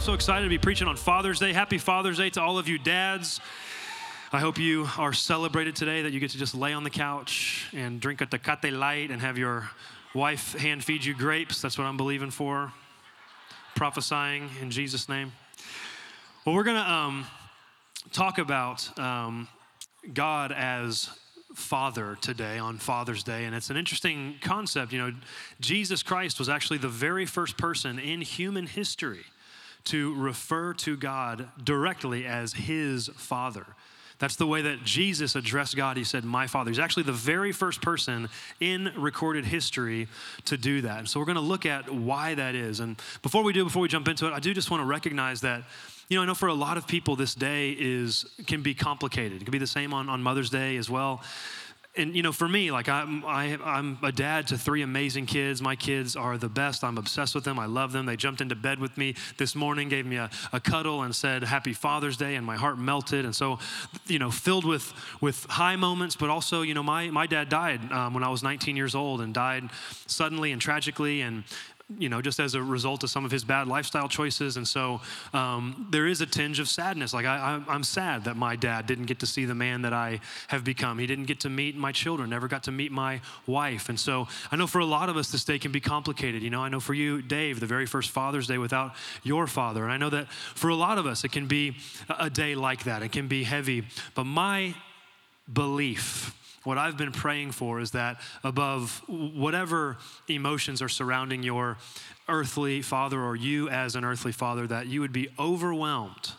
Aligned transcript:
So 0.00 0.14
excited 0.14 0.44
to 0.44 0.48
be 0.48 0.58
preaching 0.58 0.86
on 0.86 0.96
Father's 0.96 1.38
Day. 1.38 1.52
Happy 1.52 1.76
Father's 1.76 2.18
Day 2.18 2.30
to 2.30 2.40
all 2.40 2.56
of 2.56 2.66
you 2.66 2.78
dads. 2.78 3.40
I 4.32 4.38
hope 4.38 4.56
you 4.56 4.88
are 4.96 5.12
celebrated 5.12 5.76
today, 5.76 6.02
that 6.02 6.12
you 6.12 6.20
get 6.20 6.30
to 6.30 6.38
just 6.38 6.54
lay 6.54 6.72
on 6.72 6.82
the 6.84 6.90
couch 6.90 7.66
and 7.74 8.00
drink 8.00 8.20
a 8.20 8.26
Tecate 8.26 8.72
Light 8.72 9.10
and 9.10 9.20
have 9.20 9.36
your 9.36 9.68
wife 10.14 10.54
hand 10.54 10.84
feed 10.84 11.04
you 11.04 11.14
grapes. 11.14 11.60
That's 11.60 11.76
what 11.76 11.84
I'm 11.84 11.96
believing 11.96 12.30
for. 12.30 12.72
Prophesying 13.74 14.48
in 14.62 14.70
Jesus' 14.70 15.08
name. 15.08 15.32
Well, 16.46 16.54
we're 16.54 16.64
going 16.64 16.82
to 16.82 16.90
um, 16.90 17.26
talk 18.12 18.38
about 18.38 18.98
um, 18.98 19.48
God 20.14 20.52
as 20.52 21.10
father 21.54 22.16
today 22.22 22.58
on 22.58 22.78
Father's 22.78 23.24
Day. 23.24 23.44
And 23.44 23.54
it's 23.54 23.68
an 23.68 23.76
interesting 23.76 24.36
concept. 24.40 24.92
You 24.92 25.00
know, 25.00 25.12
Jesus 25.60 26.02
Christ 26.02 26.38
was 26.38 26.48
actually 26.48 26.78
the 26.78 26.88
very 26.88 27.26
first 27.26 27.58
person 27.58 27.98
in 27.98 28.22
human 28.22 28.66
history 28.66 29.24
to 29.88 30.14
refer 30.14 30.74
to 30.74 30.96
God 30.96 31.48
directly 31.62 32.26
as 32.26 32.52
his 32.52 33.08
father. 33.16 33.66
That's 34.18 34.36
the 34.36 34.46
way 34.46 34.62
that 34.62 34.84
Jesus 34.84 35.36
addressed 35.36 35.76
God. 35.76 35.96
He 35.96 36.02
said, 36.02 36.24
My 36.24 36.48
Father. 36.48 36.70
He's 36.70 36.80
actually 36.80 37.04
the 37.04 37.12
very 37.12 37.52
first 37.52 37.80
person 37.80 38.28
in 38.58 38.92
recorded 38.96 39.44
history 39.44 40.08
to 40.46 40.56
do 40.56 40.80
that. 40.80 40.98
And 40.98 41.08
so 41.08 41.20
we're 41.20 41.26
going 41.26 41.36
to 41.36 41.40
look 41.40 41.66
at 41.66 41.88
why 41.88 42.34
that 42.34 42.54
is. 42.54 42.80
And 42.80 43.00
before 43.22 43.44
we 43.44 43.52
do, 43.52 43.64
before 43.64 43.82
we 43.82 43.88
jump 43.88 44.08
into 44.08 44.26
it, 44.26 44.32
I 44.32 44.40
do 44.40 44.52
just 44.52 44.70
want 44.70 44.80
to 44.80 44.86
recognize 44.86 45.42
that. 45.42 45.62
You 46.08 46.16
know, 46.16 46.22
I 46.22 46.26
know 46.26 46.34
for 46.34 46.48
a 46.48 46.54
lot 46.54 46.78
of 46.78 46.88
people, 46.88 47.16
this 47.16 47.34
day 47.34 47.76
is 47.78 48.24
can 48.46 48.62
be 48.62 48.74
complicated. 48.74 49.42
It 49.42 49.44
can 49.44 49.52
be 49.52 49.58
the 49.58 49.66
same 49.66 49.92
on, 49.92 50.08
on 50.08 50.22
Mother's 50.22 50.50
Day 50.50 50.76
as 50.78 50.88
well 50.88 51.22
and 51.98 52.14
you 52.14 52.22
know, 52.22 52.32
for 52.32 52.48
me, 52.48 52.70
like 52.70 52.88
I'm, 52.88 53.24
I, 53.24 53.46
am 53.46 53.62
i 53.64 53.78
am 53.78 53.98
a 54.02 54.12
dad 54.12 54.46
to 54.48 54.58
three 54.58 54.82
amazing 54.82 55.26
kids. 55.26 55.60
My 55.60 55.76
kids 55.76 56.16
are 56.16 56.38
the 56.38 56.48
best. 56.48 56.84
I'm 56.84 56.96
obsessed 56.96 57.34
with 57.34 57.44
them. 57.44 57.58
I 57.58 57.66
love 57.66 57.92
them. 57.92 58.06
They 58.06 58.16
jumped 58.16 58.40
into 58.40 58.54
bed 58.54 58.78
with 58.78 58.96
me 58.96 59.14
this 59.36 59.54
morning, 59.54 59.88
gave 59.88 60.06
me 60.06 60.16
a, 60.16 60.30
a 60.52 60.60
cuddle, 60.60 61.02
and 61.02 61.14
said 61.14 61.42
Happy 61.42 61.72
Father's 61.72 62.16
Day, 62.16 62.36
and 62.36 62.46
my 62.46 62.56
heart 62.56 62.78
melted. 62.78 63.24
And 63.24 63.34
so, 63.34 63.58
you 64.06 64.18
know, 64.18 64.30
filled 64.30 64.64
with 64.64 64.92
with 65.20 65.44
high 65.46 65.76
moments, 65.76 66.16
but 66.16 66.30
also, 66.30 66.62
you 66.62 66.74
know, 66.74 66.82
my 66.82 67.10
my 67.10 67.26
dad 67.26 67.48
died 67.48 67.92
um, 67.92 68.14
when 68.14 68.22
I 68.22 68.28
was 68.28 68.42
19 68.42 68.76
years 68.76 68.94
old, 68.94 69.20
and 69.20 69.34
died 69.34 69.68
suddenly 70.06 70.52
and 70.52 70.62
tragically, 70.62 71.20
and 71.20 71.44
you 71.96 72.10
know, 72.10 72.20
just 72.20 72.38
as 72.38 72.54
a 72.54 72.62
result 72.62 73.02
of 73.02 73.08
some 73.08 73.24
of 73.24 73.30
his 73.30 73.44
bad 73.44 73.66
lifestyle 73.66 74.08
choices. 74.08 74.58
And 74.58 74.68
so 74.68 75.00
um, 75.32 75.86
there 75.90 76.06
is 76.06 76.20
a 76.20 76.26
tinge 76.26 76.58
of 76.58 76.68
sadness. 76.68 77.14
Like, 77.14 77.24
I, 77.24 77.62
am 77.66 77.82
sad 77.82 78.24
that 78.24 78.36
my 78.36 78.56
dad 78.56 78.86
didn't 78.86 79.06
get 79.06 79.20
to 79.20 79.26
see 79.26 79.46
the 79.46 79.54
man 79.54 79.82
that 79.82 79.94
I 79.94 80.20
have 80.48 80.64
become. 80.64 80.98
He 80.98 81.06
didn't 81.06 81.24
get 81.24 81.40
to 81.40 81.50
meet 81.50 81.76
my 81.76 81.90
children, 81.90 82.28
never 82.28 82.46
got 82.46 82.64
to 82.64 82.72
meet 82.72 82.92
my 82.92 83.22
wife. 83.46 83.88
And 83.88 83.98
so 83.98 84.28
I 84.52 84.56
know 84.56 84.66
for 84.66 84.80
a 84.80 84.84
lot 84.84 85.08
of 85.08 85.16
us, 85.16 85.30
this 85.30 85.44
day 85.44 85.58
can 85.58 85.72
be 85.72 85.80
complicated. 85.80 86.42
You 86.42 86.50
know, 86.50 86.60
I 86.60 86.68
know 86.68 86.80
for 86.80 86.92
you, 86.92 87.22
Dave, 87.22 87.58
the 87.58 87.66
very 87.66 87.86
first 87.86 88.10
Father's 88.10 88.46
Day 88.46 88.58
without 88.58 88.94
your 89.22 89.46
father. 89.46 89.82
And 89.82 89.92
I 89.92 89.96
know 89.96 90.10
that 90.10 90.30
for 90.30 90.68
a 90.68 90.76
lot 90.76 90.98
of 90.98 91.06
us, 91.06 91.24
it 91.24 91.32
can 91.32 91.46
be 91.46 91.76
a 92.18 92.28
day 92.28 92.54
like 92.54 92.84
that. 92.84 93.02
It 93.02 93.12
can 93.12 93.28
be 93.28 93.44
heavy. 93.44 93.84
But 94.14 94.24
my 94.24 94.74
belief, 95.50 96.34
what 96.64 96.78
I've 96.78 96.96
been 96.96 97.12
praying 97.12 97.52
for 97.52 97.80
is 97.80 97.92
that 97.92 98.20
above 98.42 99.02
whatever 99.06 99.96
emotions 100.28 100.82
are 100.82 100.88
surrounding 100.88 101.42
your 101.42 101.78
earthly 102.28 102.82
father 102.82 103.20
or 103.20 103.36
you 103.36 103.68
as 103.68 103.94
an 103.94 104.04
earthly 104.04 104.32
father, 104.32 104.66
that 104.66 104.86
you 104.86 105.00
would 105.00 105.12
be 105.12 105.28
overwhelmed 105.38 106.32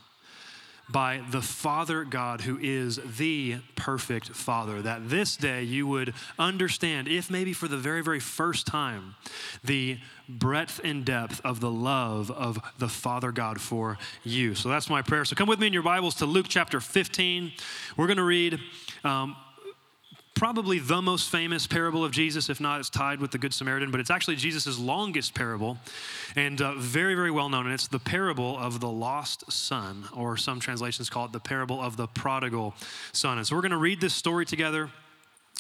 by 0.92 1.22
the 1.30 1.42
Father 1.42 2.04
God 2.04 2.42
who 2.42 2.58
is 2.60 3.00
the 3.18 3.58
perfect 3.76 4.30
Father. 4.30 4.82
That 4.82 5.10
this 5.10 5.38
day 5.38 5.64
you 5.64 5.88
would 5.88 6.14
understand, 6.38 7.08
if 7.08 7.30
maybe 7.30 7.54
for 7.54 7.68
the 7.68 7.78
very, 7.78 8.02
very 8.02 8.20
first 8.20 8.66
time, 8.66 9.16
the 9.64 10.00
breadth 10.28 10.82
and 10.84 11.06
depth 11.06 11.42
of 11.44 11.60
the 11.60 11.72
love 11.72 12.32
of 12.32 12.60
the 12.80 12.90
Father 12.90 13.32
God 13.32 13.62
for 13.62 13.98
you. 14.24 14.56
So 14.56 14.70
that's 14.70 14.90
my 14.90 15.02
prayer. 15.02 15.26
So 15.26 15.36
come 15.36 15.48
with 15.48 15.60
me 15.60 15.68
in 15.68 15.74
your 15.74 15.84
Bibles 15.84 16.16
to 16.16 16.26
Luke 16.26 16.48
chapter 16.50 16.80
15. 16.80 17.52
We're 17.96 18.08
going 18.08 18.18
to 18.18 18.24
read. 18.24 18.60
Um, 19.04 19.36
probably 20.40 20.80
the 20.80 21.02
most 21.02 21.30
famous 21.30 21.68
parable 21.68 22.06
of 22.06 22.14
Jesus, 22.14 22.50
if 22.50 22.62
not, 22.62 22.80
it's 22.80 22.90
tied 22.90 23.20
with 23.20 23.32
the 23.32 23.38
Good 23.38 23.54
Samaritan, 23.54 23.92
but 23.92 24.00
it's 24.00 24.10
actually 24.10 24.38
Jesus' 24.38 24.80
longest 24.80 25.36
parable 25.36 25.78
and 26.34 26.62
uh, 26.62 26.76
very, 26.76 27.14
very 27.14 27.30
well 27.30 27.50
known. 27.50 27.66
And 27.66 27.74
it's 27.74 27.90
the 27.90 28.00
parable 28.00 28.58
of 28.58 28.80
the 28.80 28.88
lost 28.88 29.52
son, 29.52 30.06
or 30.16 30.38
some 30.38 30.62
translations 30.62 31.10
call 31.10 31.26
it 31.26 31.34
the 31.34 31.42
parable 31.42 31.82
of 31.82 31.98
the 31.98 32.08
prodigal 32.08 32.74
son. 33.12 33.38
And 33.38 33.46
so 33.46 33.54
we're 33.54 33.62
going 33.62 33.72
to 33.72 33.78
read 33.78 34.00
this 34.00 34.14
story 34.14 34.46
together. 34.46 34.90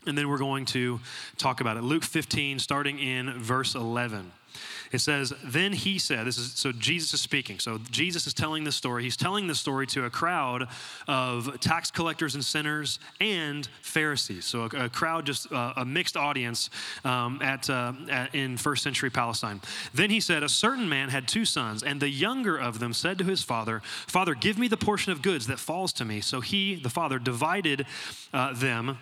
And 0.07 0.17
then 0.17 0.29
we're 0.29 0.37
going 0.37 0.63
to 0.67 1.01
talk 1.37 1.59
about 1.59 1.75
it. 1.75 1.83
Luke 1.83 2.05
15, 2.05 2.57
starting 2.59 2.99
in 2.99 3.37
verse 3.37 3.75
11. 3.75 4.31
It 4.91 4.99
says, 4.99 5.33
Then 5.43 5.73
he 5.73 5.99
said, 5.99 6.25
This 6.25 6.37
is 6.37 6.53
so 6.53 6.71
Jesus 6.71 7.13
is 7.13 7.21
speaking. 7.21 7.59
So 7.59 7.79
Jesus 7.91 8.27
is 8.27 8.33
telling 8.33 8.63
this 8.63 8.75
story. 8.75 9.03
He's 9.03 9.17
telling 9.17 9.47
this 9.47 9.59
story 9.59 9.87
to 9.87 10.05
a 10.05 10.09
crowd 10.09 10.67
of 11.07 11.59
tax 11.59 11.91
collectors 11.91 12.35
and 12.35 12.43
sinners 12.43 12.99
and 13.19 13.67
Pharisees. 13.81 14.45
So 14.45 14.61
a, 14.61 14.85
a 14.85 14.89
crowd, 14.89 15.25
just 15.25 15.51
uh, 15.51 15.73
a 15.77 15.85
mixed 15.85 16.17
audience 16.17 16.69
um, 17.03 17.41
at, 17.41 17.69
uh, 17.69 17.93
at, 18.09 18.33
in 18.33 18.57
first 18.57 18.83
century 18.83 19.09
Palestine. 19.09 19.61
Then 19.93 20.09
he 20.09 20.19
said, 20.19 20.43
A 20.43 20.49
certain 20.49 20.89
man 20.89 21.09
had 21.09 21.27
two 21.27 21.45
sons, 21.45 21.83
and 21.83 22.01
the 22.01 22.09
younger 22.09 22.57
of 22.57 22.79
them 22.79 22.93
said 22.93 23.17
to 23.19 23.23
his 23.23 23.43
father, 23.43 23.81
Father, 24.07 24.33
give 24.33 24.57
me 24.57 24.67
the 24.67 24.77
portion 24.77 25.11
of 25.11 25.21
goods 25.21 25.47
that 25.47 25.59
falls 25.59 25.93
to 25.93 26.05
me. 26.05 26.21
So 26.21 26.41
he, 26.41 26.75
the 26.75 26.89
father, 26.89 27.19
divided 27.19 27.85
uh, 28.33 28.53
them 28.53 28.97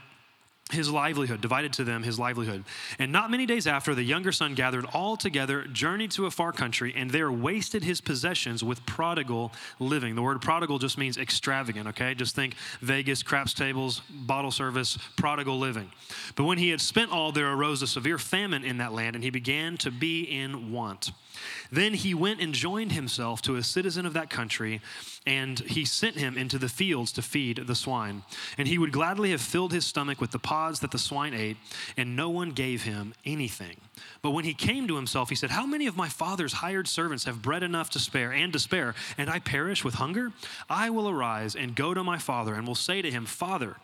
his 0.71 0.89
livelihood, 0.89 1.41
divided 1.41 1.73
to 1.73 1.83
them 1.83 2.03
his 2.03 2.19
livelihood. 2.19 2.63
And 2.99 3.11
not 3.11 3.31
many 3.31 3.45
days 3.45 3.67
after, 3.67 3.95
the 3.95 4.03
younger 4.03 4.31
son 4.31 4.53
gathered 4.53 4.85
all 4.93 5.15
together, 5.17 5.63
journeyed 5.63 6.11
to 6.11 6.25
a 6.25 6.31
far 6.31 6.51
country, 6.51 6.93
and 6.95 7.11
there 7.11 7.31
wasted 7.31 7.83
his 7.83 8.01
possessions 8.01 8.63
with 8.63 8.85
prodigal 8.85 9.53
living. 9.79 10.15
The 10.15 10.21
word 10.21 10.41
prodigal 10.41 10.79
just 10.79 10.97
means 10.97 11.17
extravagant, 11.17 11.87
okay? 11.89 12.13
Just 12.13 12.35
think 12.35 12.55
Vegas, 12.81 13.23
craps 13.23 13.53
tables, 13.53 14.01
bottle 14.09 14.51
service, 14.51 14.97
prodigal 15.15 15.57
living. 15.57 15.91
But 16.35 16.43
when 16.45 16.57
he 16.57 16.69
had 16.69 16.81
spent 16.81 17.11
all, 17.11 17.31
there 17.31 17.51
arose 17.51 17.81
a 17.81 17.87
severe 17.87 18.17
famine 18.17 18.63
in 18.63 18.77
that 18.77 18.93
land, 18.93 19.15
and 19.15 19.23
he 19.23 19.29
began 19.29 19.77
to 19.77 19.91
be 19.91 20.23
in 20.23 20.71
want. 20.71 21.11
Then 21.71 21.93
he 21.93 22.13
went 22.13 22.41
and 22.41 22.53
joined 22.53 22.93
himself 22.93 23.41
to 23.43 23.55
a 23.55 23.63
citizen 23.63 24.05
of 24.05 24.13
that 24.13 24.29
country, 24.29 24.81
and 25.27 25.59
he 25.59 25.83
sent 25.83 26.15
him 26.15 26.37
into 26.37 26.57
the 26.57 26.69
fields 26.69 27.11
to 27.11 27.21
feed 27.21 27.67
the 27.67 27.75
swine. 27.75 28.23
And 28.57 28.65
he 28.65 28.77
would 28.77 28.93
gladly 28.93 29.31
have 29.31 29.41
filled 29.41 29.73
his 29.73 29.85
stomach 29.85 30.21
with 30.21 30.31
the 30.31 30.39
pods 30.39 30.79
that 30.79 30.91
the 30.91 30.97
swine 30.97 31.33
ate, 31.33 31.57
and 31.97 32.15
no 32.15 32.29
one 32.29 32.51
gave 32.51 32.83
him 32.83 33.13
anything. 33.25 33.75
But 34.21 34.31
when 34.31 34.45
he 34.45 34.53
came 34.53 34.87
to 34.87 34.95
himself, 34.95 35.29
he 35.29 35.35
said, 35.35 35.51
How 35.51 35.65
many 35.65 35.87
of 35.87 35.97
my 35.97 36.09
father's 36.09 36.53
hired 36.53 36.87
servants 36.87 37.25
have 37.25 37.41
bread 37.41 37.63
enough 37.63 37.89
to 37.91 37.99
spare 37.99 38.31
and 38.31 38.51
to 38.53 38.59
spare, 38.59 38.95
and 39.17 39.29
I 39.29 39.39
perish 39.39 39.83
with 39.83 39.95
hunger? 39.95 40.31
I 40.69 40.89
will 40.89 41.09
arise 41.09 41.55
and 41.55 41.75
go 41.75 41.93
to 41.93 42.03
my 42.03 42.17
father, 42.17 42.53
and 42.53 42.67
will 42.67 42.75
say 42.75 43.01
to 43.01 43.11
him, 43.11 43.25
Father, 43.25 43.75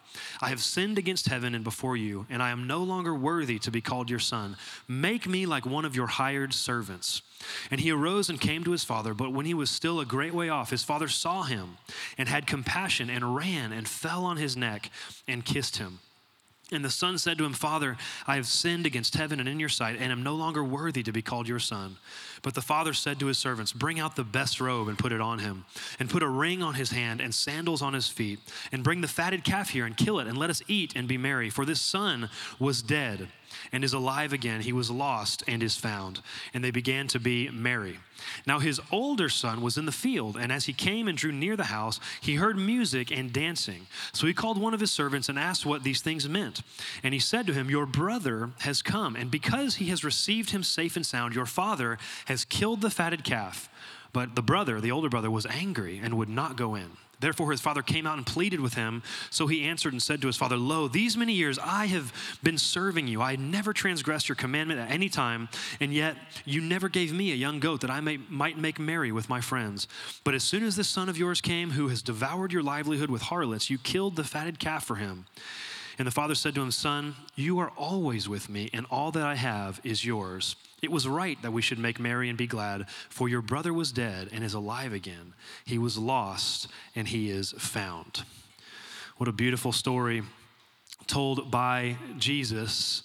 I 0.41 0.49
have 0.49 0.61
sinned 0.61 0.97
against 0.97 1.27
heaven 1.27 1.55
and 1.55 1.63
before 1.63 1.97
you, 1.97 2.25
and 2.29 2.41
I 2.41 2.49
am 2.49 2.67
no 2.67 2.83
longer 2.83 3.15
worthy 3.15 3.59
to 3.59 3.71
be 3.71 3.81
called 3.81 4.09
your 4.09 4.19
son. 4.19 4.57
Make 4.87 5.27
me 5.27 5.45
like 5.45 5.65
one 5.65 5.85
of 5.85 5.95
your 5.95 6.07
hired 6.07 6.53
servants. 6.53 7.21
And 7.71 7.81
he 7.81 7.91
arose 7.91 8.29
and 8.29 8.39
came 8.39 8.63
to 8.63 8.71
his 8.71 8.83
father, 8.83 9.13
but 9.13 9.33
when 9.33 9.45
he 9.45 9.53
was 9.53 9.69
still 9.69 9.99
a 9.99 10.05
great 10.05 10.33
way 10.33 10.49
off, 10.49 10.69
his 10.69 10.83
father 10.83 11.07
saw 11.07 11.43
him 11.43 11.77
and 12.17 12.29
had 12.29 12.47
compassion 12.47 13.09
and 13.09 13.35
ran 13.35 13.71
and 13.71 13.87
fell 13.87 14.23
on 14.25 14.37
his 14.37 14.55
neck 14.55 14.89
and 15.27 15.43
kissed 15.43 15.77
him. 15.77 15.99
And 16.73 16.83
the 16.83 16.89
son 16.89 17.17
said 17.17 17.37
to 17.37 17.45
him, 17.45 17.53
Father, 17.53 17.97
I 18.27 18.35
have 18.35 18.47
sinned 18.47 18.85
against 18.85 19.15
heaven 19.15 19.39
and 19.39 19.47
in 19.47 19.59
your 19.59 19.69
sight, 19.69 19.97
and 19.99 20.11
am 20.11 20.23
no 20.23 20.35
longer 20.35 20.63
worthy 20.63 21.03
to 21.03 21.11
be 21.11 21.21
called 21.21 21.47
your 21.47 21.59
son. 21.59 21.97
But 22.41 22.55
the 22.55 22.61
father 22.61 22.93
said 22.93 23.19
to 23.19 23.27
his 23.27 23.37
servants, 23.37 23.71
Bring 23.71 23.99
out 23.99 24.15
the 24.15 24.23
best 24.23 24.59
robe 24.59 24.87
and 24.87 24.97
put 24.97 25.11
it 25.11 25.21
on 25.21 25.39
him, 25.39 25.65
and 25.99 26.09
put 26.09 26.23
a 26.23 26.27
ring 26.27 26.61
on 26.61 26.73
his 26.73 26.91
hand 26.91 27.21
and 27.21 27.33
sandals 27.33 27.81
on 27.81 27.93
his 27.93 28.07
feet, 28.07 28.39
and 28.71 28.83
bring 28.83 29.01
the 29.01 29.07
fatted 29.07 29.43
calf 29.43 29.69
here 29.69 29.85
and 29.85 29.95
kill 29.95 30.19
it, 30.19 30.27
and 30.27 30.37
let 30.37 30.49
us 30.49 30.61
eat 30.67 30.93
and 30.95 31.07
be 31.07 31.17
merry. 31.17 31.49
For 31.49 31.65
this 31.65 31.81
son 31.81 32.29
was 32.59 32.81
dead 32.81 33.29
and 33.71 33.83
is 33.83 33.93
alive 33.93 34.33
again. 34.33 34.61
He 34.61 34.73
was 34.73 34.91
lost 34.91 35.43
and 35.47 35.63
is 35.63 35.75
found. 35.75 36.21
And 36.53 36.63
they 36.63 36.71
began 36.71 37.07
to 37.09 37.19
be 37.19 37.49
merry. 37.49 37.99
Now 38.45 38.59
his 38.59 38.79
older 38.91 39.29
son 39.29 39.61
was 39.61 39.77
in 39.77 39.85
the 39.85 39.91
field, 39.91 40.37
and 40.37 40.51
as 40.51 40.65
he 40.65 40.73
came 40.73 41.07
and 41.07 41.17
drew 41.17 41.31
near 41.31 41.55
the 41.55 41.65
house, 41.65 41.99
he 42.21 42.35
heard 42.35 42.57
music 42.57 43.11
and 43.11 43.33
dancing. 43.33 43.87
So 44.13 44.27
he 44.27 44.33
called 44.33 44.59
one 44.59 44.73
of 44.73 44.79
his 44.79 44.91
servants 44.91 45.29
and 45.29 45.37
asked 45.37 45.65
what 45.65 45.83
these 45.83 46.01
things 46.01 46.27
meant. 46.27 46.61
And 47.03 47.13
he 47.13 47.19
said 47.19 47.47
to 47.47 47.53
him, 47.53 47.69
Your 47.69 47.85
brother 47.85 48.51
has 48.59 48.81
come, 48.81 49.15
and 49.15 49.29
because 49.29 49.75
he 49.75 49.85
has 49.85 50.03
received 50.03 50.51
him 50.51 50.63
safe 50.63 50.95
and 50.95 51.05
sound, 51.05 51.35
your 51.35 51.45
father 51.45 51.97
has 52.25 52.45
killed 52.45 52.81
the 52.81 52.89
fatted 52.89 53.23
calf. 53.23 53.69
But 54.13 54.35
the 54.35 54.43
brother, 54.43 54.79
the 54.79 54.91
older 54.91 55.09
brother, 55.09 55.31
was 55.31 55.45
angry 55.47 55.99
and 56.01 56.17
would 56.17 56.29
not 56.29 56.55
go 56.55 56.75
in. 56.75 56.91
Therefore, 57.23 57.51
his 57.51 57.61
father 57.61 57.81
came 57.81 58.05
out 58.05 58.17
and 58.17 58.25
pleaded 58.25 58.59
with 58.59 58.73
him. 58.73 59.01
So 59.29 59.47
he 59.47 59.63
answered 59.63 59.93
and 59.93 60.01
said 60.01 60.21
to 60.21 60.27
his 60.27 60.35
father, 60.35 60.57
Lo, 60.57 60.89
these 60.89 61.15
many 61.15 61.31
years 61.31 61.57
I 61.57 61.85
have 61.85 62.11
been 62.43 62.57
serving 62.57 63.07
you. 63.07 63.21
I 63.21 63.37
never 63.37 63.71
transgressed 63.71 64.27
your 64.27 64.35
commandment 64.35 64.81
at 64.81 64.91
any 64.91 65.07
time, 65.07 65.47
and 65.79 65.93
yet 65.93 66.17
you 66.43 66.59
never 66.59 66.89
gave 66.89 67.13
me 67.13 67.31
a 67.31 67.35
young 67.35 67.61
goat 67.61 67.79
that 67.81 67.89
I 67.89 68.01
may, 68.01 68.17
might 68.29 68.57
make 68.57 68.77
merry 68.77 69.13
with 69.13 69.29
my 69.29 69.39
friends. 69.39 69.87
But 70.25 70.33
as 70.33 70.43
soon 70.43 70.63
as 70.63 70.75
this 70.75 70.89
son 70.89 71.07
of 71.07 71.17
yours 71.17 71.39
came, 71.39 71.71
who 71.71 71.87
has 71.87 72.01
devoured 72.01 72.51
your 72.51 72.63
livelihood 72.63 73.09
with 73.09 73.21
harlots, 73.21 73.69
you 73.69 73.77
killed 73.77 74.17
the 74.17 74.25
fatted 74.25 74.59
calf 74.59 74.83
for 74.83 74.95
him. 74.95 75.25
And 75.97 76.05
the 76.05 76.11
father 76.11 76.35
said 76.35 76.55
to 76.55 76.61
him, 76.61 76.71
Son, 76.71 77.15
you 77.35 77.59
are 77.59 77.71
always 77.77 78.27
with 78.27 78.49
me, 78.49 78.69
and 78.73 78.85
all 78.91 79.11
that 79.11 79.25
I 79.25 79.35
have 79.35 79.79
is 79.83 80.03
yours. 80.03 80.55
It 80.83 80.91
was 80.91 81.07
right 81.07 81.41
that 81.41 81.53
we 81.53 81.61
should 81.61 81.79
make 81.79 81.97
merry 81.97 82.27
and 82.27 82.37
be 82.37 82.45
glad, 82.45 82.89
for 83.09 83.29
your 83.29 83.41
brother 83.41 83.73
was 83.73 83.93
dead 83.93 84.29
and 84.33 84.43
is 84.43 84.53
alive 84.53 84.91
again. 84.91 85.33
He 85.63 85.77
was 85.77 85.97
lost 85.97 86.67
and 86.93 87.07
he 87.07 87.29
is 87.29 87.53
found. 87.57 88.23
What 89.15 89.29
a 89.29 89.31
beautiful 89.31 89.71
story 89.71 90.23
told 91.07 91.49
by 91.49 91.95
Jesus. 92.17 93.03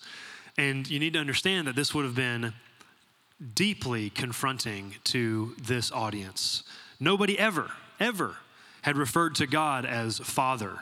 And 0.56 0.90
you 0.90 0.98
need 0.98 1.12
to 1.12 1.20
understand 1.20 1.68
that 1.68 1.76
this 1.76 1.94
would 1.94 2.04
have 2.04 2.16
been 2.16 2.52
deeply 3.54 4.10
confronting 4.10 4.96
to 5.04 5.54
this 5.56 5.92
audience. 5.92 6.64
Nobody 6.98 7.38
ever, 7.38 7.70
ever 8.00 8.38
had 8.82 8.96
referred 8.96 9.36
to 9.36 9.46
God 9.46 9.86
as 9.86 10.18
Father. 10.18 10.80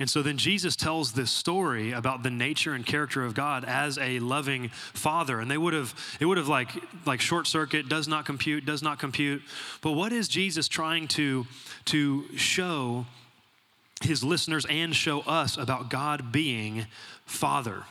And 0.00 0.08
so 0.08 0.22
then 0.22 0.38
Jesus 0.38 0.76
tells 0.76 1.12
this 1.12 1.30
story 1.30 1.92
about 1.92 2.22
the 2.22 2.30
nature 2.30 2.72
and 2.72 2.86
character 2.86 3.22
of 3.22 3.34
God 3.34 3.66
as 3.66 3.98
a 3.98 4.18
loving 4.18 4.70
father. 4.70 5.40
And 5.40 5.50
they 5.50 5.58
would 5.58 5.74
have, 5.74 5.94
it 6.18 6.24
would 6.24 6.38
have 6.38 6.48
like, 6.48 6.70
like 7.04 7.20
short 7.20 7.46
circuit, 7.46 7.86
does 7.86 8.08
not 8.08 8.24
compute, 8.24 8.64
does 8.64 8.82
not 8.82 8.98
compute. 8.98 9.42
But 9.82 9.92
what 9.92 10.10
is 10.10 10.26
Jesus 10.26 10.68
trying 10.68 11.06
to, 11.08 11.46
to 11.84 12.24
show 12.34 13.04
his 14.00 14.24
listeners 14.24 14.64
and 14.70 14.96
show 14.96 15.20
us 15.20 15.58
about 15.58 15.90
God 15.90 16.32
being 16.32 16.86
father? 17.26 17.84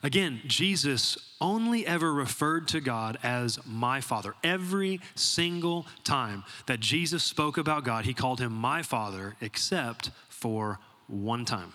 Again, 0.00 0.40
Jesus 0.46 1.18
only 1.40 1.84
ever 1.84 2.14
referred 2.14 2.68
to 2.68 2.80
God 2.80 3.18
as 3.24 3.58
my 3.66 4.00
father. 4.00 4.36
Every 4.44 5.00
single 5.16 5.86
time 6.04 6.44
that 6.66 6.78
Jesus 6.78 7.24
spoke 7.24 7.58
about 7.58 7.82
God, 7.82 8.04
he 8.04 8.14
called 8.14 8.40
him 8.40 8.52
my 8.52 8.82
father, 8.82 9.34
except 9.40 10.12
for 10.28 10.78
one 11.08 11.44
time, 11.44 11.72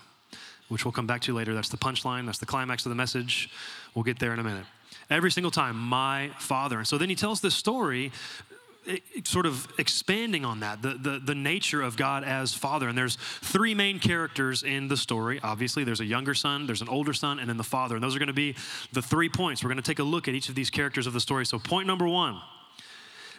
which 0.68 0.84
we'll 0.84 0.92
come 0.92 1.06
back 1.06 1.20
to 1.22 1.34
later. 1.34 1.54
That's 1.54 1.68
the 1.68 1.76
punchline, 1.76 2.26
that's 2.26 2.38
the 2.38 2.46
climax 2.46 2.86
of 2.86 2.90
the 2.90 2.96
message. 2.96 3.50
We'll 3.94 4.04
get 4.04 4.18
there 4.18 4.32
in 4.32 4.38
a 4.38 4.44
minute. 4.44 4.64
Every 5.10 5.30
single 5.30 5.50
time, 5.50 5.76
my 5.76 6.30
father. 6.38 6.78
And 6.78 6.86
so 6.86 6.96
then 6.96 7.08
he 7.08 7.14
tells 7.14 7.40
this 7.40 7.54
story 7.54 8.10
eh, 8.88 8.98
sort 9.24 9.44
of 9.44 9.68
expanding 9.78 10.44
on 10.44 10.60
that, 10.60 10.80
the, 10.80 10.94
the, 10.94 11.18
the, 11.22 11.34
nature 11.34 11.82
of 11.82 11.96
God 11.96 12.24
as 12.24 12.54
Father. 12.54 12.88
And 12.88 12.96
there's 12.96 13.16
three 13.16 13.74
main 13.74 13.98
characters 13.98 14.62
in 14.62 14.88
the 14.88 14.96
story. 14.96 15.40
Obviously, 15.42 15.84
there's 15.84 16.00
a 16.00 16.06
younger 16.06 16.34
son, 16.34 16.66
there's 16.66 16.80
an 16.80 16.88
older 16.88 17.12
son, 17.12 17.38
and 17.38 17.48
then 17.48 17.58
the 17.58 17.64
Father. 17.64 17.96
And 17.96 18.02
those 18.02 18.16
are 18.16 18.18
going 18.18 18.28
to 18.28 18.32
be 18.32 18.56
the 18.92 19.02
three 19.02 19.28
points. 19.28 19.62
We're 19.62 19.68
going 19.68 19.76
to 19.76 19.82
take 19.82 19.98
a 19.98 20.04
look 20.04 20.26
at 20.26 20.34
each 20.34 20.48
of 20.48 20.54
these 20.54 20.70
characters 20.70 21.06
of 21.06 21.12
the 21.12 21.20
story. 21.20 21.44
So, 21.44 21.58
point 21.58 21.86
number 21.86 22.08
one 22.08 22.40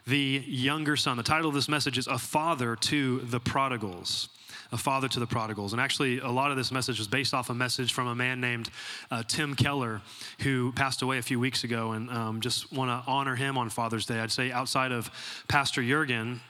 the 0.07 0.44
younger 0.45 0.95
son. 0.95 1.18
The 1.18 1.24
title 1.24 1.50
of 1.50 1.56
this 1.56 1.68
message 1.68 1.98
is 1.98 2.06
A 2.06 2.19
Father 2.19 2.75
to 2.75 3.21
the 3.21 3.39
Prodigals 3.39 4.30
a 4.75 4.77
father 4.77 5.07
to 5.07 5.19
the 5.22 5.25
prodigals. 5.25 5.72
And 5.72 5.81
actually, 5.81 6.19
a 6.19 6.30
lot 6.30 6.51
of 6.51 6.57
this 6.57 6.69
message 6.69 7.00
was 7.00 7.07
based 7.07 7.33
off 7.33 7.50
a 7.50 7.54
message 7.54 7.94
from 7.94 8.07
a 8.07 8.16
man 8.16 8.42
named 8.42 8.69
uh, 9.10 9.24
Tim 9.25 9.56
Keller, 9.56 10.01
who 10.42 10.74
passed 10.74 11.01
away 11.01 11.18
a 11.18 11.22
few 11.22 11.39
weeks 11.39 11.63
ago. 11.63 11.94
And 11.94 12.10
um, 12.10 12.42
just 12.42 12.74
want 12.74 12.89
to 12.92 13.10
honor 13.10 13.36
him 13.36 13.57
on 13.57 13.69
Father's 13.69 14.06
Day. 14.06 14.19
I'd 14.19 14.31
say 14.31 14.51
outside 14.51 14.92
of 14.92 15.10
Pastor 15.48 15.81
Jurgen, 15.81 16.42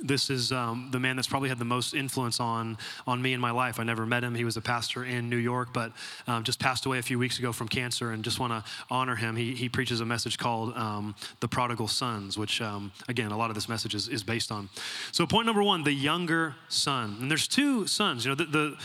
this 0.00 0.30
is 0.30 0.52
um, 0.52 0.88
the 0.92 1.00
man 1.00 1.16
that's 1.16 1.28
probably 1.28 1.48
had 1.48 1.58
the 1.58 1.64
most 1.64 1.94
influence 1.94 2.38
on, 2.38 2.78
on 3.06 3.20
me 3.20 3.32
in 3.32 3.40
my 3.40 3.50
life. 3.50 3.80
I 3.80 3.84
never 3.84 4.06
met 4.06 4.22
him. 4.22 4.34
He 4.34 4.44
was 4.44 4.56
a 4.56 4.60
pastor 4.60 5.04
in 5.04 5.28
New 5.28 5.36
York, 5.36 5.70
but 5.72 5.92
um, 6.26 6.44
just 6.44 6.60
passed 6.60 6.86
away 6.86 6.98
a 6.98 7.02
few 7.02 7.18
weeks 7.18 7.38
ago 7.38 7.52
from 7.52 7.68
cancer, 7.68 8.12
and 8.12 8.22
just 8.22 8.38
want 8.38 8.52
to 8.52 8.70
honor 8.90 9.16
him. 9.16 9.34
He, 9.34 9.54
he 9.54 9.68
preaches 9.68 10.00
a 10.00 10.06
message 10.06 10.38
called 10.38 10.76
um, 10.76 11.14
The 11.40 11.48
Prodigal 11.48 11.88
Sons, 11.88 12.38
which, 12.38 12.60
um, 12.60 12.92
again, 13.08 13.32
a 13.32 13.36
lot 13.36 13.50
of 13.50 13.54
this 13.54 13.68
message 13.68 13.94
is, 13.94 14.08
is 14.08 14.22
based 14.22 14.52
on. 14.52 14.68
So, 15.10 15.26
point 15.26 15.46
number 15.46 15.62
one 15.62 15.82
the 15.82 15.92
younger 15.92 16.54
son. 16.68 17.16
And 17.20 17.30
there's 17.30 17.48
two 17.48 17.86
sons. 17.86 18.24
You 18.24 18.30
know, 18.30 18.34
the, 18.36 18.44
the 18.44 18.76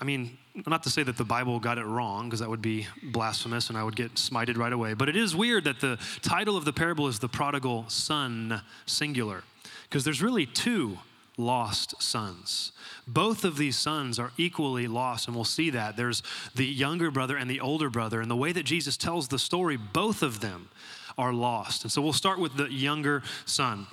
I 0.00 0.04
mean, 0.04 0.38
not 0.66 0.82
to 0.84 0.90
say 0.90 1.02
that 1.02 1.16
the 1.16 1.24
Bible 1.24 1.58
got 1.60 1.78
it 1.78 1.86
wrong, 1.86 2.28
because 2.28 2.40
that 2.40 2.48
would 2.48 2.62
be 2.62 2.86
blasphemous 3.02 3.68
and 3.68 3.78
I 3.78 3.84
would 3.84 3.96
get 3.96 4.14
smited 4.14 4.56
right 4.56 4.72
away, 4.72 4.94
but 4.94 5.08
it 5.08 5.16
is 5.16 5.34
weird 5.34 5.64
that 5.64 5.80
the 5.80 5.98
title 6.22 6.56
of 6.56 6.64
the 6.64 6.72
parable 6.72 7.08
is 7.08 7.18
The 7.18 7.28
Prodigal 7.28 7.86
Son, 7.88 8.62
singular 8.84 9.44
because 9.92 10.04
there's 10.04 10.22
really 10.22 10.46
two 10.46 10.96
lost 11.36 12.02
sons. 12.02 12.72
Both 13.06 13.44
of 13.44 13.58
these 13.58 13.76
sons 13.76 14.18
are 14.18 14.30
equally 14.38 14.86
lost, 14.86 15.26
and 15.26 15.36
we'll 15.36 15.44
see 15.44 15.68
that. 15.68 15.98
There's 15.98 16.22
the 16.54 16.64
younger 16.64 17.10
brother 17.10 17.36
and 17.36 17.50
the 17.50 17.60
older 17.60 17.90
brother, 17.90 18.22
and 18.22 18.30
the 18.30 18.36
way 18.36 18.52
that 18.52 18.62
Jesus 18.62 18.96
tells 18.96 19.28
the 19.28 19.38
story, 19.38 19.76
both 19.76 20.22
of 20.22 20.40
them 20.40 20.70
are 21.18 21.34
lost. 21.34 21.82
And 21.82 21.92
so 21.92 22.00
we'll 22.00 22.14
start 22.14 22.38
with 22.38 22.56
the 22.56 22.72
younger 22.72 23.22
son. 23.44 23.86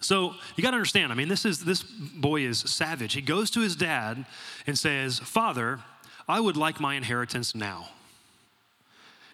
So 0.00 0.34
you 0.54 0.62
got 0.62 0.70
to 0.70 0.76
understand, 0.76 1.10
I 1.10 1.16
mean, 1.16 1.26
this 1.26 1.44
is 1.44 1.64
this 1.64 1.82
boy 1.82 2.42
is 2.42 2.60
savage. 2.60 3.14
He 3.14 3.20
goes 3.20 3.50
to 3.50 3.60
his 3.62 3.74
dad 3.74 4.26
and 4.64 4.78
says, 4.78 5.18
Father, 5.18 5.80
I 6.28 6.38
would 6.38 6.56
like 6.56 6.78
my 6.78 6.94
inheritance 6.94 7.52
now. 7.52 7.88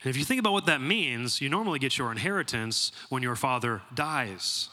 And 0.02 0.08
if 0.08 0.16
you 0.16 0.24
think 0.24 0.40
about 0.40 0.54
what 0.54 0.64
that 0.64 0.80
means, 0.80 1.42
you 1.42 1.50
normally 1.50 1.78
get 1.78 1.98
your 1.98 2.10
inheritance 2.10 2.92
when 3.10 3.22
your 3.22 3.36
father 3.36 3.82
dies. 3.94 4.70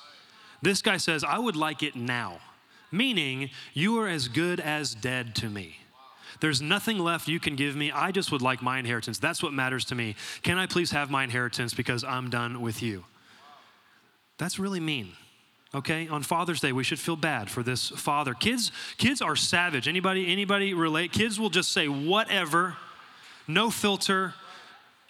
This 0.62 0.82
guy 0.82 0.98
says, 0.98 1.24
I 1.24 1.40
would 1.40 1.56
like 1.56 1.84
it 1.84 1.96
now, 1.96 2.40
meaning 2.92 3.50
you 3.74 4.00
are 4.00 4.08
as 4.08 4.28
good 4.28 4.60
as 4.60 4.94
dead 4.94 5.36
to 5.36 5.50
me. 5.50 5.78
There's 6.42 6.62
nothing 6.62 7.00
left 7.00 7.28
you 7.28 7.40
can 7.40 7.56
give 7.56 7.76
me. 7.76 7.92
I 7.92 8.12
just 8.12 8.32
would 8.32 8.42
like 8.42 8.62
my 8.62 8.80
inheritance. 8.80 9.20
That's 9.20 9.44
what 9.44 9.54
matters 9.54 9.86
to 9.86 9.96
me. 9.96 10.16
Can 10.42 10.58
I 10.58 10.68
please 10.68 10.92
have 10.92 11.10
my 11.10 11.24
inheritance 11.24 11.74
because 11.74 12.04
I'm 12.04 12.30
done 12.30 12.62
with 12.62 12.82
you? 12.82 13.06
That's 14.38 14.58
really 14.58 14.80
mean. 14.80 15.14
Okay? 15.76 16.08
On 16.08 16.24
Father's 16.24 16.62
Day, 16.62 16.72
we 16.72 16.84
should 16.84 17.00
feel 17.00 17.18
bad 17.18 17.50
for 17.50 17.62
this 17.62 17.90
father. 17.90 18.34
Kids 18.34 18.72
kids 18.98 19.22
are 19.22 19.36
savage. 19.36 19.88
Anybody 19.88 20.32
anybody 20.32 20.74
relate? 20.74 21.12
Kids 21.12 21.40
will 21.40 21.50
just 21.50 21.72
say 21.72 21.88
whatever. 21.88 22.78
No 23.48 23.70
filter, 23.70 24.34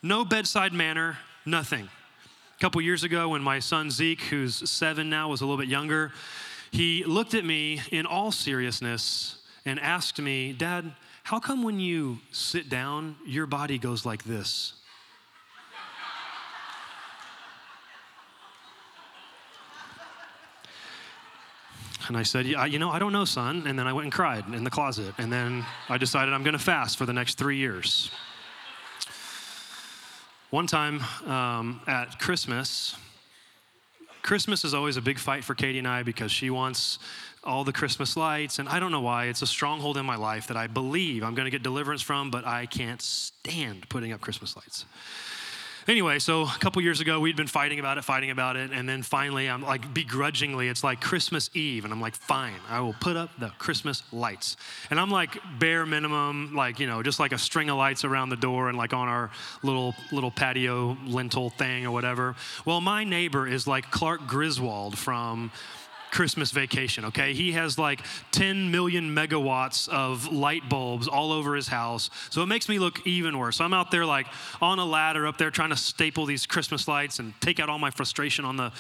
no 0.01 0.25
bedside 0.25 0.73
manner, 0.73 1.17
nothing. 1.45 1.89
A 2.59 2.61
couple 2.61 2.81
years 2.81 3.05
ago, 3.05 3.29
when 3.29 3.41
my 3.41 3.59
son 3.59 3.89
Zeke, 3.89 4.19
who's 4.19 4.69
seven 4.69 5.09
now, 5.09 5.29
was 5.29 5.39
a 5.39 5.45
little 5.45 5.57
bit 5.57 5.69
younger, 5.69 6.11
he 6.71 7.05
looked 7.05 7.33
at 7.33 7.45
me 7.45 7.81
in 7.89 8.05
all 8.05 8.33
seriousness 8.33 9.37
and 9.63 9.79
asked 9.79 10.19
me, 10.19 10.51
Dad, 10.51 10.91
how 11.23 11.39
come 11.39 11.63
when 11.63 11.79
you 11.79 12.19
sit 12.33 12.67
down, 12.67 13.15
your 13.25 13.45
body 13.45 13.77
goes 13.77 14.05
like 14.05 14.25
this? 14.25 14.73
And 22.09 22.17
I 22.17 22.23
said, 22.23 22.45
yeah, 22.45 22.65
You 22.65 22.77
know, 22.77 22.89
I 22.89 22.99
don't 22.99 23.13
know, 23.13 23.23
son. 23.23 23.67
And 23.67 23.79
then 23.79 23.87
I 23.87 23.93
went 23.93 24.03
and 24.03 24.11
cried 24.11 24.43
in 24.53 24.65
the 24.65 24.69
closet. 24.69 25.13
And 25.17 25.31
then 25.31 25.65
I 25.87 25.97
decided 25.97 26.33
I'm 26.33 26.43
going 26.43 26.57
to 26.57 26.59
fast 26.59 26.97
for 26.97 27.05
the 27.05 27.13
next 27.13 27.37
three 27.37 27.55
years. 27.55 28.11
One 30.51 30.65
time 30.65 30.99
um, 31.27 31.79
at 31.85 32.17
Christmas, 32.17 32.95
Christmas 34.23 34.65
is 34.65 34.73
always 34.73 34.97
a 34.97 35.01
big 35.01 35.19
fight 35.19 35.43
for 35.43 35.53
Katie 35.53 35.77
and 35.77 35.87
I 35.87 36.01
because 36.01 36.31
she 36.31 36.49
wants 36.49 36.97
all 37.43 37.63
the 37.63 37.71
Christmas 37.71 38.17
lights, 38.17 38.57
and 38.57 38.67
I 38.67 38.79
don't 38.79 38.91
know 38.91 39.01
why. 39.01 39.25
It's 39.25 39.43
a 39.43 39.47
stronghold 39.47 39.95
in 39.95 40.07
my 40.07 40.15
life 40.15 40.47
that 40.47 40.57
I 40.57 40.65
believe 40.65 41.23
I'm 41.23 41.35
going 41.35 41.45
to 41.45 41.51
get 41.51 41.61
deliverance 41.61 42.01
from, 42.01 42.31
but 42.31 42.47
I 42.47 42.65
can't 42.65 42.99
stand 42.99 43.87
putting 43.89 44.11
up 44.11 44.21
Christmas 44.21 44.55
lights. 44.55 44.85
Anyway, 45.89 46.19
so 46.19 46.43
a 46.43 46.57
couple 46.59 46.79
years 46.83 47.01
ago, 47.01 47.19
we'd 47.19 47.35
been 47.35 47.47
fighting 47.47 47.79
about 47.79 47.97
it, 47.97 48.03
fighting 48.03 48.29
about 48.29 48.55
it, 48.55 48.69
and 48.71 48.87
then 48.87 49.01
finally, 49.01 49.49
I'm 49.49 49.63
like 49.63 49.91
begrudgingly, 49.91 50.67
it's 50.67 50.83
like 50.83 51.01
Christmas 51.01 51.49
Eve, 51.55 51.83
and 51.83 51.91
I'm 51.91 51.99
like, 51.99 52.13
fine, 52.13 52.59
I 52.69 52.79
will 52.81 52.93
put 52.93 53.17
up 53.17 53.31
the 53.39 53.49
Christmas 53.57 54.03
lights. 54.13 54.55
And 54.91 54.99
I'm 54.99 55.09
like 55.09 55.39
bare 55.57 55.87
minimum, 55.87 56.53
like, 56.53 56.79
you 56.79 56.85
know, 56.85 57.01
just 57.01 57.19
like 57.19 57.31
a 57.31 57.39
string 57.39 57.71
of 57.71 57.77
lights 57.77 58.05
around 58.05 58.29
the 58.29 58.35
door 58.35 58.69
and 58.69 58.77
like 58.77 58.93
on 58.93 59.07
our 59.07 59.31
little 59.63 59.95
little 60.11 60.29
patio 60.29 60.95
lintel 61.07 61.49
thing 61.49 61.87
or 61.87 61.91
whatever. 61.91 62.35
Well, 62.65 62.81
my 62.81 63.03
neighbor 63.03 63.47
is 63.47 63.65
like 63.65 63.89
Clark 63.89 64.27
Griswold 64.27 64.95
from 64.95 65.51
Christmas 66.11 66.51
vacation, 66.51 67.05
okay? 67.05 67.33
He 67.33 67.51
has 67.53 67.77
like 67.77 68.01
10 68.31 68.71
million 68.71 69.15
megawatts 69.15 69.87
of 69.89 70.31
light 70.31 70.67
bulbs 70.69 71.07
all 71.07 71.31
over 71.31 71.55
his 71.55 71.67
house. 71.67 72.09
So 72.29 72.41
it 72.41 72.47
makes 72.47 72.67
me 72.67 72.79
look 72.79 73.05
even 73.05 73.37
worse. 73.37 73.57
So 73.57 73.65
I'm 73.65 73.73
out 73.73 73.91
there 73.91 74.05
like 74.05 74.27
on 74.61 74.79
a 74.79 74.85
ladder 74.85 75.27
up 75.27 75.37
there 75.37 75.51
trying 75.51 75.69
to 75.69 75.77
staple 75.77 76.25
these 76.25 76.45
Christmas 76.45 76.87
lights 76.87 77.19
and 77.19 77.33
take 77.41 77.59
out 77.59 77.69
all 77.69 77.79
my 77.79 77.91
frustration 77.91 78.45
on 78.45 78.57
the 78.57 78.71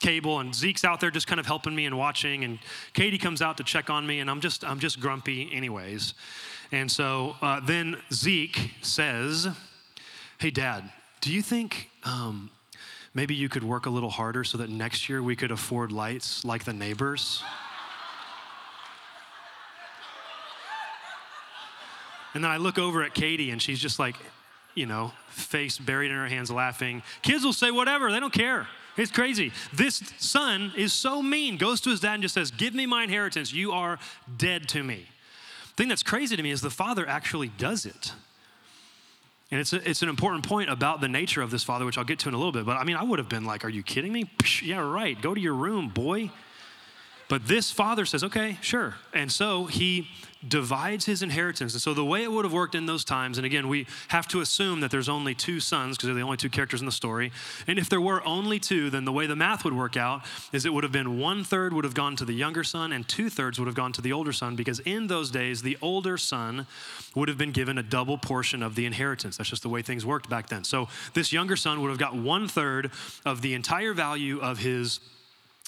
cable 0.00 0.40
and 0.40 0.54
Zeke's 0.54 0.84
out 0.84 1.00
there 1.00 1.10
just 1.10 1.26
kind 1.26 1.40
of 1.40 1.46
helping 1.46 1.74
me 1.74 1.86
and 1.86 1.96
watching 1.96 2.44
and 2.44 2.58
Katie 2.92 3.16
comes 3.16 3.40
out 3.40 3.56
to 3.56 3.64
check 3.64 3.88
on 3.88 4.06
me 4.06 4.20
and 4.20 4.30
I'm 4.30 4.40
just 4.40 4.64
I'm 4.64 4.78
just 4.78 5.00
grumpy 5.00 5.50
anyways. 5.52 6.14
And 6.72 6.90
so 6.90 7.36
uh, 7.40 7.60
then 7.60 7.96
Zeke 8.12 8.72
says, 8.82 9.48
"Hey 10.38 10.50
dad, 10.50 10.90
do 11.20 11.32
you 11.32 11.40
think 11.40 11.90
um, 12.02 12.50
maybe 13.14 13.34
you 13.34 13.48
could 13.48 13.64
work 13.64 13.86
a 13.86 13.90
little 13.90 14.10
harder 14.10 14.44
so 14.44 14.58
that 14.58 14.68
next 14.68 15.08
year 15.08 15.22
we 15.22 15.36
could 15.36 15.50
afford 15.50 15.92
lights 15.92 16.44
like 16.44 16.64
the 16.64 16.72
neighbors. 16.72 17.42
And 22.34 22.42
then 22.42 22.50
I 22.50 22.56
look 22.56 22.78
over 22.78 23.02
at 23.04 23.14
Katie 23.14 23.50
and 23.50 23.62
she's 23.62 23.78
just 23.78 24.00
like, 24.00 24.16
you 24.74 24.86
know, 24.86 25.12
face 25.28 25.78
buried 25.78 26.10
in 26.10 26.16
her 26.16 26.26
hands 26.26 26.50
laughing. 26.50 27.02
Kids 27.22 27.44
will 27.44 27.52
say 27.52 27.70
whatever, 27.70 28.10
they 28.10 28.18
don't 28.18 28.32
care. 28.32 28.66
It's 28.96 29.10
crazy. 29.10 29.52
This 29.72 30.02
son 30.18 30.72
is 30.76 30.92
so 30.92 31.22
mean, 31.22 31.56
goes 31.56 31.80
to 31.82 31.90
his 31.90 32.00
dad 32.00 32.14
and 32.14 32.22
just 32.22 32.34
says, 32.34 32.50
Give 32.50 32.74
me 32.74 32.86
my 32.86 33.04
inheritance. 33.04 33.52
You 33.52 33.72
are 33.72 33.98
dead 34.36 34.68
to 34.68 34.82
me. 34.82 35.08
The 35.70 35.82
thing 35.82 35.88
that's 35.88 36.04
crazy 36.04 36.36
to 36.36 36.42
me 36.42 36.50
is 36.50 36.60
the 36.60 36.70
father 36.70 37.08
actually 37.08 37.48
does 37.48 37.86
it. 37.86 38.12
And 39.54 39.60
it's, 39.60 39.72
a, 39.72 39.88
it's 39.88 40.02
an 40.02 40.08
important 40.08 40.44
point 40.44 40.68
about 40.68 41.00
the 41.00 41.06
nature 41.06 41.40
of 41.40 41.52
this 41.52 41.62
father, 41.62 41.84
which 41.84 41.96
I'll 41.96 42.02
get 42.02 42.18
to 42.18 42.28
in 42.28 42.34
a 42.34 42.36
little 42.36 42.50
bit. 42.50 42.66
But 42.66 42.76
I 42.76 42.82
mean, 42.82 42.96
I 42.96 43.04
would 43.04 43.20
have 43.20 43.28
been 43.28 43.44
like, 43.44 43.64
Are 43.64 43.68
you 43.68 43.84
kidding 43.84 44.12
me? 44.12 44.24
Psh, 44.38 44.66
yeah, 44.66 44.80
right. 44.80 45.22
Go 45.22 45.32
to 45.32 45.40
your 45.40 45.54
room, 45.54 45.90
boy. 45.90 46.32
But 47.28 47.48
this 47.48 47.70
father 47.70 48.04
says, 48.04 48.22
okay, 48.22 48.58
sure. 48.60 48.96
And 49.12 49.32
so 49.32 49.64
he 49.64 50.08
divides 50.46 51.06
his 51.06 51.22
inheritance. 51.22 51.72
And 51.72 51.80
so 51.80 51.94
the 51.94 52.04
way 52.04 52.22
it 52.22 52.30
would 52.30 52.44
have 52.44 52.52
worked 52.52 52.74
in 52.74 52.84
those 52.86 53.04
times, 53.04 53.38
and 53.38 53.46
again, 53.46 53.66
we 53.68 53.86
have 54.08 54.28
to 54.28 54.40
assume 54.40 54.80
that 54.80 54.90
there's 54.90 55.08
only 55.08 55.34
two 55.34 55.58
sons 55.58 55.96
because 55.96 56.08
they're 56.08 56.14
the 56.14 56.22
only 56.22 56.36
two 56.36 56.50
characters 56.50 56.80
in 56.80 56.86
the 56.86 56.92
story. 56.92 57.32
And 57.66 57.78
if 57.78 57.88
there 57.88 58.00
were 58.00 58.22
only 58.26 58.58
two, 58.58 58.90
then 58.90 59.06
the 59.06 59.12
way 59.12 59.26
the 59.26 59.36
math 59.36 59.64
would 59.64 59.74
work 59.74 59.96
out 59.96 60.22
is 60.52 60.66
it 60.66 60.74
would 60.74 60.84
have 60.84 60.92
been 60.92 61.18
one 61.18 61.44
third 61.44 61.72
would 61.72 61.84
have 61.84 61.94
gone 61.94 62.16
to 62.16 62.24
the 62.24 62.34
younger 62.34 62.62
son 62.62 62.92
and 62.92 63.08
two 63.08 63.30
thirds 63.30 63.58
would 63.58 63.66
have 63.66 63.74
gone 63.74 63.92
to 63.92 64.02
the 64.02 64.12
older 64.12 64.32
son 64.32 64.54
because 64.54 64.80
in 64.80 65.06
those 65.06 65.30
days, 65.30 65.62
the 65.62 65.78
older 65.80 66.18
son 66.18 66.66
would 67.14 67.28
have 67.28 67.38
been 67.38 67.52
given 67.52 67.78
a 67.78 67.82
double 67.82 68.18
portion 68.18 68.62
of 68.62 68.74
the 68.74 68.84
inheritance. 68.84 69.38
That's 69.38 69.50
just 69.50 69.62
the 69.62 69.68
way 69.68 69.82
things 69.82 70.04
worked 70.04 70.28
back 70.28 70.48
then. 70.48 70.64
So 70.64 70.88
this 71.14 71.32
younger 71.32 71.56
son 71.56 71.80
would 71.80 71.88
have 71.88 71.98
got 71.98 72.14
one 72.14 72.48
third 72.48 72.90
of 73.24 73.40
the 73.40 73.54
entire 73.54 73.94
value 73.94 74.40
of 74.40 74.58
his 74.58 75.00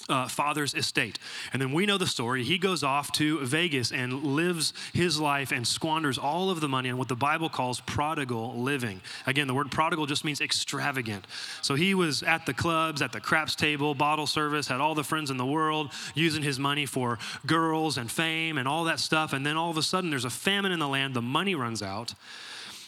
uh, 0.08 0.28
father's 0.28 0.74
estate. 0.74 1.18
And 1.52 1.60
then 1.60 1.72
we 1.72 1.86
know 1.86 1.98
the 1.98 2.06
story. 2.06 2.44
He 2.44 2.58
goes 2.58 2.82
off 2.82 3.12
to 3.12 3.40
Vegas 3.44 3.92
and 3.92 4.22
lives 4.22 4.72
his 4.92 5.20
life 5.20 5.52
and 5.52 5.66
squanders 5.66 6.18
all 6.18 6.50
of 6.50 6.60
the 6.60 6.68
money 6.68 6.90
on 6.90 6.98
what 6.98 7.08
the 7.08 7.16
Bible 7.16 7.48
calls 7.48 7.80
prodigal 7.80 8.60
living. 8.60 9.00
Again, 9.26 9.46
the 9.46 9.54
word 9.54 9.70
prodigal 9.70 10.06
just 10.06 10.24
means 10.24 10.40
extravagant. 10.40 11.26
So 11.62 11.74
he 11.74 11.94
was 11.94 12.22
at 12.22 12.46
the 12.46 12.54
clubs, 12.54 13.02
at 13.02 13.12
the 13.12 13.20
craps 13.20 13.54
table, 13.54 13.94
bottle 13.94 14.26
service, 14.26 14.68
had 14.68 14.80
all 14.80 14.94
the 14.94 15.04
friends 15.04 15.30
in 15.30 15.36
the 15.36 15.46
world, 15.46 15.92
using 16.14 16.42
his 16.42 16.58
money 16.58 16.86
for 16.86 17.18
girls 17.46 17.98
and 17.98 18.10
fame 18.10 18.58
and 18.58 18.68
all 18.68 18.84
that 18.84 19.00
stuff. 19.00 19.32
And 19.32 19.44
then 19.44 19.56
all 19.56 19.70
of 19.70 19.76
a 19.76 19.82
sudden, 19.82 20.10
there's 20.10 20.24
a 20.24 20.30
famine 20.30 20.72
in 20.72 20.78
the 20.78 20.88
land, 20.88 21.14
the 21.14 21.22
money 21.22 21.54
runs 21.54 21.82
out, 21.82 22.14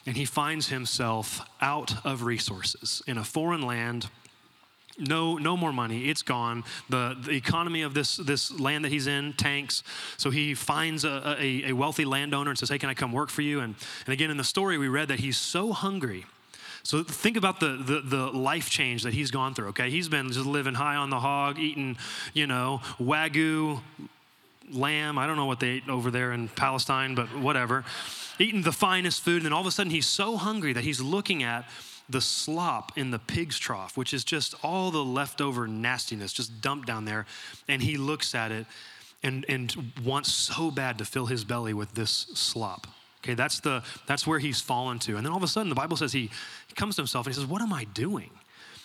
and 0.07 0.17
he 0.17 0.25
finds 0.25 0.69
himself 0.69 1.41
out 1.61 2.05
of 2.05 2.23
resources 2.23 3.03
in 3.07 3.19
a 3.19 3.25
foreign 3.25 3.63
land 3.63 4.09
no, 4.99 5.37
no 5.37 5.57
more 5.57 5.73
money. 5.73 6.09
It's 6.09 6.23
gone. 6.23 6.65
The, 6.89 7.17
the 7.19 7.33
economy 7.33 7.83
of 7.83 7.95
this, 7.95 8.17
this 8.17 8.51
land 8.59 8.85
that 8.85 8.93
he's 8.93 9.07
in 9.07 9.33
tanks. 9.35 9.83
So 10.17 10.31
he 10.31 10.55
finds 10.55 11.05
a, 11.05 11.37
a, 11.39 11.71
a 11.71 11.73
wealthy 11.73 12.05
landowner 12.05 12.51
and 12.51 12.59
says, 12.59 12.69
Hey, 12.69 12.79
can 12.79 12.91
I 12.91 12.95
come 12.95 13.13
work 13.13 13.31
for 13.31 13.43
you? 13.43 13.61
And, 13.61 13.75
and 14.07 14.13
again, 14.13 14.31
in 14.31 14.37
the 14.37 14.45
story, 14.45 14.79
we 14.79 14.89
read 14.89 15.09
that 15.09 15.21
he's 15.21 15.39
so 15.39 15.73
hungry. 15.73 16.27
So 16.83 17.03
think 17.03 17.37
about 17.37 17.61
the, 17.61 17.77
the, 17.77 18.01
the, 18.01 18.27
life 18.31 18.71
change 18.71 19.03
that 19.03 19.13
he's 19.13 19.31
gone 19.31 19.55
through, 19.55 19.69
okay? 19.69 19.91
He's 19.91 20.09
been 20.09 20.31
just 20.33 20.47
living 20.47 20.75
high 20.75 20.97
on 20.97 21.11
the 21.11 21.21
hog, 21.21 21.59
eating, 21.59 21.99
you 22.33 22.47
know, 22.47 22.81
Wagyu 22.99 23.81
lamb. 24.73 25.19
I 25.19 25.27
don't 25.27 25.37
know 25.37 25.47
what 25.47 25.61
they 25.61 25.69
ate 25.69 25.89
over 25.89 26.11
there 26.11 26.33
in 26.33 26.49
Palestine, 26.49 27.15
but 27.15 27.27
whatever. 27.37 27.85
Eating 28.39 28.63
the 28.63 28.73
finest 28.73 29.23
food. 29.23 29.37
And 29.37 29.47
then 29.47 29.53
all 29.53 29.61
of 29.61 29.67
a 29.67 29.71
sudden 29.71 29.91
he's 29.91 30.07
so 30.07 30.37
hungry 30.37 30.73
that 30.73 30.85
he's 30.85 31.01
looking 31.01 31.43
at 31.43 31.69
the 32.09 32.21
slop 32.21 32.97
in 32.97 33.11
the 33.11 33.19
pig's 33.19 33.59
trough, 33.59 33.97
which 33.97 34.15
is 34.15 34.25
just 34.25 34.55
all 34.63 34.91
the 34.91 35.05
leftover 35.05 35.67
nastiness 35.67 36.33
just 36.33 36.61
dumped 36.61 36.87
down 36.87 37.05
there. 37.05 37.27
And 37.69 37.83
he 37.83 37.97
looks 37.97 38.35
at 38.35 38.51
it 38.51 38.67
and, 39.23 39.45
and 39.49 39.93
wants 40.05 40.33
so 40.33 40.71
bad 40.71 40.99
to 40.99 41.05
fill 41.05 41.27
his 41.27 41.45
belly 41.45 41.75
with 41.75 41.95
this 41.95 42.11
slop. 42.35 42.87
Okay, 43.23 43.35
that's, 43.35 43.61
the, 43.61 43.83
that's 44.07 44.27
where 44.27 44.39
he's 44.39 44.61
fallen 44.61 44.99
to. 45.01 45.17
And 45.17 45.27
then 45.27 45.33
all 45.33 45.39
of 45.39 45.43
a 45.43 45.49
sudden, 45.49 45.69
the 45.69 45.75
Bible 45.75 45.97
says 45.97 46.13
he, 46.13 46.31
he 46.69 46.75
comes 46.75 46.97
to 46.97 47.03
himself 47.03 47.27
and 47.27 47.35
he 47.35 47.41
says, 47.41 47.49
What 47.49 47.63
am 47.63 47.73
I 47.73 47.85
doing? 47.85 48.31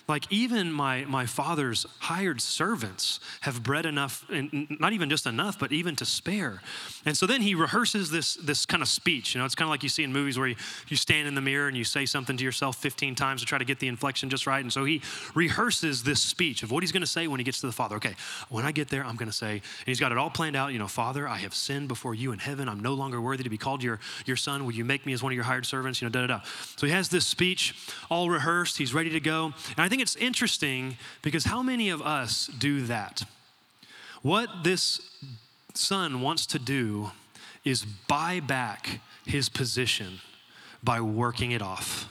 Like, 0.08 0.32
even 0.32 0.72
my, 0.72 1.06
my 1.06 1.26
father's 1.26 1.86
hired 2.00 2.42
servants 2.42 3.20
have 3.42 3.64
bread 3.64 3.86
enough, 3.86 4.26
and 4.30 4.68
not 4.80 4.92
even 4.92 5.10
just 5.10 5.26
enough, 5.26 5.58
but 5.58 5.72
even 5.72 5.96
to 5.98 6.06
spare. 6.06 6.62
And 7.06 7.16
so 7.16 7.26
then 7.26 7.42
he 7.42 7.56
rehearses 7.56 8.12
this, 8.12 8.36
this 8.36 8.66
kind 8.66 8.84
of 8.84 8.90
speech. 8.90 9.34
You 9.34 9.40
know, 9.40 9.46
it's 9.46 9.56
kind 9.56 9.68
of 9.68 9.70
like 9.70 9.82
you 9.82 9.90
see 9.90 10.04
in 10.04 10.12
movies 10.12 10.38
where 10.38 10.48
you, 10.48 10.56
you 10.90 10.98
stand 10.98 11.28
in 11.28 11.36
the 11.36 11.42
mirror 11.42 11.68
and 11.68 11.78
you 11.78 11.86
say 11.86 12.06
something 12.06 12.36
to 12.36 12.44
yourself 12.44 12.76
15 12.78 13.16
times 13.16 13.42
to 13.42 13.48
try 13.48 13.58
to 13.58 13.66
get 13.66 13.80
the 13.80 13.88
inflection 13.88 14.30
just 14.30 14.46
right. 14.46 14.62
And 14.62 14.74
so 14.74 14.84
he 14.84 15.02
rehearses 15.34 16.04
this 16.04 16.22
speech 16.22 16.64
of 16.64 16.72
what 16.72 16.84
he's 16.84 16.92
going 16.92 17.02
to 17.02 17.08
say 17.08 17.28
when 17.28 17.40
he 17.40 17.44
gets 17.46 17.62
to 17.62 17.68
the 17.68 17.72
Father. 17.72 17.96
Okay, 17.96 18.16
when 18.50 18.66
I 18.66 18.74
get 18.74 18.90
there, 18.90 19.06
I'm 19.06 19.16
going 19.16 19.30
to 19.30 19.36
say, 19.36 19.52
and 19.52 19.62
he's 19.86 20.00
got 20.00 20.12
it 20.12 20.18
all 20.18 20.30
planned 20.30 20.56
out. 20.56 20.74
You 20.74 20.80
know, 20.80 20.88
Father, 20.88 21.28
I 21.28 21.38
have 21.38 21.54
sinned 21.54 21.88
before 21.88 22.14
you 22.14 22.34
in 22.34 22.40
heaven. 22.40 22.68
I'm 22.68 22.82
no 22.82 22.94
longer 22.94 23.22
worthy 23.22 23.44
to 23.44 23.50
be 23.50 23.58
called 23.58 23.82
your, 23.82 24.00
your 24.26 24.36
son. 24.36 24.66
Will 24.66 24.74
you 24.74 24.84
make 24.84 25.06
me 25.06 25.14
as 25.14 25.24
one 25.24 25.32
of 25.32 25.36
your 25.36 25.46
hired 25.46 25.66
servants? 25.66 26.02
You 26.02 26.08
know, 26.08 26.12
da 26.12 26.28
da 26.28 26.40
da. 26.40 26.44
So 26.76 26.88
he 26.88 26.92
has 26.92 27.08
this 27.08 27.26
speech 27.26 27.74
all 28.10 28.30
rehearsed. 28.30 28.78
He's 28.78 28.94
ready 28.94 29.10
to 29.12 29.20
go. 29.20 29.54
And 29.76 29.80
I 29.80 29.93
think 29.94 30.02
it's 30.02 30.16
interesting 30.16 30.98
because 31.22 31.44
how 31.44 31.62
many 31.62 31.92
of 31.92 32.02
us 32.02 32.48
do 32.48 32.82
that? 32.88 33.22
What 34.24 34.64
this 34.64 35.00
son 35.76 36.22
wants 36.22 36.48
to 36.48 36.58
do 36.58 37.12
is 37.64 37.86
buy 37.86 38.40
back 38.40 39.02
his 39.24 39.50
position 39.50 40.20
by 40.84 41.00
working 41.00 41.52
it 41.52 41.62
off. 41.62 42.10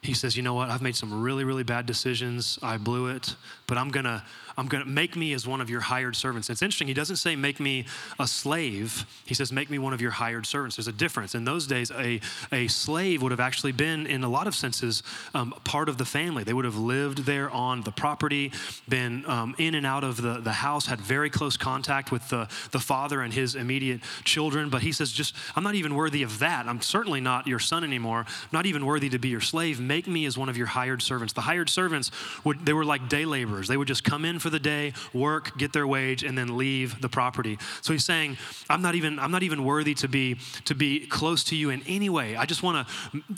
He 0.00 0.12
says, 0.12 0.36
You 0.36 0.42
know 0.42 0.54
what? 0.54 0.68
I've 0.68 0.82
made 0.82 0.96
some 0.96 1.22
really, 1.22 1.44
really 1.44 1.62
bad 1.62 1.86
decisions. 1.86 2.58
I 2.64 2.78
blew 2.78 3.06
it, 3.06 3.36
but 3.68 3.78
I'm 3.78 3.90
gonna 3.90 4.24
I'm 4.58 4.66
going 4.68 4.82
to 4.82 4.88
make 4.88 5.16
me 5.16 5.34
as 5.34 5.46
one 5.46 5.60
of 5.60 5.68
your 5.68 5.80
hired 5.80 6.16
servants. 6.16 6.48
It's 6.48 6.62
interesting. 6.62 6.88
He 6.88 6.94
doesn't 6.94 7.16
say, 7.16 7.36
make 7.36 7.60
me 7.60 7.84
a 8.18 8.26
slave. 8.26 9.04
He 9.26 9.34
says, 9.34 9.52
make 9.52 9.68
me 9.68 9.78
one 9.78 9.92
of 9.92 10.00
your 10.00 10.12
hired 10.12 10.46
servants. 10.46 10.76
There's 10.76 10.88
a 10.88 10.92
difference. 10.92 11.34
In 11.34 11.44
those 11.44 11.66
days, 11.66 11.90
a, 11.90 12.20
a 12.52 12.68
slave 12.68 13.22
would 13.22 13.32
have 13.32 13.40
actually 13.40 13.72
been, 13.72 14.06
in 14.06 14.24
a 14.24 14.28
lot 14.28 14.46
of 14.46 14.54
senses, 14.54 15.02
um, 15.34 15.54
part 15.64 15.88
of 15.88 15.98
the 15.98 16.04
family. 16.04 16.42
They 16.42 16.54
would 16.54 16.64
have 16.64 16.76
lived 16.76 17.26
there 17.26 17.50
on 17.50 17.82
the 17.82 17.92
property, 17.92 18.52
been 18.88 19.24
um, 19.26 19.54
in 19.58 19.74
and 19.74 19.84
out 19.84 20.04
of 20.04 20.22
the, 20.22 20.40
the 20.40 20.52
house, 20.52 20.86
had 20.86 21.00
very 21.00 21.28
close 21.28 21.56
contact 21.56 22.10
with 22.10 22.28
the, 22.30 22.48
the 22.70 22.80
father 22.80 23.20
and 23.20 23.34
his 23.34 23.54
immediate 23.54 24.00
children. 24.24 24.70
But 24.70 24.82
he 24.82 24.92
says, 24.92 25.12
just, 25.12 25.34
I'm 25.54 25.64
not 25.64 25.74
even 25.74 25.94
worthy 25.94 26.22
of 26.22 26.38
that. 26.38 26.66
I'm 26.66 26.80
certainly 26.80 27.20
not 27.20 27.46
your 27.46 27.58
son 27.58 27.84
anymore. 27.84 28.20
I'm 28.20 28.48
not 28.52 28.66
even 28.66 28.86
worthy 28.86 29.10
to 29.10 29.18
be 29.18 29.28
your 29.28 29.40
slave. 29.40 29.80
Make 29.80 30.06
me 30.06 30.24
as 30.24 30.38
one 30.38 30.48
of 30.48 30.56
your 30.56 30.68
hired 30.68 31.02
servants. 31.02 31.34
The 31.34 31.42
hired 31.42 31.68
servants, 31.68 32.10
would, 32.44 32.64
they 32.64 32.72
were 32.72 32.84
like 32.84 33.08
day 33.08 33.24
laborers. 33.24 33.68
They 33.68 33.76
would 33.76 33.88
just 33.88 34.02
come 34.02 34.24
in 34.24 34.38
for 34.46 34.50
the 34.50 34.60
day, 34.60 34.92
work, 35.12 35.58
get 35.58 35.72
their 35.72 35.88
wage, 35.88 36.22
and 36.22 36.38
then 36.38 36.56
leave 36.56 37.00
the 37.00 37.08
property. 37.08 37.58
So 37.82 37.92
he's 37.92 38.04
saying, 38.04 38.36
I'm 38.70 38.80
not 38.80 38.94
even, 38.94 39.18
I'm 39.18 39.32
not 39.32 39.42
even 39.42 39.64
worthy 39.64 39.92
to 39.94 40.06
be, 40.06 40.36
to 40.66 40.74
be 40.76 41.04
close 41.04 41.42
to 41.44 41.56
you 41.56 41.70
in 41.70 41.82
any 41.88 42.08
way. 42.08 42.36
I 42.36 42.44
just 42.44 42.62
want 42.62 42.86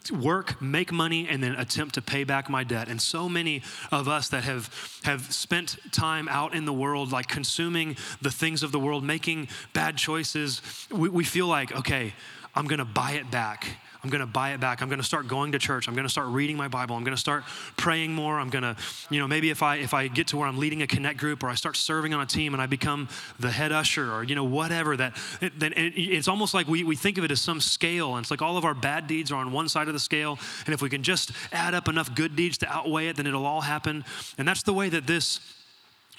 to 0.04 0.14
work, 0.14 0.60
make 0.60 0.92
money, 0.92 1.26
and 1.26 1.42
then 1.42 1.52
attempt 1.52 1.94
to 1.94 2.02
pay 2.02 2.24
back 2.24 2.50
my 2.50 2.62
debt. 2.62 2.88
And 2.88 3.00
so 3.00 3.26
many 3.26 3.62
of 3.90 4.06
us 4.06 4.28
that 4.28 4.44
have, 4.44 4.68
have 5.04 5.32
spent 5.32 5.78
time 5.92 6.28
out 6.28 6.54
in 6.54 6.66
the 6.66 6.74
world, 6.74 7.10
like 7.10 7.26
consuming 7.26 7.96
the 8.20 8.30
things 8.30 8.62
of 8.62 8.70
the 8.70 8.78
world, 8.78 9.02
making 9.02 9.48
bad 9.72 9.96
choices, 9.96 10.60
we, 10.90 11.08
we 11.08 11.24
feel 11.24 11.46
like, 11.46 11.72
okay, 11.74 12.12
I'm 12.58 12.66
going 12.66 12.78
to 12.78 12.84
buy 12.84 13.12
it 13.12 13.30
back 13.30 13.66
I'm 14.02 14.10
going 14.10 14.20
to 14.20 14.26
buy 14.26 14.52
it 14.52 14.60
back. 14.60 14.80
I'm 14.80 14.88
going 14.88 15.00
to 15.00 15.04
start 15.04 15.26
going 15.26 15.52
to 15.52 15.58
church. 15.58 15.88
I'm 15.88 15.94
going 15.94 16.06
to 16.06 16.10
start 16.10 16.28
reading 16.28 16.56
my 16.56 16.68
Bible. 16.68 16.94
I'm 16.94 17.02
going 17.02 17.16
to 17.16 17.20
start 17.20 17.44
praying 17.76 18.14
more. 18.14 18.38
I'm 18.38 18.48
going 18.48 18.62
to, 18.62 18.76
you 19.10 19.18
know, 19.18 19.26
maybe 19.26 19.50
if 19.50 19.62
I 19.62 19.76
if 19.76 19.92
I 19.92 20.06
get 20.06 20.28
to 20.28 20.36
where 20.36 20.46
I'm 20.46 20.58
leading 20.58 20.82
a 20.82 20.86
connect 20.86 21.18
group 21.18 21.42
or 21.42 21.48
I 21.48 21.54
start 21.54 21.76
serving 21.76 22.14
on 22.14 22.20
a 22.20 22.26
team 22.26 22.54
and 22.54 22.62
I 22.62 22.66
become 22.66 23.08
the 23.40 23.50
head 23.50 23.72
usher 23.72 24.12
or 24.12 24.22
you 24.22 24.34
know 24.34 24.44
whatever 24.44 24.96
that 24.96 25.16
then 25.56 25.72
it's 25.76 26.28
almost 26.28 26.54
like 26.54 26.68
we 26.68 26.84
we 26.84 26.94
think 26.94 27.18
of 27.18 27.24
it 27.24 27.30
as 27.30 27.40
some 27.40 27.60
scale 27.60 28.14
and 28.14 28.24
it's 28.24 28.30
like 28.30 28.42
all 28.42 28.56
of 28.56 28.64
our 28.64 28.74
bad 28.74 29.06
deeds 29.06 29.32
are 29.32 29.36
on 29.36 29.52
one 29.52 29.68
side 29.68 29.88
of 29.88 29.94
the 29.94 30.00
scale 30.00 30.38
and 30.64 30.74
if 30.74 30.80
we 30.80 30.88
can 30.88 31.02
just 31.02 31.32
add 31.52 31.74
up 31.74 31.88
enough 31.88 32.14
good 32.14 32.36
deeds 32.36 32.58
to 32.58 32.68
outweigh 32.68 33.08
it 33.08 33.16
then 33.16 33.26
it'll 33.26 33.46
all 33.46 33.62
happen. 33.62 34.04
And 34.36 34.46
that's 34.46 34.62
the 34.62 34.72
way 34.72 34.88
that 34.88 35.06
this 35.06 35.40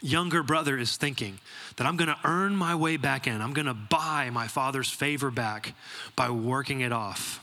younger 0.02 0.44
brother 0.44 0.78
is 0.78 0.98
thinking 0.98 1.40
that 1.80 1.88
I'm 1.88 1.96
going 1.96 2.10
to 2.10 2.18
earn 2.26 2.58
my 2.58 2.76
way 2.76 2.98
back 2.98 3.26
in. 3.26 3.42
I'm 3.42 3.54
going 3.54 3.66
to 3.66 3.74
buy 3.74 4.30
my 4.32 4.50
father's 4.50 4.90
favor 4.90 5.32
back 5.32 5.74
by 6.14 6.30
working 6.30 6.82
it 6.82 6.92
off. 6.92 7.42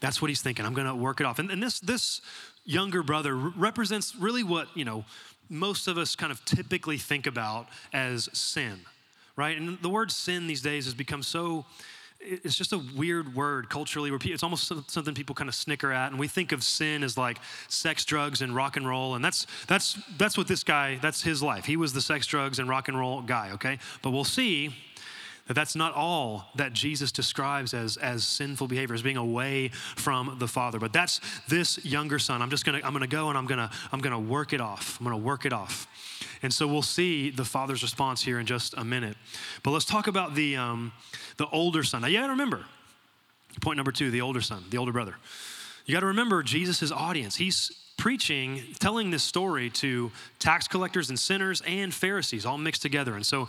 That's 0.00 0.20
what 0.20 0.30
he's 0.30 0.42
thinking. 0.42 0.66
I'm 0.66 0.74
going 0.74 0.88
to 0.88 0.96
work 0.96 1.20
it 1.20 1.26
off. 1.26 1.38
And, 1.38 1.48
and 1.48 1.62
this, 1.62 1.78
this 1.78 2.20
younger 2.64 3.04
brother 3.04 3.36
represents 3.36 4.16
really 4.16 4.42
what, 4.42 4.66
you 4.74 4.84
know, 4.84 5.04
most 5.48 5.86
of 5.86 5.96
us 5.96 6.16
kind 6.16 6.32
of 6.32 6.44
typically 6.44 6.98
think 6.98 7.28
about 7.28 7.68
as 7.92 8.28
sin, 8.32 8.80
right? 9.36 9.56
And 9.56 9.78
the 9.80 9.88
word 9.88 10.10
sin 10.10 10.48
these 10.48 10.60
days 10.60 10.84
has 10.86 10.94
become 10.94 11.22
so, 11.22 11.64
it's 12.20 12.56
just 12.56 12.72
a 12.72 12.78
weird 12.96 13.34
word 13.34 13.70
culturally 13.70 14.10
it's 14.12 14.42
almost 14.42 14.66
something 14.90 15.14
people 15.14 15.34
kind 15.34 15.48
of 15.48 15.54
snicker 15.54 15.92
at 15.92 16.10
and 16.10 16.18
we 16.18 16.26
think 16.26 16.50
of 16.50 16.64
sin 16.64 17.02
as 17.04 17.16
like 17.16 17.38
sex 17.68 18.04
drugs 18.04 18.42
and 18.42 18.54
rock 18.54 18.76
and 18.76 18.88
roll 18.88 19.14
and 19.14 19.24
that's 19.24 19.46
that's 19.66 19.98
that's 20.16 20.36
what 20.36 20.48
this 20.48 20.64
guy 20.64 20.98
that's 21.00 21.22
his 21.22 21.42
life. 21.42 21.64
He 21.64 21.76
was 21.76 21.92
the 21.92 22.00
sex 22.00 22.26
drugs 22.26 22.58
and 22.58 22.68
rock 22.68 22.88
and 22.88 22.98
roll 22.98 23.22
guy 23.22 23.50
okay? 23.52 23.78
But 24.02 24.10
we'll 24.10 24.24
see 24.24 24.74
that 25.48 25.54
that's 25.54 25.74
not 25.74 25.94
all 25.94 26.46
that 26.54 26.72
Jesus 26.72 27.10
describes 27.10 27.74
as, 27.74 27.96
as 27.96 28.24
sinful 28.24 28.68
behavior, 28.68 28.94
as 28.94 29.02
being 29.02 29.16
away 29.16 29.68
from 29.96 30.36
the 30.38 30.48
Father. 30.48 30.78
But 30.78 30.92
that's 30.92 31.20
this 31.48 31.84
younger 31.84 32.18
son. 32.18 32.40
I'm 32.40 32.50
just 32.50 32.64
gonna, 32.64 32.80
I'm 32.84 32.92
gonna 32.92 33.06
go 33.06 33.28
and 33.28 33.36
I'm 33.36 33.46
gonna, 33.46 33.70
I'm 33.92 34.00
gonna 34.00 34.20
work 34.20 34.52
it 34.52 34.60
off. 34.60 34.98
I'm 35.00 35.04
gonna 35.04 35.18
work 35.18 35.44
it 35.44 35.52
off. 35.52 35.86
And 36.42 36.54
so 36.54 36.68
we'll 36.68 36.82
see 36.82 37.30
the 37.30 37.44
father's 37.44 37.82
response 37.82 38.22
here 38.22 38.38
in 38.38 38.46
just 38.46 38.74
a 38.76 38.84
minute. 38.84 39.16
But 39.64 39.72
let's 39.72 39.84
talk 39.84 40.06
about 40.06 40.36
the, 40.36 40.56
um, 40.56 40.92
the 41.36 41.48
older 41.48 41.82
son. 41.82 42.02
Now, 42.02 42.06
you 42.06 42.18
gotta 42.18 42.30
remember, 42.30 42.64
Point 43.60 43.76
number 43.76 43.92
two 43.92 44.10
the 44.10 44.20
older 44.20 44.40
son, 44.40 44.64
the 44.70 44.78
older 44.78 44.92
brother. 44.92 45.16
You 45.86 45.94
got 45.94 46.00
to 46.00 46.06
remember 46.06 46.42
Jesus' 46.42 46.92
audience. 46.92 47.36
He's 47.36 47.72
preaching, 47.96 48.62
telling 48.78 49.10
this 49.10 49.22
story 49.22 49.70
to 49.70 50.12
tax 50.38 50.68
collectors 50.68 51.08
and 51.08 51.18
sinners 51.18 51.62
and 51.66 51.92
Pharisees 51.92 52.46
all 52.46 52.58
mixed 52.58 52.82
together. 52.82 53.14
And 53.14 53.26
so 53.26 53.48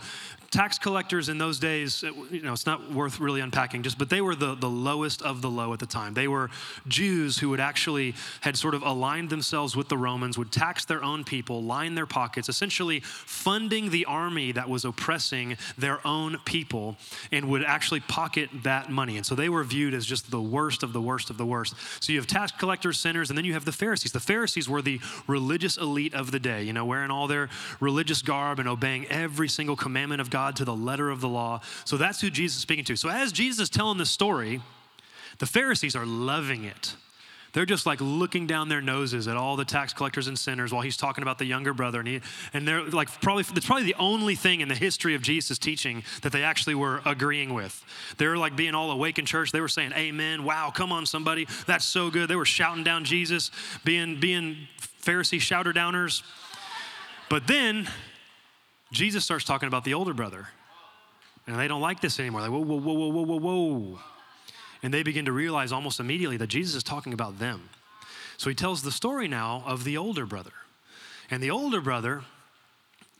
tax 0.50 0.78
collectors 0.78 1.28
in 1.28 1.38
those 1.38 1.58
days, 1.58 2.02
you 2.30 2.42
know, 2.42 2.52
it's 2.52 2.66
not 2.66 2.92
worth 2.92 3.20
really 3.20 3.40
unpacking 3.40 3.82
just, 3.82 3.98
but 3.98 4.10
they 4.10 4.20
were 4.20 4.34
the, 4.34 4.54
the 4.56 4.68
lowest 4.68 5.22
of 5.22 5.42
the 5.42 5.50
low 5.50 5.72
at 5.72 5.78
the 5.78 5.86
time. 5.86 6.14
They 6.14 6.26
were 6.26 6.50
Jews 6.88 7.38
who 7.38 7.52
had 7.52 7.60
actually 7.60 8.14
had 8.40 8.56
sort 8.56 8.74
of 8.74 8.82
aligned 8.82 9.30
themselves 9.30 9.76
with 9.76 9.88
the 9.88 9.96
Romans, 9.96 10.36
would 10.36 10.50
tax 10.50 10.84
their 10.84 11.02
own 11.04 11.22
people, 11.22 11.62
line 11.62 11.94
their 11.94 12.06
pockets, 12.06 12.48
essentially 12.48 13.00
funding 13.00 13.90
the 13.90 14.04
army 14.06 14.52
that 14.52 14.68
was 14.68 14.84
oppressing 14.84 15.56
their 15.78 16.04
own 16.06 16.38
people 16.44 16.96
and 17.30 17.48
would 17.48 17.62
actually 17.62 18.00
pocket 18.00 18.50
that 18.64 18.90
money. 18.90 19.16
And 19.16 19.24
so 19.24 19.34
they 19.34 19.48
were 19.48 19.62
viewed 19.62 19.94
as 19.94 20.04
just 20.04 20.30
the 20.30 20.42
worst 20.42 20.82
of 20.82 20.92
the 20.92 21.00
worst 21.00 21.30
of 21.30 21.38
the 21.38 21.46
worst. 21.46 21.74
So 22.00 22.12
you 22.12 22.18
have 22.18 22.26
tax 22.26 22.52
collectors, 22.52 22.98
sinners, 22.98 23.30
and 23.30 23.38
then 23.38 23.44
you 23.44 23.52
have 23.52 23.64
the 23.64 23.72
Pharisees. 23.72 24.12
The 24.12 24.20
Pharisees 24.20 24.68
were 24.68 24.82
the 24.82 25.00
religious 25.28 25.76
elite 25.76 26.14
of 26.14 26.32
the 26.32 26.40
day, 26.40 26.64
you 26.64 26.72
know, 26.80 26.86
wearing 26.86 27.10
all 27.10 27.26
their 27.26 27.48
religious 27.78 28.22
garb 28.22 28.58
and 28.58 28.68
obeying 28.68 29.06
every 29.06 29.48
single 29.48 29.76
commandment 29.76 30.20
of 30.20 30.30
God 30.30 30.56
to 30.56 30.64
the 30.64 30.74
letter 30.74 31.10
of 31.10 31.20
the 31.20 31.28
law. 31.28 31.60
So 31.84 31.96
that's 31.96 32.20
who 32.20 32.30
Jesus 32.30 32.56
is 32.56 32.62
speaking 32.62 32.84
to. 32.86 32.96
So 32.96 33.08
as 33.08 33.32
Jesus 33.32 33.60
is 33.60 33.70
telling 33.70 33.98
this 33.98 34.10
story, 34.10 34.60
the 35.38 35.46
Pharisees 35.46 35.96
are 35.96 36.06
loving 36.06 36.64
it. 36.64 36.96
They're 37.52 37.66
just 37.66 37.84
like 37.84 38.00
looking 38.00 38.46
down 38.46 38.68
their 38.68 38.80
noses 38.80 39.26
at 39.26 39.36
all 39.36 39.56
the 39.56 39.64
tax 39.64 39.92
collectors 39.92 40.28
and 40.28 40.38
sinners 40.38 40.72
while 40.72 40.82
he's 40.82 40.96
talking 40.96 41.22
about 41.22 41.38
the 41.38 41.44
younger 41.44 41.74
brother. 41.74 41.98
And, 41.98 42.08
he, 42.08 42.20
and 42.52 42.66
they're 42.66 42.84
like, 42.84 43.08
probably, 43.20 43.44
it's 43.56 43.66
probably 43.66 43.84
the 43.84 43.96
only 43.98 44.36
thing 44.36 44.60
in 44.60 44.68
the 44.68 44.74
history 44.74 45.14
of 45.14 45.22
Jesus' 45.22 45.58
teaching 45.58 46.04
that 46.22 46.30
they 46.30 46.44
actually 46.44 46.76
were 46.76 47.00
agreeing 47.04 47.52
with. 47.52 47.84
They 48.18 48.28
were 48.28 48.36
like 48.36 48.54
being 48.54 48.74
all 48.74 48.90
awake 48.92 49.18
in 49.18 49.26
church. 49.26 49.50
They 49.50 49.60
were 49.60 49.68
saying, 49.68 49.92
Amen. 49.94 50.44
Wow, 50.44 50.70
come 50.70 50.92
on, 50.92 51.06
somebody. 51.06 51.48
That's 51.66 51.84
so 51.84 52.10
good. 52.10 52.28
They 52.28 52.36
were 52.36 52.44
shouting 52.44 52.84
down 52.84 53.04
Jesus, 53.04 53.50
being, 53.84 54.20
being 54.20 54.68
Pharisee 55.02 55.40
shouter 55.40 55.72
downers. 55.72 56.22
But 57.30 57.46
then 57.46 57.88
Jesus 58.92 59.24
starts 59.24 59.46
talking 59.46 59.68
about 59.68 59.84
the 59.84 59.94
older 59.94 60.12
brother. 60.12 60.48
And 61.46 61.58
they 61.58 61.68
don't 61.68 61.80
like 61.80 62.00
this 62.00 62.20
anymore. 62.20 62.42
Like, 62.42 62.50
whoa, 62.50 62.58
whoa, 62.58 62.76
whoa, 62.76 62.92
whoa, 62.92 63.08
whoa, 63.08 63.38
whoa, 63.38 63.38
whoa. 63.38 63.98
And 64.82 64.92
they 64.92 65.02
begin 65.02 65.24
to 65.24 65.32
realize 65.32 65.72
almost 65.72 66.00
immediately 66.00 66.36
that 66.36 66.48
Jesus 66.48 66.74
is 66.74 66.82
talking 66.82 67.12
about 67.12 67.38
them. 67.38 67.70
So 68.36 68.50
he 68.50 68.54
tells 68.54 68.82
the 68.82 68.92
story 68.92 69.28
now 69.28 69.62
of 69.66 69.84
the 69.84 69.96
older 69.96 70.26
brother. 70.26 70.52
And 71.30 71.42
the 71.42 71.50
older 71.50 71.80
brother, 71.80 72.22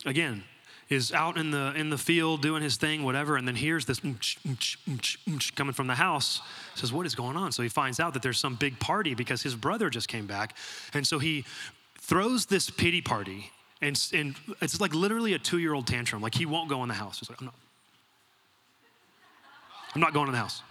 again, 0.05 0.43
is 0.89 1.13
out 1.13 1.37
in 1.37 1.51
the 1.51 1.73
in 1.75 1.89
the 1.89 1.97
field 1.97 2.41
doing 2.41 2.61
his 2.61 2.75
thing, 2.75 3.03
whatever, 3.03 3.37
and 3.37 3.47
then 3.47 3.55
hears 3.55 3.85
this 3.85 3.99
coming 5.55 5.73
from 5.73 5.87
the 5.87 5.95
house. 5.95 6.41
Says, 6.75 6.91
"What 6.91 7.05
is 7.05 7.15
going 7.15 7.37
on?" 7.37 7.53
So 7.53 7.63
he 7.63 7.69
finds 7.69 7.99
out 7.99 8.13
that 8.13 8.21
there's 8.21 8.39
some 8.39 8.55
big 8.55 8.77
party 8.77 9.13
because 9.13 9.41
his 9.41 9.55
brother 9.55 9.89
just 9.89 10.09
came 10.09 10.27
back, 10.27 10.57
and 10.93 11.07
so 11.07 11.19
he 11.19 11.45
throws 11.97 12.47
this 12.47 12.69
pity 12.69 12.99
party 12.99 13.51
and, 13.81 14.09
and 14.13 14.35
it's 14.61 14.79
like 14.79 14.93
literally 14.93 15.33
a 15.33 15.39
two 15.39 15.57
year 15.57 15.73
old 15.73 15.87
tantrum. 15.87 16.21
Like 16.21 16.35
he 16.35 16.45
won't 16.45 16.69
go 16.69 16.83
in 16.83 16.89
the 16.89 16.95
house. 16.95 17.19
He's 17.19 17.29
like, 17.29 17.39
I'm 17.39 17.45
not. 17.45 17.55
I'm 19.93 20.01
not 20.01 20.13
going 20.13 20.27
in 20.27 20.31
the 20.31 20.39
house. 20.39 20.61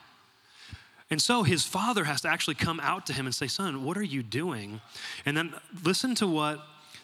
And 1.11 1.21
so 1.21 1.43
his 1.43 1.65
father 1.65 2.05
has 2.05 2.21
to 2.23 2.29
actually 2.29 2.55
come 2.55 2.81
out 2.81 3.07
to 3.07 3.13
him 3.13 3.27
and 3.27 3.35
say, 3.35 3.49
Son, 3.49 3.85
what 3.85 3.99
are 3.99 4.03
you 4.03 4.23
doing? 4.23 4.81
And 5.27 5.37
then 5.37 5.53
listen 5.85 6.15
to 6.17 6.27
what 6.27 6.61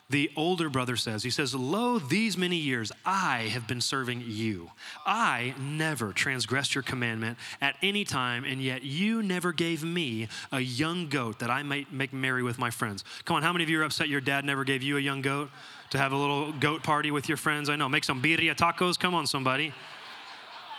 the 0.09 0.31
older 0.37 0.71
brother 0.71 0.97
says. 0.97 1.25
He 1.25 1.31
says, 1.31 1.55
Lo, 1.55 1.99
these 1.99 2.39
many 2.39 2.57
years 2.57 2.93
I 3.05 3.49
have 3.53 3.67
been 3.67 3.81
serving 3.81 4.23
you. 4.25 4.71
I 5.05 5.55
never 5.59 6.13
transgressed 6.13 6.77
your 6.77 6.83
commandment 6.83 7.39
at 7.61 7.75
any 7.83 8.05
time, 8.05 8.45
and 8.45 8.63
yet 8.63 8.85
you 8.85 9.23
never 9.23 9.53
gave 9.53 9.83
me 9.83 10.29
a 10.53 10.61
young 10.61 11.09
goat 11.09 11.41
that 11.41 11.51
I 11.51 11.65
might 11.65 11.93
make 11.93 12.13
merry 12.13 12.45
with 12.45 12.59
my 12.59 12.71
friends. 12.71 13.03
Come 13.25 13.37
on, 13.37 13.43
how 13.43 13.53
many 13.53 13.65
of 13.65 13.71
you 13.71 13.81
are 13.81 13.85
upset 13.85 14.09
your 14.09 14.21
dad 14.21 14.45
never 14.45 14.63
gave 14.63 14.85
you 14.85 14.97
a 14.97 15.01
young 15.01 15.23
goat 15.23 15.51
to 15.91 15.99
have 15.99 16.13
a 16.13 16.17
little 16.17 16.53
goat 16.53 16.83
party 16.83 17.11
with 17.11 17.29
your 17.29 17.37
friends? 17.37 17.69
I 17.69 17.77
know. 17.77 17.89
Make 17.89 18.05
some 18.05 18.23
birria 18.23 18.55
tacos. 18.55 18.99
Come 18.99 19.15
on, 19.15 19.27
somebody. 19.27 19.73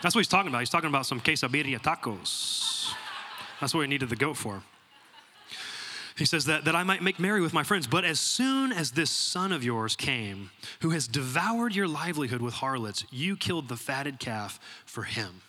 That's 0.02 0.13
what 0.13 0.20
he's 0.20 0.28
talking 0.28 0.50
about. 0.50 0.60
He's 0.60 0.70
talking 0.70 0.89
about 0.89 1.06
some 1.06 1.20
quesabirria 1.20 1.80
tacos. 1.80 2.93
That's 3.60 3.74
what 3.74 3.82
he 3.82 3.88
needed 3.88 4.10
the 4.10 4.15
goat 4.15 4.38
for. 4.38 4.62
He 6.17 6.26
says 6.26 6.46
that, 6.46 6.65
that 6.65 6.76
I 6.76 6.84
might 6.84 7.04
make 7.04 7.20
merry 7.20 7.41
with 7.41 7.54
my 7.54 7.63
friends. 7.63 7.86
But 7.86 8.04
as 8.04 8.20
soon 8.20 8.72
as 8.72 8.91
this 8.91 9.12
son 9.12 9.52
of 9.52 9.63
yours 9.63 9.96
came, 9.96 10.50
who 10.82 10.89
has 10.89 11.08
devoured 11.08 11.76
your 11.76 11.88
livelihood 11.88 12.41
with 12.41 12.56
harlots, 12.56 13.06
you 13.12 13.38
killed 13.38 13.70
the 13.70 13.76
fatted 13.76 14.20
calf 14.20 14.60
for 14.86 15.04
him. 15.04 15.41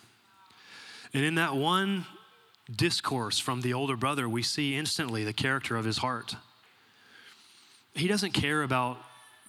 And 1.11 1.25
in 1.25 1.35
that 1.35 1.55
one 1.55 2.05
discourse 2.71 3.39
from 3.39 3.61
the 3.61 3.73
older 3.73 3.95
brother, 3.95 4.29
we 4.29 4.43
see 4.43 4.75
instantly 4.75 5.23
the 5.23 5.33
character 5.33 5.75
of 5.75 5.85
his 5.85 5.97
heart. 5.97 6.35
He 7.95 8.07
doesn't 8.07 8.33
care 8.33 8.61
about 8.61 8.97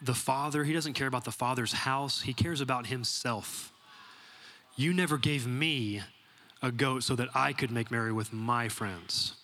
the 0.03 0.15
father, 0.15 0.65
he 0.65 0.73
doesn't 0.73 0.95
care 0.95 1.07
about 1.07 1.25
the 1.25 1.33
father's 1.33 1.73
house, 1.73 2.23
he 2.23 2.33
cares 2.33 2.61
about 2.61 2.87
himself. 2.87 3.73
You 4.77 4.95
never 4.95 5.19
gave 5.19 5.47
me 5.47 6.03
a 6.63 6.73
goat 6.73 7.03
so 7.03 7.15
that 7.17 7.29
I 7.35 7.53
could 7.53 7.71
make 7.71 7.91
merry 7.91 8.13
with 8.13 8.33
my 8.33 8.69
friends. 8.69 9.35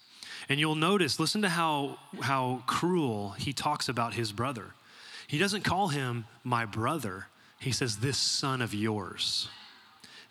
And 0.49 0.61
you'll 0.61 0.75
notice, 0.75 1.19
listen 1.19 1.43
to 1.43 1.49
how, 1.49 1.99
how 2.23 2.63
cruel 2.67 3.31
he 3.33 3.53
talks 3.53 3.89
about 3.89 4.15
his 4.15 4.33
brother. 4.33 4.75
He 5.27 5.39
doesn't 5.39 5.65
call 5.65 5.89
him 5.89 6.25
my 6.45 6.65
brother, 6.65 7.27
he 7.59 7.73
says, 7.73 7.99
This 7.99 8.19
son 8.19 8.63
of 8.63 8.73
yours. 8.73 9.49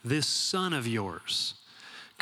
This 0.04 0.28
son 0.28 0.74
of 0.74 0.88
yours. 0.88 1.56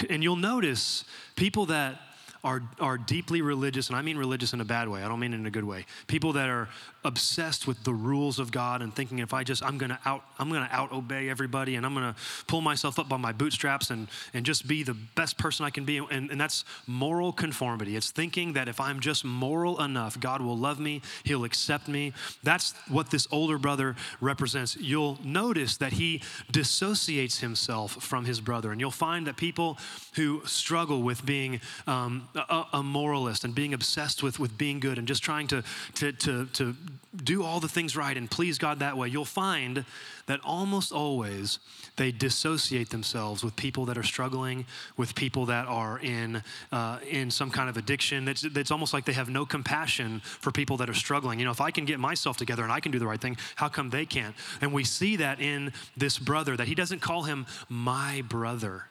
And 0.10 0.24
you'll 0.24 0.38
notice 0.38 1.04
people 1.36 1.68
that 1.68 2.00
are, 2.44 2.62
are 2.80 2.98
deeply 2.98 3.42
religious, 3.42 3.90
and 3.90 3.96
I 3.96 4.02
mean 4.02 4.18
religious 4.18 4.54
in 4.54 4.62
a 4.62 4.66
bad 4.66 4.90
way, 4.90 5.04
I 5.04 5.08
don't 5.08 5.20
mean 5.20 5.34
in 5.34 5.46
a 5.46 5.52
good 5.52 5.64
way. 5.64 5.86
People 6.08 6.34
that 6.34 6.50
are 6.50 6.68
obsessed 7.06 7.68
with 7.68 7.84
the 7.84 7.94
rules 7.94 8.40
of 8.40 8.52
God 8.52 8.82
and 8.82 8.94
thinking 8.94 9.20
if 9.20 9.34
I 9.34 9.44
just, 9.44 9.64
I'm 9.64 9.78
gonna 9.78 10.00
out, 10.06 10.24
I'm 10.40 10.50
gonna 10.50 10.70
out 10.72 10.92
obey 10.92 11.30
everybody 11.30 11.76
and 11.76 11.86
I'm 11.86 11.94
gonna 11.94 12.16
pull 12.48 12.62
myself 12.62 13.00
up 13.00 13.10
by 13.10 13.18
my 13.18 13.32
bootstraps 13.32 13.90
and, 13.90 14.08
and 14.34 14.46
just 14.46 14.68
be 14.68 14.84
the 14.84 14.94
best 14.94 15.38
person 15.38 15.66
I 15.66 15.70
can 15.70 15.86
be. 15.86 15.98
And, 15.98 16.32
and 16.32 16.40
that's 16.40 16.66
moral 16.88 17.32
conformity. 17.32 17.96
It's 17.96 18.12
thinking 18.12 18.54
that 18.54 18.68
if 18.68 18.80
I'm 18.80 19.00
just 19.00 19.26
moral 19.26 19.82
enough, 19.82 20.20
God 20.20 20.42
will 20.42 20.58
love 20.58 20.80
me, 20.80 21.02
He'll 21.24 21.44
accept 21.44 21.88
me. 21.88 22.14
That's 22.44 22.74
what 22.88 23.10
this 23.10 23.28
older 23.32 23.58
brother 23.58 23.96
represents. 24.22 24.76
You'll 24.76 25.18
notice 25.24 25.78
that 25.78 25.94
he 25.94 26.22
dissociates 26.52 27.40
himself 27.40 28.04
from 28.04 28.26
his 28.26 28.40
brother. 28.40 28.72
And 28.72 28.80
you'll 28.80 28.92
find 28.92 29.28
that 29.28 29.38
people 29.38 29.78
who 30.16 30.42
struggle 30.46 31.02
with 31.02 31.26
being 31.26 31.62
um, 31.88 32.28
a, 32.36 32.66
a, 32.74 32.84
moralist 32.84 33.44
and 33.44 33.56
being 33.56 33.74
obsessed 33.74 34.22
with, 34.22 34.40
with 34.40 34.58
being 34.58 34.80
good 34.80 34.98
and 34.98 35.08
just 35.08 35.24
trying 35.24 35.48
to, 35.48 35.64
to, 35.96 36.12
to, 36.12 36.46
to 36.48 36.76
do 37.16 37.44
all 37.44 37.60
the 37.60 37.68
things 37.68 37.96
right 37.96 38.16
and 38.16 38.30
please 38.30 38.58
God 38.58 38.80
that 38.80 38.98
way, 38.98 39.08
you'll 39.08 39.26
find 39.26 39.86
that 40.26 40.40
almost 40.44 40.92
always 40.92 41.60
they 41.96 42.12
dissociate 42.12 42.90
themselves 42.90 43.44
with 43.44 43.56
people 43.56 43.86
that 43.86 43.98
are 43.98 44.04
struggling, 44.04 44.66
with 44.98 45.14
people 45.16 45.46
that 45.48 45.68
are 45.68 46.00
in, 46.00 46.44
uh, 46.72 47.00
in 47.10 47.30
some 47.30 47.52
kind 47.52 47.70
of 47.70 47.78
addiction. 47.78 48.28
It's, 48.28 48.44
it's 48.44 48.72
almost 48.72 48.94
like 48.94 49.06
they 49.06 49.14
have 49.14 49.30
no 49.30 49.46
compassion 49.46 50.22
for 50.24 50.52
people 50.52 50.78
that 50.78 50.90
are 50.90 50.94
struggling. 50.94 51.40
You 51.40 51.46
know, 51.46 51.52
if 51.52 51.62
I 51.62 51.72
can 51.72 51.86
get 51.86 52.00
myself 52.00 52.38
together 52.38 52.64
and 52.64 52.72
I 52.72 52.80
can 52.80 52.92
do 52.92 53.00
the 53.00 53.08
right 53.08 53.22
thing, 53.22 53.38
how 53.56 53.70
come 53.70 53.90
they 53.90 54.06
can't? 54.06 54.36
And 54.62 54.74
we 54.74 54.84
see 54.84 55.18
that 55.18 55.40
in 55.40 55.74
this 55.98 56.18
brother, 56.18 56.58
that 56.58 56.68
he 56.68 56.76
doesn't 56.76 57.00
call 57.00 57.24
him 57.24 57.46
my 57.70 58.24
brother. 58.28 58.86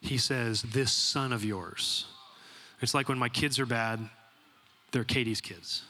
He 0.00 0.18
says, 0.18 0.62
This 0.62 0.92
son 0.92 1.32
of 1.32 1.44
yours. 1.44 2.06
It's 2.80 2.94
like 2.94 3.08
when 3.08 3.18
my 3.18 3.28
kids 3.28 3.58
are 3.58 3.66
bad, 3.66 4.08
they're 4.92 5.04
Katie's 5.04 5.40
kids. 5.40 5.82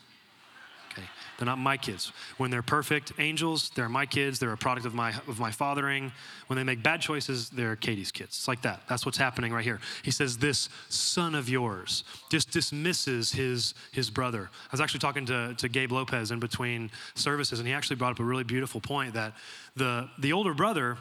They're 1.39 1.47
not 1.47 1.59
my 1.59 1.77
kids. 1.77 2.13
When 2.37 2.51
they're 2.51 2.63
perfect 2.63 3.13
angels, 3.19 3.71
they're 3.77 3.89
my 3.89 4.07
kids. 4.07 4.41
They're 4.41 4.53
a 4.53 4.57
product 4.57 4.85
of 4.87 4.93
my, 4.93 5.11
of 5.29 5.39
my 5.39 5.53
fathering. 5.53 6.11
When 6.49 6.57
they 6.57 6.65
make 6.65 6.83
bad 6.83 7.01
choices, 7.01 7.49
they're 7.49 7.77
Katie's 7.77 8.11
kids. 8.11 8.31
It's 8.31 8.49
like 8.49 8.63
that. 8.63 8.83
That's 8.89 9.07
what's 9.07 9.19
happening 9.19 9.53
right 9.53 9.63
here. 9.63 9.79
He 10.03 10.11
says, 10.11 10.39
This 10.39 10.69
son 10.89 11.37
of 11.37 11.49
yours 11.49 12.03
just 12.29 12.51
dismisses 12.51 13.31
his, 13.31 13.75
his 13.93 14.11
brother. 14.11 14.51
I 14.53 14.69
was 14.73 14.81
actually 14.81 14.99
talking 14.99 15.27
to, 15.27 15.55
to 15.55 15.69
Gabe 15.69 15.93
Lopez 15.93 16.33
in 16.33 16.41
between 16.41 16.91
services, 17.15 17.61
and 17.61 17.69
he 17.69 17.73
actually 17.73 17.97
brought 17.97 18.11
up 18.13 18.19
a 18.19 18.25
really 18.25 18.45
beautiful 18.45 18.81
point 18.81 19.15
that 19.15 19.33
the, 19.77 20.09
the 20.19 20.33
older 20.33 20.55
brother 20.55 20.99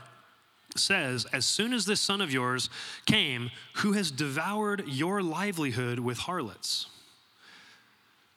says, 0.76 1.26
As 1.34 1.48
soon 1.48 1.74
as 1.74 1.86
this 1.86 2.00
son 2.00 2.22
of 2.22 2.32
yours 2.32 2.70
came, 3.08 3.50
who 3.78 3.94
has 3.94 4.12
devoured 4.12 4.84
your 4.88 5.24
livelihood 5.24 5.98
with 5.98 6.20
harlots. 6.20 6.86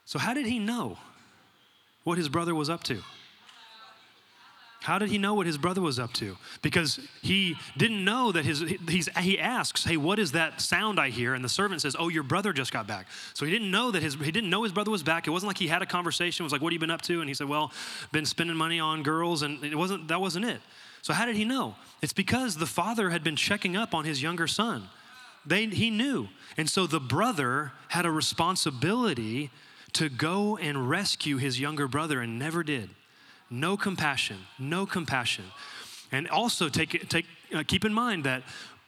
So, 0.07 0.19
how 0.19 0.33
did 0.33 0.47
he 0.47 0.59
know 0.59 0.97
what 2.05 2.19
his 2.19 2.29
brother 2.29 2.55
was 2.55 2.71
up 2.71 2.83
to? 2.85 3.03
How 4.83 4.99
did 4.99 5.11
he 5.11 5.19
know 5.19 5.35
what 5.35 5.47
his 5.47 5.59
brother 5.59 5.83
was 5.83 5.99
up 5.99 6.13
to? 6.15 6.39
Because 6.63 6.99
he 7.21 7.57
didn't 7.77 8.03
know 8.03 8.33
that 8.33 8.47
his, 8.47 8.65
he 9.19 9.39
asks, 9.39 9.85
hey, 9.85 9.99
what 9.99 10.19
is 10.19 10.33
that 10.33 10.59
sound 10.63 10.99
I 10.99 11.11
hear? 11.11 11.35
And 11.35 11.45
the 11.45 11.51
servant 11.51 11.83
says, 11.83 11.95
oh, 11.99 12.09
your 12.09 12.23
brother 12.23 12.55
just 12.55 12.73
got 12.73 12.87
back. 12.87 13.07
So 13.35 13.45
he 13.45 13.53
didn't 13.53 13.71
know 13.71 13.91
that 13.91 14.03
his, 14.03 14.15
he 14.15 14.33
didn't 14.33 14.49
know 14.49 14.63
his 14.63 14.73
brother 14.73 14.91
was 14.91 15.03
back. 15.03 15.27
It 15.27 15.31
wasn't 15.31 15.49
like 15.49 15.59
he 15.59 15.67
had 15.67 15.83
a 15.83 15.87
conversation, 15.87 16.43
it 16.43 16.47
was 16.47 16.53
like, 16.53 16.63
what 16.63 16.73
have 16.73 16.75
you 16.75 16.81
been 16.81 16.91
up 16.91 17.03
to? 17.03 17.21
And 17.21 17.29
he 17.29 17.35
said, 17.35 17.47
well, 17.47 17.73
been 18.11 18.25
spending 18.25 18.57
money 18.57 18.81
on 18.81 19.03
girls. 19.03 19.43
And 19.43 19.63
it 19.63 19.77
wasn't, 19.77 20.09
that 20.09 20.21
wasn't 20.21 20.47
it. 20.47 20.61
So, 21.03 21.13
how 21.13 21.27
did 21.27 21.37
he 21.37 21.45
know? 21.45 21.77
It's 22.03 22.13
because 22.13 22.57
the 22.57 22.67
father 22.67 23.11
had 23.11 23.23
been 23.23 23.37
checking 23.37 23.77
up 23.77 23.95
on 23.95 24.05
his 24.05 24.23
younger 24.23 24.47
son. 24.47 24.89
They, 25.47 25.67
he 25.67 25.91
knew. 25.91 26.29
And 26.57 26.69
so 26.69 26.87
the 26.87 27.01
brother 27.01 27.73
had 27.89 28.05
a 28.05 28.11
responsibility 28.11 29.51
to 29.95 30.09
go 30.09 30.57
and 30.57 30.89
rescue 30.89 31.37
his 31.37 31.61
younger 31.61 31.89
brother 31.89 32.21
and 32.21 32.39
never 32.39 32.63
did. 32.63 32.91
No 33.51 33.77
compassion, 33.77 34.39
no 34.59 34.87
compassion. 34.87 35.45
And 36.13 36.29
also 36.29 36.69
take, 36.69 37.09
take, 37.09 37.27
uh, 37.55 37.63
keep 37.67 37.85
in 37.85 37.93
mind 37.93 38.25
that 38.25 38.43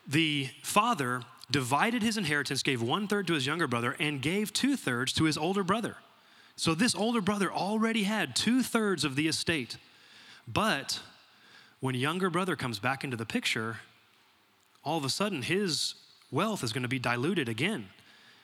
the 0.07 0.49
father 0.63 1.23
divided 1.51 2.03
his 2.03 2.17
inheritance, 2.17 2.63
gave 2.63 2.83
one 2.83 3.07
third 3.07 3.27
to 3.27 3.35
his 3.35 3.47
younger 3.47 3.67
brother, 3.67 3.97
and 3.99 4.23
gave 4.23 4.53
two 4.53 4.77
thirds 4.77 5.13
to 5.15 5.25
his 5.25 5.37
older 5.37 5.63
brother. 5.63 5.97
So 6.57 6.75
this 6.75 6.95
older 6.95 7.21
brother 7.21 7.53
already 7.53 8.05
had 8.05 8.37
two 8.37 8.63
thirds 8.63 9.05
of 9.05 9.17
the 9.17 9.29
estate. 9.29 9.77
But 10.47 11.01
when 11.81 11.95
younger 11.95 12.31
brother 12.31 12.57
comes 12.57 12.79
back 12.79 13.05
into 13.05 13.17
the 13.17 13.27
picture, 13.27 13.79
all 14.85 14.99
of 14.99 15.05
a 15.05 15.11
sudden 15.11 15.43
his 15.43 15.95
wealth 16.31 16.63
is 16.63 16.73
going 16.73 16.83
to 16.83 16.89
be 16.89 16.99
diluted 16.99 17.49
again. 17.49 17.89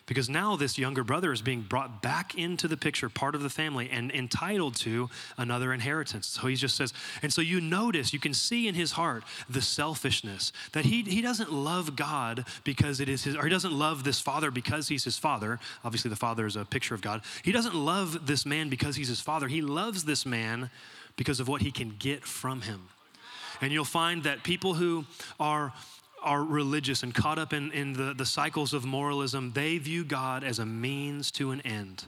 Because 0.09 0.31
now 0.31 0.57
this 0.57 0.79
younger 0.79 1.05
brother 1.05 1.35
is 1.35 1.42
being 1.42 1.61
brought 1.61 2.01
back 2.01 2.35
into 2.35 2.66
the 2.66 2.79
picture, 2.79 3.11
part 3.11 3.35
of 3.35 3.42
the 3.42 3.51
family, 3.51 3.90
and 3.90 4.11
entitled 4.11 4.75
to 4.77 5.11
another 5.37 5.71
inheritance. 5.75 6.27
So 6.27 6.47
he 6.47 6.57
just 6.57 6.77
says, 6.77 6.94
and 7.23 7.31
so 7.31 7.42
you 7.42 7.61
notice, 7.61 8.14
you 8.14 8.18
can 8.18 8.33
see 8.33 8.66
in 8.66 8.75
his 8.75 8.92
heart 8.92 9.23
the 9.51 9.61
selfishness 9.61 10.51
that 10.73 10.87
he, 10.87 11.03
he 11.03 11.21
doesn't 11.21 11.53
love 11.53 11.94
God 11.94 12.47
because 12.64 13.01
it 13.01 13.11
is 13.11 13.25
his, 13.25 13.37
or 13.37 13.44
he 13.44 13.51
doesn't 13.51 13.73
love 13.73 14.03
this 14.03 14.18
father 14.18 14.51
because 14.51 14.88
he's 14.88 15.05
his 15.05 15.18
father. 15.18 15.61
Obviously, 15.85 16.09
the 16.09 16.16
father 16.16 16.47
is 16.47 16.57
a 16.57 16.64
picture 16.64 16.94
of 16.94 17.03
God. 17.03 17.21
He 17.42 17.53
doesn't 17.53 17.75
love 17.75 18.27
this 18.27 18.47
man 18.47 18.71
because 18.71 18.97
he's 18.97 19.09
his 19.09 19.21
father. 19.21 19.47
He 19.47 19.61
loves 19.61 20.05
this 20.05 20.25
man 20.25 20.71
because 21.16 21.38
of 21.38 21.49
what 21.49 21.61
he 21.61 21.71
can 21.71 21.94
get 21.99 22.25
from 22.25 22.62
him. 22.62 22.88
And 23.61 23.73
you'll 23.73 23.85
find 23.85 24.23
that 24.23 24.42
people 24.42 24.75
who 24.75 25.05
are 25.38 25.75
are 26.22 26.42
religious 26.42 27.02
and 27.02 27.14
caught 27.14 27.38
up 27.38 27.52
in, 27.52 27.70
in 27.72 27.92
the, 27.92 28.14
the 28.14 28.26
cycles 28.26 28.72
of 28.72 28.85
moralism, 28.85 29.52
they 29.54 29.78
view 29.78 30.04
God 30.04 30.44
as 30.44 30.59
a 30.59 30.66
means 30.66 31.31
to 31.33 31.50
an 31.50 31.61
end. 31.62 32.07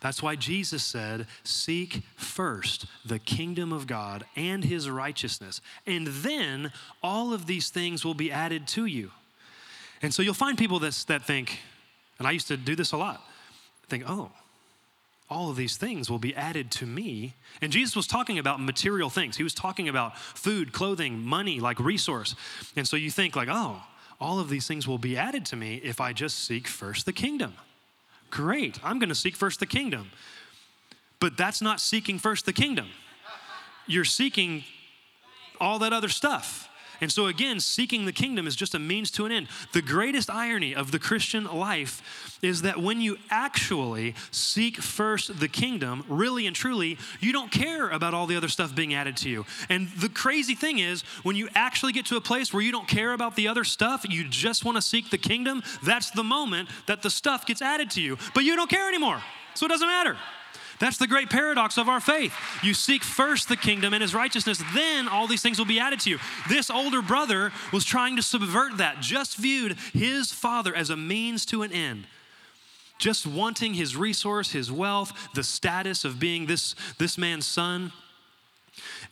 That's 0.00 0.22
why 0.22 0.36
Jesus 0.36 0.82
said, 0.82 1.26
Seek 1.44 2.02
first 2.16 2.86
the 3.06 3.18
kingdom 3.18 3.72
of 3.72 3.86
God 3.86 4.24
and 4.36 4.62
his 4.62 4.90
righteousness, 4.90 5.60
and 5.86 6.06
then 6.06 6.72
all 7.02 7.32
of 7.32 7.46
these 7.46 7.70
things 7.70 8.04
will 8.04 8.14
be 8.14 8.30
added 8.30 8.66
to 8.68 8.84
you. 8.84 9.10
And 10.02 10.12
so 10.12 10.22
you'll 10.22 10.34
find 10.34 10.58
people 10.58 10.78
that, 10.80 10.92
that 11.08 11.24
think, 11.24 11.60
and 12.18 12.28
I 12.28 12.32
used 12.32 12.48
to 12.48 12.56
do 12.58 12.76
this 12.76 12.92
a 12.92 12.98
lot, 12.98 13.22
think, 13.88 14.04
oh, 14.06 14.30
all 15.30 15.50
of 15.50 15.56
these 15.56 15.76
things 15.76 16.10
will 16.10 16.18
be 16.18 16.34
added 16.34 16.70
to 16.70 16.86
me. 16.86 17.34
And 17.62 17.72
Jesus 17.72 17.96
was 17.96 18.06
talking 18.06 18.38
about 18.38 18.60
material 18.60 19.10
things. 19.10 19.36
He 19.36 19.42
was 19.42 19.54
talking 19.54 19.88
about 19.88 20.18
food, 20.18 20.72
clothing, 20.72 21.24
money, 21.24 21.60
like 21.60 21.80
resource. 21.80 22.34
And 22.76 22.86
so 22.86 22.96
you 22.96 23.10
think, 23.10 23.34
like, 23.34 23.48
oh, 23.50 23.82
all 24.20 24.38
of 24.38 24.48
these 24.48 24.66
things 24.66 24.86
will 24.86 24.98
be 24.98 25.16
added 25.16 25.46
to 25.46 25.56
me 25.56 25.80
if 25.82 26.00
I 26.00 26.12
just 26.12 26.44
seek 26.44 26.68
first 26.68 27.06
the 27.06 27.12
kingdom. 27.12 27.54
Great, 28.30 28.78
I'm 28.84 28.98
going 28.98 29.08
to 29.08 29.14
seek 29.14 29.36
first 29.36 29.60
the 29.60 29.66
kingdom. 29.66 30.10
But 31.20 31.36
that's 31.36 31.62
not 31.62 31.80
seeking 31.80 32.18
first 32.18 32.46
the 32.46 32.52
kingdom. 32.52 32.88
You're 33.86 34.04
seeking 34.04 34.64
all 35.60 35.78
that 35.80 35.92
other 35.92 36.08
stuff. 36.08 36.68
And 37.04 37.12
so, 37.12 37.26
again, 37.26 37.60
seeking 37.60 38.06
the 38.06 38.12
kingdom 38.12 38.46
is 38.46 38.56
just 38.56 38.74
a 38.74 38.78
means 38.78 39.10
to 39.10 39.26
an 39.26 39.30
end. 39.30 39.48
The 39.74 39.82
greatest 39.82 40.30
irony 40.30 40.74
of 40.74 40.90
the 40.90 40.98
Christian 40.98 41.44
life 41.44 42.38
is 42.40 42.62
that 42.62 42.78
when 42.78 43.02
you 43.02 43.18
actually 43.28 44.14
seek 44.30 44.78
first 44.78 45.38
the 45.38 45.46
kingdom, 45.46 46.06
really 46.08 46.46
and 46.46 46.56
truly, 46.56 46.96
you 47.20 47.30
don't 47.30 47.50
care 47.50 47.90
about 47.90 48.14
all 48.14 48.26
the 48.26 48.36
other 48.36 48.48
stuff 48.48 48.74
being 48.74 48.94
added 48.94 49.18
to 49.18 49.28
you. 49.28 49.44
And 49.68 49.90
the 49.98 50.08
crazy 50.08 50.54
thing 50.54 50.78
is, 50.78 51.02
when 51.24 51.36
you 51.36 51.50
actually 51.54 51.92
get 51.92 52.06
to 52.06 52.16
a 52.16 52.22
place 52.22 52.54
where 52.54 52.62
you 52.62 52.72
don't 52.72 52.88
care 52.88 53.12
about 53.12 53.36
the 53.36 53.48
other 53.48 53.64
stuff, 53.64 54.06
you 54.08 54.26
just 54.26 54.64
want 54.64 54.78
to 54.78 54.82
seek 54.82 55.10
the 55.10 55.18
kingdom, 55.18 55.62
that's 55.82 56.10
the 56.10 56.24
moment 56.24 56.70
that 56.86 57.02
the 57.02 57.10
stuff 57.10 57.44
gets 57.44 57.60
added 57.60 57.90
to 57.90 58.00
you. 58.00 58.16
But 58.32 58.44
you 58.44 58.56
don't 58.56 58.70
care 58.70 58.88
anymore. 58.88 59.22
So 59.52 59.66
it 59.66 59.68
doesn't 59.68 59.86
matter. 59.86 60.16
That's 60.80 60.98
the 60.98 61.06
great 61.06 61.30
paradox 61.30 61.78
of 61.78 61.88
our 61.88 62.00
faith. 62.00 62.34
You 62.62 62.74
seek 62.74 63.02
first 63.02 63.48
the 63.48 63.56
kingdom 63.56 63.94
and 63.94 64.02
his 64.02 64.14
righteousness, 64.14 64.62
then 64.74 65.08
all 65.08 65.26
these 65.26 65.42
things 65.42 65.58
will 65.58 65.66
be 65.66 65.80
added 65.80 66.00
to 66.00 66.10
you. 66.10 66.18
This 66.48 66.70
older 66.70 67.02
brother 67.02 67.52
was 67.72 67.84
trying 67.84 68.16
to 68.16 68.22
subvert 68.22 68.78
that, 68.78 69.00
just 69.00 69.36
viewed 69.36 69.76
his 69.92 70.32
father 70.32 70.74
as 70.74 70.90
a 70.90 70.96
means 70.96 71.46
to 71.46 71.62
an 71.62 71.72
end. 71.72 72.06
Just 72.98 73.26
wanting 73.26 73.74
his 73.74 73.96
resource, 73.96 74.52
his 74.52 74.70
wealth, 74.70 75.12
the 75.34 75.42
status 75.42 76.04
of 76.04 76.20
being 76.20 76.46
this, 76.46 76.74
this 76.98 77.18
man's 77.18 77.46
son. 77.46 77.92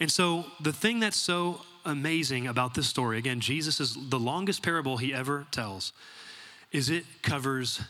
And 0.01 0.11
so, 0.11 0.47
the 0.61 0.73
thing 0.73 1.01
that's 1.01 1.17
so 1.17 1.63
amazing 1.85 2.47
about 2.47 2.75
this 2.75 2.89
story, 2.89 3.19
again, 3.19 3.41
Jesus 3.41 3.81
is 3.81 3.97
the 4.09 4.19
longest 4.19 4.63
parable 4.63 4.97
he 4.97 5.13
ever 5.13 5.47
tells, 5.51 5.93
is 6.71 6.91
it 6.91 7.05
covers 7.23 7.81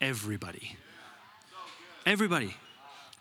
everybody. 0.00 0.76
Everybody. 2.06 2.54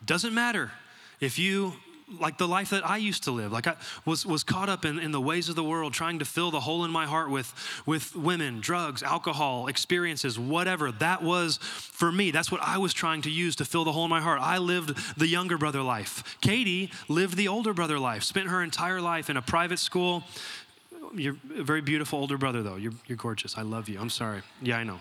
Doesn't 0.06 0.34
matter 0.34 0.72
if 1.20 1.40
you 1.40 1.74
like 2.20 2.38
the 2.38 2.48
life 2.48 2.70
that 2.72 2.86
I 2.86 2.98
used 2.98 3.24
to 3.24 3.32
live. 3.32 3.52
Like 3.52 3.68
I 3.68 3.76
was, 4.06 4.26
was 4.26 4.44
caught 4.44 4.70
up 4.70 4.86
in, 4.86 5.00
in 5.00 5.12
the 5.12 5.22
ways 5.22 5.50
of 5.50 5.56
the 5.56 5.64
world, 5.64 5.94
trying 5.94 6.20
to 6.20 6.26
fill 6.26 6.52
the 6.52 6.60
hole 6.60 6.84
in 6.84 6.92
my 6.92 7.06
heart 7.06 7.30
with, 7.30 7.54
with 7.86 8.16
women, 8.16 8.60
drugs, 8.60 9.04
alcohol, 9.04 9.68
experiences, 9.68 10.38
whatever. 10.38 10.92
That 10.92 11.24
was 11.24 11.58
for 11.58 12.12
me. 12.12 12.32
That's 12.32 12.52
what 12.52 12.62
I 12.62 12.78
was 12.78 12.94
trying 12.94 13.22
to 13.24 13.32
use 13.32 13.56
to 13.58 13.66
fill 13.66 13.86
the 13.86 13.92
hole 13.92 14.04
in 14.04 14.10
my 14.10 14.22
heart. 14.22 14.40
I 14.42 14.58
lived 14.58 15.18
the 15.18 15.28
younger 15.28 15.58
brother 15.58 15.82
life. 15.82 16.38
Katie 16.42 16.92
lived 17.08 17.38
the 17.38 17.48
older 17.48 17.74
brother 17.74 18.00
life, 18.00 18.24
spent 18.24 18.48
her 18.50 18.62
entire 18.62 19.02
life 19.02 19.30
in 19.30 19.38
a 19.38 19.42
private 19.42 19.80
school. 19.80 20.24
You're 21.16 21.38
a 21.58 21.64
very 21.64 21.82
beautiful 21.82 22.20
older 22.20 22.38
brother, 22.38 22.64
though. 22.64 22.76
You're, 22.76 22.94
you're 23.08 23.18
gorgeous. 23.18 23.58
I 23.58 23.62
love 23.62 23.88
you. 23.88 24.00
I'm 24.00 24.10
sorry. 24.10 24.42
Yeah, 24.62 24.78
I 24.78 24.84
know. 24.84 25.00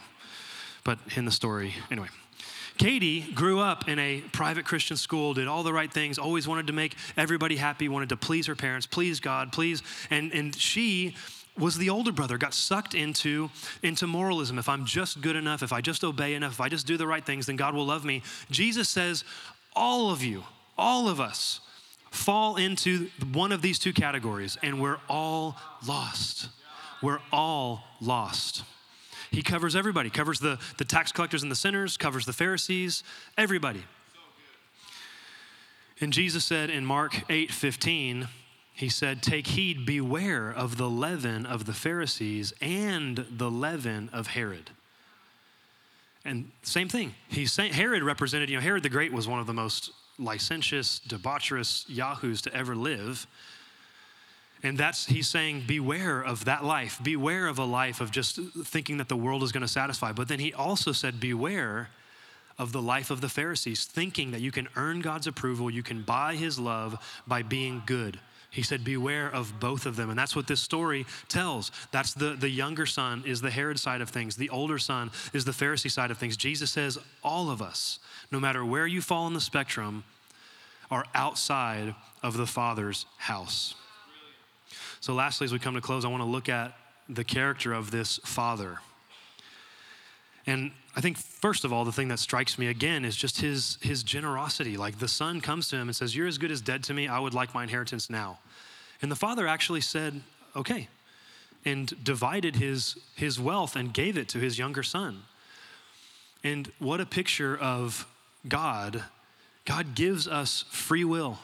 But 0.84 0.98
in 1.16 1.24
the 1.24 1.30
story, 1.30 1.74
anyway. 1.90 2.08
Katie 2.82 3.20
grew 3.20 3.60
up 3.60 3.88
in 3.88 4.00
a 4.00 4.24
private 4.32 4.64
Christian 4.64 4.96
school, 4.96 5.34
did 5.34 5.46
all 5.46 5.62
the 5.62 5.72
right 5.72 5.92
things, 5.92 6.18
always 6.18 6.48
wanted 6.48 6.66
to 6.66 6.72
make 6.72 6.96
everybody 7.16 7.54
happy, 7.54 7.88
wanted 7.88 8.08
to 8.08 8.16
please 8.16 8.48
her 8.48 8.56
parents, 8.56 8.86
please 8.88 9.20
God, 9.20 9.52
please. 9.52 9.84
And, 10.10 10.32
and 10.32 10.52
she 10.56 11.14
was 11.56 11.78
the 11.78 11.90
older 11.90 12.10
brother, 12.10 12.38
got 12.38 12.52
sucked 12.52 12.96
into, 12.96 13.50
into 13.84 14.08
moralism. 14.08 14.58
If 14.58 14.68
I'm 14.68 14.84
just 14.84 15.20
good 15.20 15.36
enough, 15.36 15.62
if 15.62 15.72
I 15.72 15.80
just 15.80 16.02
obey 16.02 16.34
enough, 16.34 16.54
if 16.54 16.60
I 16.60 16.68
just 16.68 16.84
do 16.84 16.96
the 16.96 17.06
right 17.06 17.24
things, 17.24 17.46
then 17.46 17.54
God 17.54 17.76
will 17.76 17.86
love 17.86 18.04
me. 18.04 18.20
Jesus 18.50 18.88
says, 18.88 19.22
all 19.76 20.10
of 20.10 20.24
you, 20.24 20.42
all 20.76 21.08
of 21.08 21.20
us, 21.20 21.60
fall 22.10 22.56
into 22.56 23.10
one 23.32 23.52
of 23.52 23.62
these 23.62 23.78
two 23.78 23.92
categories, 23.92 24.58
and 24.60 24.82
we're 24.82 24.98
all 25.08 25.56
lost. 25.86 26.48
We're 27.00 27.20
all 27.30 27.84
lost. 28.00 28.64
He 29.32 29.42
covers 29.42 29.74
everybody, 29.74 30.10
covers 30.10 30.38
the, 30.38 30.58
the 30.76 30.84
tax 30.84 31.10
collectors 31.10 31.42
and 31.42 31.50
the 31.50 31.56
sinners, 31.56 31.96
covers 31.96 32.26
the 32.26 32.34
Pharisees, 32.34 33.02
everybody. 33.36 33.82
And 36.00 36.12
Jesus 36.12 36.44
said 36.44 36.68
in 36.68 36.84
Mark 36.84 37.22
8 37.30 37.50
15, 37.50 38.28
he 38.74 38.88
said, 38.88 39.22
Take 39.22 39.48
heed, 39.48 39.86
beware 39.86 40.50
of 40.50 40.76
the 40.76 40.88
leaven 40.88 41.46
of 41.46 41.64
the 41.64 41.72
Pharisees 41.72 42.52
and 42.60 43.24
the 43.30 43.50
leaven 43.50 44.10
of 44.12 44.28
Herod. 44.28 44.70
And 46.24 46.50
same 46.62 46.88
thing. 46.88 47.14
He 47.28 47.46
Herod 47.46 48.02
represented, 48.02 48.50
you 48.50 48.56
know, 48.56 48.62
Herod 48.62 48.82
the 48.82 48.88
Great 48.88 49.12
was 49.12 49.26
one 49.26 49.40
of 49.40 49.46
the 49.46 49.54
most 49.54 49.92
licentious, 50.18 51.00
debaucherous 51.06 51.84
yahoos 51.88 52.42
to 52.42 52.54
ever 52.54 52.76
live. 52.76 53.26
And 54.62 54.78
that's, 54.78 55.06
he's 55.06 55.28
saying, 55.28 55.64
beware 55.66 56.22
of 56.22 56.44
that 56.44 56.64
life. 56.64 57.00
Beware 57.02 57.48
of 57.48 57.58
a 57.58 57.64
life 57.64 58.00
of 58.00 58.12
just 58.12 58.38
thinking 58.64 58.98
that 58.98 59.08
the 59.08 59.16
world 59.16 59.42
is 59.42 59.50
going 59.50 59.62
to 59.62 59.68
satisfy. 59.68 60.12
But 60.12 60.28
then 60.28 60.38
he 60.38 60.54
also 60.54 60.92
said, 60.92 61.18
beware 61.18 61.88
of 62.58 62.72
the 62.72 62.82
life 62.82 63.10
of 63.10 63.20
the 63.20 63.28
Pharisees, 63.28 63.84
thinking 63.86 64.30
that 64.30 64.40
you 64.40 64.52
can 64.52 64.68
earn 64.76 65.00
God's 65.00 65.26
approval, 65.26 65.70
you 65.70 65.82
can 65.82 66.02
buy 66.02 66.36
his 66.36 66.58
love 66.58 67.22
by 67.26 67.42
being 67.42 67.82
good. 67.86 68.20
He 68.50 68.62
said, 68.62 68.84
Beware 68.84 69.30
of 69.30 69.58
both 69.58 69.86
of 69.86 69.96
them. 69.96 70.10
And 70.10 70.18
that's 70.18 70.36
what 70.36 70.46
this 70.46 70.60
story 70.60 71.06
tells. 71.26 71.72
That's 71.90 72.12
the, 72.12 72.34
the 72.34 72.50
younger 72.50 72.84
son 72.84 73.24
is 73.26 73.40
the 73.40 73.50
Herod 73.50 73.80
side 73.80 74.02
of 74.02 74.10
things, 74.10 74.36
the 74.36 74.50
older 74.50 74.78
son 74.78 75.10
is 75.32 75.46
the 75.46 75.52
Pharisee 75.52 75.90
side 75.90 76.10
of 76.10 76.18
things. 76.18 76.36
Jesus 76.36 76.70
says, 76.70 76.98
All 77.24 77.50
of 77.50 77.62
us, 77.62 77.98
no 78.30 78.38
matter 78.38 78.64
where 78.64 78.86
you 78.86 79.00
fall 79.00 79.24
on 79.24 79.32
the 79.32 79.40
spectrum, 79.40 80.04
are 80.90 81.06
outside 81.14 81.94
of 82.22 82.36
the 82.36 82.46
Father's 82.46 83.06
house. 83.16 83.74
So, 85.02 85.14
lastly, 85.14 85.46
as 85.46 85.52
we 85.52 85.58
come 85.58 85.74
to 85.74 85.80
close, 85.80 86.04
I 86.04 86.08
want 86.08 86.22
to 86.22 86.28
look 86.28 86.48
at 86.48 86.76
the 87.08 87.24
character 87.24 87.72
of 87.72 87.90
this 87.90 88.20
father. 88.24 88.78
And 90.46 90.70
I 90.94 91.00
think, 91.00 91.18
first 91.18 91.64
of 91.64 91.72
all, 91.72 91.84
the 91.84 91.90
thing 91.90 92.06
that 92.06 92.20
strikes 92.20 92.56
me 92.56 92.68
again 92.68 93.04
is 93.04 93.16
just 93.16 93.40
his, 93.40 93.78
his 93.80 94.04
generosity. 94.04 94.76
Like 94.76 95.00
the 95.00 95.08
son 95.08 95.40
comes 95.40 95.68
to 95.70 95.76
him 95.76 95.88
and 95.88 95.96
says, 95.96 96.14
You're 96.14 96.28
as 96.28 96.38
good 96.38 96.52
as 96.52 96.60
dead 96.60 96.84
to 96.84 96.94
me. 96.94 97.08
I 97.08 97.18
would 97.18 97.34
like 97.34 97.52
my 97.52 97.64
inheritance 97.64 98.08
now. 98.10 98.38
And 99.02 99.10
the 99.10 99.16
father 99.16 99.48
actually 99.48 99.80
said, 99.80 100.20
Okay, 100.54 100.86
and 101.64 101.92
divided 102.04 102.54
his, 102.54 102.94
his 103.16 103.40
wealth 103.40 103.74
and 103.74 103.92
gave 103.92 104.16
it 104.16 104.28
to 104.28 104.38
his 104.38 104.56
younger 104.56 104.84
son. 104.84 105.24
And 106.44 106.70
what 106.78 107.00
a 107.00 107.06
picture 107.06 107.58
of 107.58 108.06
God. 108.46 109.02
God 109.64 109.96
gives 109.96 110.28
us 110.28 110.64
free 110.70 111.04
will 111.04 111.40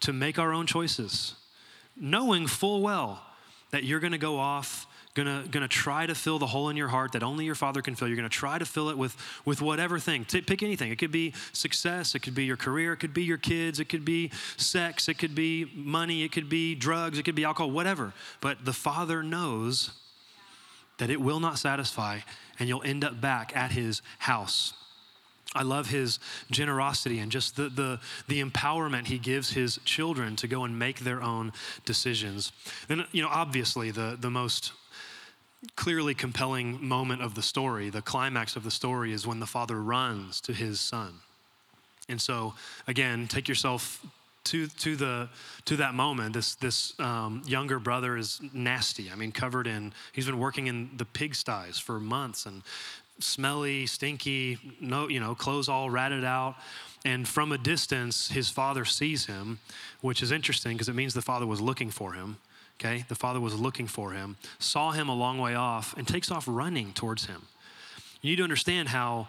to 0.00 0.12
make 0.12 0.36
our 0.36 0.52
own 0.52 0.66
choices 0.66 1.36
knowing 2.02 2.46
full 2.46 2.82
well 2.82 3.22
that 3.70 3.84
you're 3.84 4.00
going 4.00 4.12
to 4.12 4.18
go 4.18 4.38
off 4.38 4.86
Gonna, 5.14 5.44
gonna 5.50 5.68
try 5.68 6.06
to 6.06 6.14
fill 6.14 6.38
the 6.38 6.46
hole 6.46 6.70
in 6.70 6.76
your 6.78 6.88
heart 6.88 7.12
that 7.12 7.22
only 7.22 7.44
your 7.44 7.54
father 7.54 7.82
can 7.82 7.94
fill. 7.94 8.08
You're 8.08 8.16
gonna 8.16 8.30
try 8.30 8.58
to 8.58 8.64
fill 8.64 8.88
it 8.88 8.96
with, 8.96 9.14
with 9.44 9.60
whatever 9.60 9.98
thing. 9.98 10.24
T- 10.24 10.40
pick 10.40 10.62
anything. 10.62 10.90
It 10.90 10.96
could 10.96 11.12
be 11.12 11.34
success, 11.52 12.14
it 12.14 12.20
could 12.20 12.34
be 12.34 12.46
your 12.46 12.56
career, 12.56 12.94
it 12.94 12.96
could 12.96 13.12
be 13.12 13.22
your 13.22 13.36
kids, 13.36 13.78
it 13.78 13.90
could 13.90 14.06
be 14.06 14.30
sex, 14.56 15.10
it 15.10 15.18
could 15.18 15.34
be 15.34 15.70
money, 15.74 16.22
it 16.22 16.32
could 16.32 16.48
be 16.48 16.74
drugs, 16.74 17.18
it 17.18 17.24
could 17.24 17.34
be 17.34 17.44
alcohol, 17.44 17.70
whatever. 17.70 18.14
But 18.40 18.64
the 18.64 18.72
father 18.72 19.22
knows 19.22 19.90
that 20.96 21.10
it 21.10 21.20
will 21.20 21.40
not 21.40 21.58
satisfy, 21.58 22.20
and 22.58 22.66
you'll 22.66 22.82
end 22.82 23.04
up 23.04 23.20
back 23.20 23.54
at 23.54 23.72
his 23.72 24.00
house. 24.18 24.72
I 25.54 25.62
love 25.62 25.88
his 25.90 26.18
generosity 26.50 27.18
and 27.18 27.30
just 27.30 27.56
the, 27.56 27.68
the, 27.68 28.00
the 28.26 28.42
empowerment 28.42 29.06
he 29.06 29.18
gives 29.18 29.50
his 29.50 29.78
children 29.84 30.34
to 30.36 30.48
go 30.48 30.64
and 30.64 30.78
make 30.78 31.00
their 31.00 31.22
own 31.22 31.52
decisions. 31.84 32.52
Then, 32.88 33.04
you 33.12 33.22
know, 33.22 33.28
obviously, 33.28 33.90
the, 33.90 34.16
the 34.18 34.30
most 34.30 34.72
clearly 35.76 36.14
compelling 36.14 36.84
moment 36.84 37.22
of 37.22 37.34
the 37.34 37.42
story, 37.42 37.90
the 37.90 38.02
climax 38.02 38.56
of 38.56 38.64
the 38.64 38.70
story, 38.70 39.12
is 39.12 39.26
when 39.26 39.40
the 39.40 39.46
father 39.46 39.80
runs 39.80 40.40
to 40.42 40.52
his 40.52 40.80
son. 40.80 41.14
And 42.08 42.20
so, 42.20 42.54
again, 42.86 43.28
take 43.28 43.46
yourself 43.46 44.04
to, 44.44 44.66
to, 44.66 44.96
the, 44.96 45.28
to 45.66 45.76
that 45.76 45.94
moment. 45.94 46.34
This, 46.34 46.56
this 46.56 46.98
um, 46.98 47.42
younger 47.46 47.78
brother 47.78 48.16
is 48.16 48.40
nasty. 48.52 49.10
I 49.10 49.14
mean, 49.14 49.32
covered 49.32 49.66
in, 49.66 49.92
he's 50.12 50.26
been 50.26 50.38
working 50.38 50.66
in 50.66 50.90
the 50.96 51.04
pigsties 51.04 51.80
for 51.80 52.00
months 52.00 52.46
and 52.46 52.62
smelly, 53.22 53.86
stinky, 53.86 54.58
no, 54.80 55.08
you 55.08 55.20
know, 55.20 55.34
clothes 55.34 55.68
all 55.68 55.90
ratted 55.90 56.24
out. 56.24 56.56
And 57.04 57.26
from 57.26 57.52
a 57.52 57.58
distance, 57.58 58.28
his 58.28 58.48
father 58.48 58.84
sees 58.84 59.26
him, 59.26 59.58
which 60.00 60.22
is 60.22 60.30
interesting 60.30 60.72
because 60.72 60.88
it 60.88 60.94
means 60.94 61.14
the 61.14 61.22
father 61.22 61.46
was 61.46 61.60
looking 61.60 61.90
for 61.90 62.12
him. 62.12 62.36
Okay, 62.80 63.04
the 63.08 63.14
father 63.14 63.40
was 63.40 63.54
looking 63.58 63.86
for 63.86 64.12
him, 64.12 64.36
saw 64.58 64.90
him 64.90 65.08
a 65.08 65.14
long 65.14 65.38
way 65.38 65.54
off, 65.54 65.96
and 65.96 66.08
takes 66.08 66.30
off 66.30 66.44
running 66.48 66.92
towards 66.92 67.26
him. 67.26 67.42
You 68.22 68.30
need 68.30 68.36
to 68.36 68.42
understand 68.42 68.88
how 68.88 69.28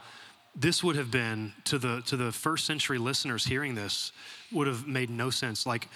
this 0.56 0.84
would 0.84 0.96
have 0.96 1.12
been 1.12 1.54
to 1.66 1.78
the 1.78 2.02
to 2.08 2.18
the 2.18 2.32
first 2.32 2.66
century 2.66 2.98
listeners 2.98 3.46
hearing 3.46 3.76
this 3.76 4.12
would 4.52 4.68
have 4.68 4.88
made 4.88 5.10
no 5.10 5.30
sense. 5.30 5.66
Like 5.66 5.88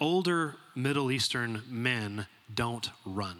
older 0.00 0.56
Middle 0.74 1.10
Eastern 1.10 1.62
men 1.68 2.26
don't 2.52 2.90
run 3.04 3.38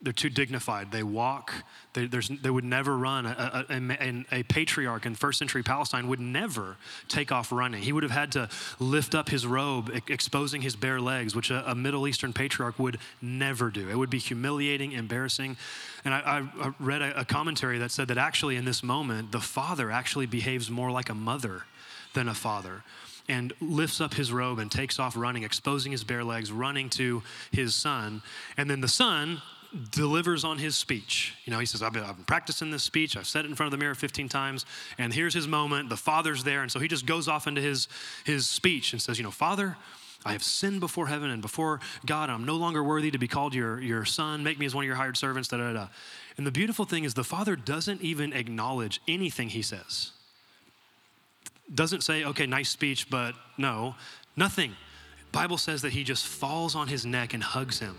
they're 0.00 0.12
too 0.12 0.30
dignified. 0.30 0.92
They 0.92 1.02
walk. 1.02 1.52
They, 1.92 2.06
they 2.06 2.50
would 2.50 2.64
never 2.64 2.96
run. 2.96 3.26
A, 3.26 3.66
a, 3.68 3.74
a, 3.74 4.24
a, 4.40 4.42
patriarch 4.44 5.04
in 5.06 5.16
first 5.16 5.40
century 5.40 5.64
Palestine 5.64 6.06
would 6.06 6.20
never 6.20 6.76
take 7.08 7.32
off 7.32 7.50
running. 7.50 7.82
He 7.82 7.92
would 7.92 8.04
have 8.04 8.12
had 8.12 8.30
to 8.32 8.48
lift 8.78 9.16
up 9.16 9.28
his 9.28 9.44
robe, 9.44 9.90
exposing 10.08 10.62
his 10.62 10.76
bare 10.76 11.00
legs, 11.00 11.34
which 11.34 11.50
a, 11.50 11.74
Middle 11.74 12.06
Eastern 12.06 12.32
patriarch 12.32 12.78
would 12.78 12.98
never 13.20 13.70
do. 13.70 13.88
It 13.88 13.96
would 13.96 14.10
be 14.10 14.18
humiliating, 14.18 14.92
embarrassing. 14.92 15.56
And 16.04 16.14
I, 16.14 16.48
I 16.60 16.72
read 16.78 17.02
a, 17.02 17.24
commentary 17.24 17.78
that 17.78 17.90
said 17.90 18.08
that 18.08 18.18
actually, 18.18 18.56
in 18.56 18.64
this 18.64 18.82
moment, 18.82 19.32
the 19.32 19.40
father 19.40 19.90
actually 19.90 20.26
behaves 20.26 20.70
more 20.70 20.90
like 20.90 21.10
a 21.10 21.14
mother 21.14 21.64
than 22.14 22.28
a 22.28 22.34
father 22.34 22.84
and 23.28 23.52
lifts 23.60 24.00
up 24.00 24.14
his 24.14 24.32
robe 24.32 24.58
and 24.58 24.70
takes 24.70 24.98
off 24.98 25.16
running, 25.16 25.42
exposing 25.42 25.92
his 25.92 26.04
bare 26.04 26.24
legs, 26.24 26.50
running 26.50 26.88
to 26.88 27.22
his 27.50 27.74
son. 27.74 28.22
And 28.56 28.70
then 28.70 28.80
the 28.80 28.88
son 28.88 29.42
delivers 29.90 30.44
on 30.44 30.58
his 30.58 30.76
speech. 30.76 31.34
You 31.44 31.52
know, 31.52 31.58
he 31.58 31.66
says, 31.66 31.82
I've 31.82 31.92
been, 31.92 32.04
I've 32.04 32.16
been, 32.16 32.24
practicing 32.24 32.70
this 32.70 32.82
speech. 32.82 33.16
I've 33.16 33.26
said 33.26 33.44
it 33.44 33.48
in 33.48 33.54
front 33.54 33.72
of 33.72 33.78
the 33.78 33.82
mirror 33.82 33.94
15 33.94 34.28
times. 34.28 34.64
And 34.96 35.12
here's 35.12 35.34
his 35.34 35.46
moment. 35.46 35.88
The 35.88 35.96
father's 35.96 36.44
there. 36.44 36.62
And 36.62 36.72
so 36.72 36.78
he 36.78 36.88
just 36.88 37.06
goes 37.06 37.28
off 37.28 37.46
into 37.46 37.60
his, 37.60 37.88
his 38.24 38.46
speech 38.46 38.92
and 38.92 39.02
says, 39.02 39.18
You 39.18 39.24
know, 39.24 39.30
Father, 39.30 39.76
I 40.24 40.32
have 40.32 40.42
sinned 40.42 40.80
before 40.80 41.06
heaven 41.06 41.30
and 41.30 41.42
before 41.42 41.80
God. 42.06 42.30
I'm 42.30 42.44
no 42.44 42.56
longer 42.56 42.82
worthy 42.82 43.10
to 43.10 43.18
be 43.18 43.28
called 43.28 43.54
your, 43.54 43.80
your 43.80 44.04
son. 44.04 44.42
Make 44.42 44.58
me 44.58 44.66
as 44.66 44.74
one 44.74 44.84
of 44.84 44.86
your 44.86 44.96
hired 44.96 45.16
servants. 45.16 45.48
Da, 45.48 45.58
da, 45.58 45.72
da. 45.72 45.88
And 46.36 46.46
the 46.46 46.50
beautiful 46.50 46.84
thing 46.84 47.04
is, 47.04 47.14
the 47.14 47.24
father 47.24 47.56
doesn't 47.56 48.00
even 48.00 48.32
acknowledge 48.32 49.00
anything 49.06 49.50
he 49.50 49.62
says. 49.62 50.12
Doesn't 51.72 52.02
say, 52.02 52.24
okay, 52.24 52.46
nice 52.46 52.70
speech, 52.70 53.10
but 53.10 53.34
no, 53.58 53.94
nothing. 54.36 54.74
Bible 55.30 55.58
says 55.58 55.82
that 55.82 55.92
he 55.92 56.04
just 56.04 56.26
falls 56.26 56.74
on 56.74 56.88
his 56.88 57.04
neck 57.04 57.34
and 57.34 57.42
hugs 57.42 57.78
him 57.80 57.96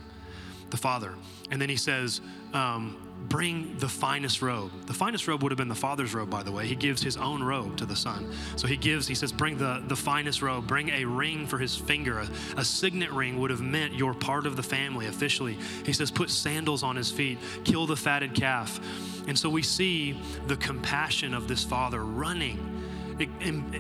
the 0.71 0.77
father. 0.77 1.13
And 1.51 1.62
then 1.62 1.69
he 1.69 1.75
says, 1.75 2.21
um, 2.53 3.05
Bring 3.27 3.77
the 3.77 3.89
finest 3.89 4.41
robe. 4.41 4.71
The 4.88 4.93
finest 4.93 5.27
robe 5.27 5.43
would 5.43 5.51
have 5.51 5.58
been 5.58 5.67
the 5.67 5.75
father's 5.75 6.13
robe, 6.13 6.29
by 6.29 6.41
the 6.41 6.51
way. 6.51 6.65
He 6.65 6.75
gives 6.75 7.03
his 7.03 7.17
own 7.17 7.43
robe 7.43 7.75
to 7.77 7.86
the 7.86 7.95
son. 7.95 8.32
So 8.55 8.65
he 8.65 8.77
gives, 8.77 9.08
he 9.08 9.13
says, 9.13 9.32
Bring 9.32 9.58
the, 9.58 9.84
the 9.88 9.95
finest 9.95 10.41
robe, 10.41 10.65
bring 10.65 10.89
a 10.89 11.03
ring 11.03 11.45
for 11.45 11.58
his 11.58 11.75
finger. 11.75 12.19
A, 12.19 12.29
a 12.58 12.65
signet 12.65 13.12
ring 13.12 13.38
would 13.39 13.51
have 13.51 13.62
meant 13.62 13.93
you're 13.93 14.13
part 14.13 14.47
of 14.47 14.55
the 14.55 14.63
family 14.63 15.08
officially. 15.08 15.58
He 15.86 15.93
says, 15.93 16.10
Put 16.10 16.29
sandals 16.29 16.82
on 16.82 16.95
his 16.95 17.12
feet, 17.12 17.38
kill 17.65 17.86
the 17.86 17.97
fatted 17.97 18.34
calf. 18.34 18.79
And 19.27 19.38
so 19.38 19.49
we 19.49 19.63
see 19.63 20.19
the 20.47 20.55
compassion 20.58 21.34
of 21.34 21.47
this 21.47 21.63
father 21.63 22.03
running, 22.03 22.58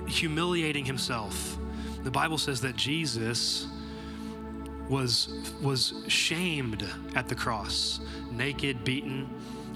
humiliating 0.07 0.85
himself. 0.85 1.57
The 2.03 2.11
Bible 2.11 2.37
says 2.37 2.61
that 2.61 2.75
Jesus 2.75 3.67
was, 4.89 5.29
was 5.61 5.93
shamed 6.07 6.85
at 7.15 7.27
the 7.27 7.35
cross, 7.35 7.99
naked, 8.31 8.83
beaten. 8.83 9.29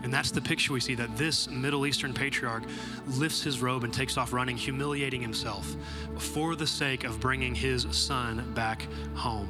And 0.04 0.14
that's 0.14 0.32
the 0.32 0.42
picture 0.42 0.74
we 0.74 0.82
see 0.82 0.96
that 0.96 1.16
this 1.16 1.48
Middle 1.48 1.86
Eastern 1.86 2.14
patriarch 2.14 2.64
lifts 3.08 3.42
his 3.42 3.62
robe 3.62 3.86
and 3.86 3.94
takes 3.94 4.18
off 4.18 4.34
running, 4.34 4.58
humiliating 4.58 5.22
himself 5.22 5.76
for 6.18 6.56
the 6.56 6.68
sake 6.68 7.06
of 7.06 7.20
bringing 7.22 7.56
his 7.56 7.88
son 7.96 8.52
back 8.54 8.88
home. 9.16 9.48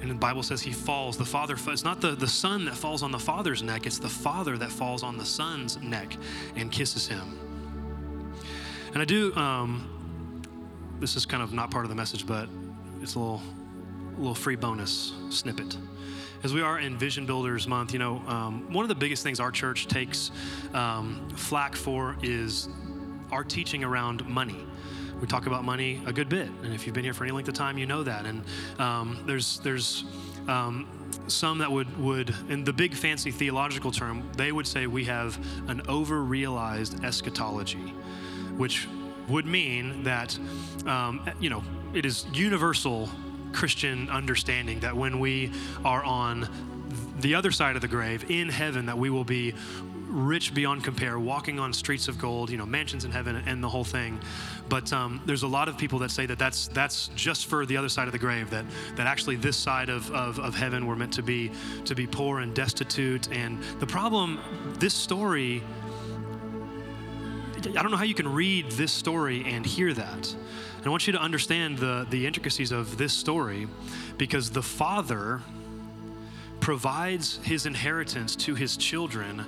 And 0.00 0.10
the 0.10 0.14
Bible 0.14 0.42
says 0.42 0.62
he 0.62 0.72
falls. 0.72 1.16
The 1.16 1.24
father, 1.24 1.56
it's 1.66 1.84
not 1.84 2.00
the, 2.00 2.12
the 2.12 2.28
son 2.28 2.64
that 2.66 2.74
falls 2.74 3.02
on 3.02 3.10
the 3.10 3.18
father's 3.18 3.62
neck, 3.62 3.86
it's 3.86 3.98
the 3.98 4.08
father 4.08 4.56
that 4.56 4.70
falls 4.70 5.02
on 5.02 5.18
the 5.18 5.24
son's 5.24 5.78
neck 5.82 6.16
and 6.54 6.70
kisses 6.70 7.08
him. 7.08 7.38
And 8.92 9.02
I 9.02 9.04
do, 9.04 9.34
um, 9.34 10.42
this 11.00 11.16
is 11.16 11.26
kind 11.26 11.42
of 11.42 11.52
not 11.52 11.70
part 11.70 11.84
of 11.84 11.90
the 11.90 11.94
message, 11.94 12.26
but 12.26 12.48
it's 13.02 13.14
a 13.14 13.18
little 13.18 13.42
little 14.18 14.34
free 14.34 14.56
bonus 14.56 15.12
snippet. 15.30 15.76
As 16.42 16.54
we 16.54 16.62
are 16.62 16.78
in 16.78 16.96
Vision 16.96 17.26
Builders 17.26 17.66
Month, 17.66 17.92
you 17.92 17.98
know, 17.98 18.22
um, 18.26 18.72
one 18.72 18.84
of 18.84 18.88
the 18.88 18.94
biggest 18.94 19.22
things 19.22 19.40
our 19.40 19.50
church 19.50 19.88
takes 19.88 20.30
um, 20.74 21.28
flack 21.34 21.74
for 21.74 22.16
is 22.22 22.68
our 23.32 23.42
teaching 23.42 23.82
around 23.84 24.26
money. 24.26 24.64
We 25.20 25.26
talk 25.26 25.46
about 25.46 25.64
money 25.64 26.02
a 26.06 26.12
good 26.12 26.28
bit, 26.28 26.48
and 26.62 26.74
if 26.74 26.86
you've 26.86 26.94
been 26.94 27.04
here 27.04 27.14
for 27.14 27.24
any 27.24 27.32
length 27.32 27.48
of 27.48 27.54
time, 27.54 27.78
you 27.78 27.86
know 27.86 28.02
that. 28.02 28.26
And 28.26 28.44
um, 28.78 29.24
there's 29.26 29.60
there's 29.60 30.04
um, 30.46 30.86
some 31.26 31.58
that 31.58 31.72
would 31.72 31.96
would 31.98 32.34
in 32.48 32.64
the 32.64 32.72
big 32.72 32.94
fancy 32.94 33.30
theological 33.30 33.90
term, 33.90 34.30
they 34.36 34.52
would 34.52 34.66
say 34.66 34.86
we 34.86 35.04
have 35.06 35.38
an 35.68 35.82
over-realized 35.88 37.02
eschatology, 37.02 37.94
which 38.56 38.86
would 39.28 39.46
mean 39.46 40.02
that 40.02 40.38
um, 40.86 41.26
you 41.40 41.50
know 41.50 41.64
it 41.94 42.04
is 42.04 42.26
universal 42.32 43.08
Christian 43.56 44.10
understanding 44.10 44.80
that 44.80 44.94
when 44.94 45.18
we 45.18 45.50
are 45.84 46.04
on 46.04 46.48
the 47.20 47.34
other 47.34 47.50
side 47.50 47.74
of 47.74 47.82
the 47.82 47.88
grave 47.88 48.30
in 48.30 48.50
heaven, 48.50 48.86
that 48.86 48.98
we 48.98 49.08
will 49.08 49.24
be 49.24 49.54
rich 50.08 50.54
beyond 50.54 50.84
compare, 50.84 51.18
walking 51.18 51.58
on 51.58 51.72
streets 51.72 52.06
of 52.06 52.18
gold, 52.18 52.50
you 52.50 52.58
know, 52.58 52.66
mansions 52.66 53.04
in 53.04 53.10
heaven, 53.10 53.42
and 53.46 53.64
the 53.64 53.68
whole 53.68 53.84
thing. 53.84 54.20
But 54.68 54.92
um, 54.92 55.22
there's 55.24 55.42
a 55.42 55.48
lot 55.48 55.68
of 55.68 55.78
people 55.78 55.98
that 56.00 56.10
say 56.10 56.26
that 56.26 56.38
that's 56.38 56.68
that's 56.68 57.08
just 57.16 57.46
for 57.46 57.64
the 57.64 57.78
other 57.78 57.88
side 57.88 58.08
of 58.08 58.12
the 58.12 58.18
grave. 58.18 58.50
That 58.50 58.66
that 58.96 59.06
actually 59.06 59.36
this 59.36 59.56
side 59.56 59.88
of, 59.88 60.10
of, 60.12 60.38
of 60.38 60.54
heaven 60.54 60.86
we're 60.86 60.96
meant 60.96 61.14
to 61.14 61.22
be 61.22 61.50
to 61.86 61.94
be 61.94 62.06
poor 62.06 62.40
and 62.40 62.54
destitute. 62.54 63.32
And 63.32 63.62
the 63.80 63.86
problem, 63.86 64.38
this 64.78 64.94
story. 64.94 65.62
I 67.56 67.82
don't 67.82 67.90
know 67.90 67.96
how 67.96 68.04
you 68.04 68.14
can 68.14 68.32
read 68.32 68.70
this 68.72 68.92
story 68.92 69.42
and 69.44 69.66
hear 69.66 69.92
that. 69.94 70.36
I 70.86 70.90
want 70.90 71.06
you 71.06 71.12
to 71.14 71.20
understand 71.20 71.78
the, 71.78 72.06
the 72.10 72.26
intricacies 72.26 72.70
of 72.70 72.96
this 72.96 73.12
story 73.12 73.66
because 74.18 74.50
the 74.50 74.62
father 74.62 75.40
provides 76.60 77.38
his 77.42 77.66
inheritance 77.66 78.36
to 78.36 78.54
his 78.54 78.76
children 78.76 79.44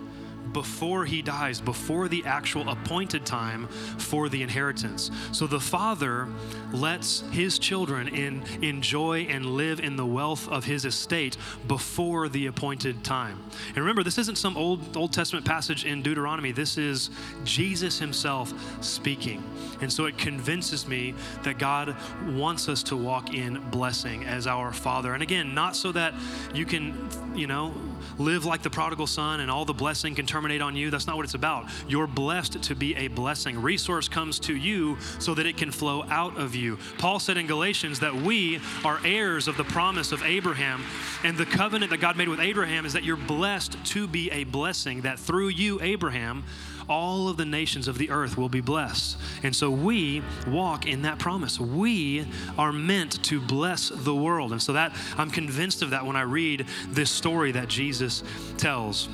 before 0.53 1.05
he 1.05 1.23
dies, 1.23 1.61
before 1.61 2.09
the 2.09 2.25
actual 2.25 2.69
appointed 2.69 3.25
time 3.27 3.69
for 3.99 4.29
the 4.29 4.43
inheritance. 4.43 5.11
So 5.33 5.47
the 5.47 5.61
father 5.61 6.29
lets 6.73 7.21
his 7.31 7.59
children 7.59 8.09
in, 8.09 8.43
enjoy 8.63 9.23
and 9.23 9.47
live 9.47 9.81
in 9.81 9.97
the 9.97 10.07
wealth 10.07 10.49
of 10.49 10.65
his 10.65 10.85
estate 10.85 11.37
before 11.67 12.29
the 12.29 12.47
appointed 12.47 13.05
time. 13.05 13.43
And 13.69 13.79
remember, 13.79 14.03
this 14.03 14.19
isn't 14.19 14.37
some 14.37 14.57
old 14.57 14.97
Old 14.97 15.13
Testament 15.13 15.47
passage 15.47 15.85
in 15.85 16.03
Deuteronomy. 16.03 16.53
This 16.53 16.79
is 16.79 17.11
Jesus 17.45 17.99
himself 17.99 18.53
speaking. 18.83 19.43
And 19.81 19.93
so 19.93 20.07
it 20.07 20.19
convinces 20.19 20.89
me 20.89 21.15
that 21.45 21.59
God 21.59 21.97
wants 22.27 22.69
us 22.69 22.83
to 22.85 22.97
walk 22.97 23.33
in 23.33 23.61
blessing 23.71 24.25
as 24.25 24.47
our 24.47 24.73
Father. 24.73 25.15
And 25.15 25.23
again, 25.23 25.55
not 25.55 25.77
so 25.77 25.93
that 25.93 26.15
you 26.53 26.67
can, 26.67 27.09
you 27.35 27.47
know, 27.47 27.75
live 28.19 28.45
like 28.45 28.63
the 28.63 28.71
prodigal 28.71 29.07
son 29.07 29.41
and 29.41 29.51
all 29.51 29.65
the 29.65 29.75
blessing 29.75 30.15
can 30.15 30.27
terminate 30.27 30.63
on 30.63 30.77
you. 30.77 30.91
That's 30.91 31.07
not 31.07 31.17
what 31.17 31.25
it's 31.25 31.35
about. 31.35 31.67
You're 31.89 32.07
blessed 32.07 32.63
to 32.63 32.75
be 32.75 32.95
a 32.97 33.09
blessing. 33.09 33.61
Resource 33.61 34.09
comes 34.09 34.39
to 34.41 34.57
you 34.57 34.97
so 35.19 35.35
that 35.35 35.47
it 35.47 35.57
can 35.57 35.71
flow 35.71 36.05
out 36.05 36.37
of 36.37 36.55
you. 36.55 36.79
Paul 36.99 37.21
said 37.21 37.37
in 37.37 37.47
Galatians 37.47 38.01
that 38.01 38.15
we 38.15 38.61
are 38.85 39.01
heirs 39.05 39.49
of 39.49 39.57
the 39.57 39.65
promise 39.65 40.13
of 40.13 40.23
Abraham, 40.23 40.85
and 41.25 41.37
the 41.37 41.47
covenant 41.47 41.91
that 41.91 41.99
God 41.99 42.17
made 42.17 42.29
with 42.29 42.41
Abraham 42.41 42.87
is 42.87 42.93
that 42.93 43.05
you're 43.05 43.17
blessed 43.17 43.77
to 43.87 44.07
be 44.07 44.31
a 44.31 44.45
blessing, 44.45 45.03
that 45.03 45.19
through 45.19 45.49
you, 45.49 45.81
Abraham, 45.83 46.45
all 46.89 47.29
of 47.29 47.37
the 47.37 47.45
nations 47.45 47.89
of 47.89 47.99
the 47.99 48.11
earth 48.11 48.37
will 48.37 48.49
be 48.49 48.61
blessed. 48.61 49.17
And 49.43 49.55
so 49.55 49.71
we 49.71 50.23
walk 50.47 50.87
in 50.87 51.03
that 51.03 51.19
promise. 51.19 51.61
We 51.61 52.27
are 52.57 52.73
meant 52.73 53.23
to 53.25 53.41
bless 53.41 53.89
the 53.89 54.15
world. 54.15 54.53
And 54.53 54.63
so 54.63 54.73
that 54.73 54.95
I'm 55.17 55.31
convinced 55.31 55.83
of 55.83 55.91
that 55.91 56.07
when 56.07 56.17
I 56.17 56.23
read 56.23 56.67
this 56.89 57.11
story 57.11 57.53
that 57.53 57.69
Jesus 57.69 58.23
tells. 58.57 59.09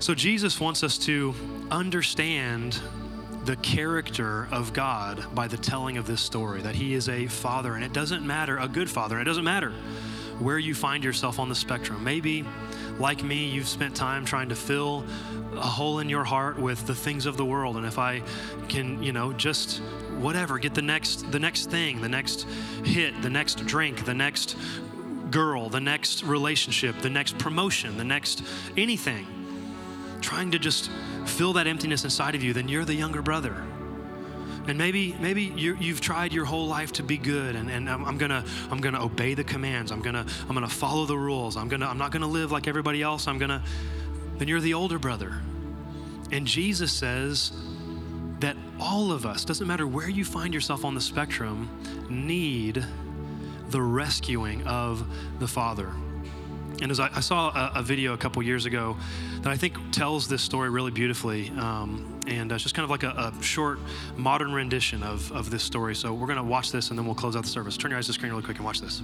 So 0.00 0.14
Jesus 0.14 0.58
wants 0.58 0.82
us 0.82 0.98
to 0.98 1.34
understand 1.70 2.80
the 3.44 3.56
character 3.56 4.46
of 4.52 4.72
God 4.72 5.24
by 5.34 5.48
the 5.48 5.56
telling 5.56 5.96
of 5.96 6.06
this 6.06 6.20
story 6.20 6.62
that 6.62 6.74
he 6.74 6.94
is 6.94 7.08
a 7.08 7.26
father 7.26 7.74
and 7.74 7.84
it 7.84 7.92
doesn't 7.92 8.24
matter 8.24 8.58
a 8.58 8.68
good 8.68 8.88
father 8.88 9.16
and 9.16 9.22
it 9.26 9.28
doesn't 9.28 9.44
matter 9.44 9.72
where 10.38 10.58
you 10.58 10.74
find 10.74 11.02
yourself 11.02 11.40
on 11.40 11.48
the 11.48 11.54
spectrum 11.54 12.04
maybe 12.04 12.44
like 13.02 13.24
me 13.24 13.48
you've 13.48 13.66
spent 13.66 13.96
time 13.96 14.24
trying 14.24 14.48
to 14.48 14.54
fill 14.54 15.04
a 15.56 15.60
hole 15.60 15.98
in 15.98 16.08
your 16.08 16.22
heart 16.22 16.56
with 16.56 16.86
the 16.86 16.94
things 16.94 17.26
of 17.26 17.36
the 17.36 17.44
world. 17.44 17.76
And 17.76 17.84
if 17.84 17.98
i 17.98 18.22
can 18.68 19.02
you 19.02 19.12
know 19.12 19.32
just 19.32 19.78
whatever 20.20 20.58
get 20.58 20.72
the 20.72 20.82
next 20.82 21.30
the 21.32 21.40
next 21.40 21.68
thing 21.68 22.00
the 22.00 22.08
next 22.08 22.46
hit 22.84 23.20
the 23.20 23.28
next 23.28 23.66
drink 23.66 24.04
the 24.04 24.14
next 24.14 24.56
girl 25.30 25.68
the 25.68 25.80
next 25.80 26.22
relationship 26.22 26.96
the 27.00 27.10
next 27.10 27.36
promotion 27.38 27.98
the 27.98 28.04
next 28.04 28.44
anything 28.76 29.26
trying 30.20 30.52
to 30.52 30.58
just 30.58 30.88
fill 31.24 31.52
that 31.54 31.66
emptiness 31.66 32.04
inside 32.04 32.36
of 32.36 32.42
you 32.42 32.52
then 32.52 32.68
you're 32.68 32.84
the 32.84 32.94
younger 32.94 33.20
brother 33.20 33.64
and 34.68 34.78
maybe 34.78 35.16
maybe 35.20 35.42
you 35.42 35.74
have 35.74 36.00
tried 36.00 36.32
your 36.32 36.44
whole 36.44 36.66
life 36.66 36.92
to 36.92 37.02
be 37.02 37.16
good 37.16 37.56
and, 37.56 37.70
and 37.70 37.90
I'm, 37.90 38.04
I'm, 38.04 38.16
gonna 38.16 38.44
i'm 38.70 38.80
gonna 38.80 39.04
obey 39.04 39.34
the 39.34 39.42
commands 39.42 39.90
i'm 39.90 40.02
gonna 40.02 40.24
i'm 40.48 40.54
gonna 40.54 40.68
follow 40.68 41.04
the 41.04 41.16
rules 41.16 41.56
i'm 41.56 41.68
gonna 41.68 41.86
i'm 41.86 41.98
not 41.98 42.12
gonna 42.12 42.28
live 42.28 42.52
like 42.52 42.68
everybody 42.68 43.02
else 43.02 43.26
i'm 43.26 43.38
gonna 43.38 43.62
then 44.42 44.48
you're 44.48 44.60
the 44.60 44.74
older 44.74 44.98
brother. 44.98 45.40
And 46.32 46.46
Jesus 46.46 46.92
says 46.92 47.52
that 48.40 48.56
all 48.80 49.12
of 49.12 49.24
us, 49.24 49.44
doesn't 49.44 49.68
matter 49.68 49.86
where 49.86 50.08
you 50.08 50.24
find 50.24 50.52
yourself 50.52 50.84
on 50.84 50.96
the 50.96 51.00
spectrum, 51.00 51.70
need 52.10 52.84
the 53.68 53.80
rescuing 53.80 54.66
of 54.66 55.06
the 55.38 55.46
Father. 55.46 55.92
And 56.80 56.90
as 56.90 56.98
I, 56.98 57.08
I 57.14 57.20
saw 57.20 57.50
a, 57.50 57.78
a, 57.78 57.82
video 57.84 58.14
a 58.14 58.16
couple 58.16 58.42
years 58.42 58.66
ago 58.66 58.96
that 59.42 59.52
I 59.52 59.56
think 59.56 59.76
tells 59.92 60.26
this 60.26 60.42
story 60.42 60.70
really 60.70 60.90
beautifully, 60.90 61.50
um, 61.50 62.11
and 62.26 62.52
uh, 62.52 62.54
it's 62.54 62.62
just 62.62 62.74
kind 62.74 62.84
of 62.84 62.90
like 62.90 63.02
a, 63.02 63.32
a, 63.38 63.42
short 63.42 63.78
modern 64.16 64.52
rendition 64.52 65.02
of, 65.02 65.30
of 65.32 65.50
this 65.50 65.62
story. 65.62 65.94
So 65.94 66.12
we're 66.14 66.26
going 66.26 66.38
to 66.38 66.44
watch 66.44 66.72
this 66.72 66.90
and 66.90 66.98
then 66.98 67.06
we'll 67.06 67.14
close 67.14 67.36
out 67.36 67.44
the 67.44 67.50
service. 67.50 67.76
Turn 67.76 67.90
your 67.90 67.98
eyes 67.98 68.06
to 68.06 68.10
the 68.10 68.14
screen 68.14 68.30
really 68.30 68.44
quick 68.44 68.58
and 68.58 68.64
watch 68.64 68.80
this. 68.80 69.02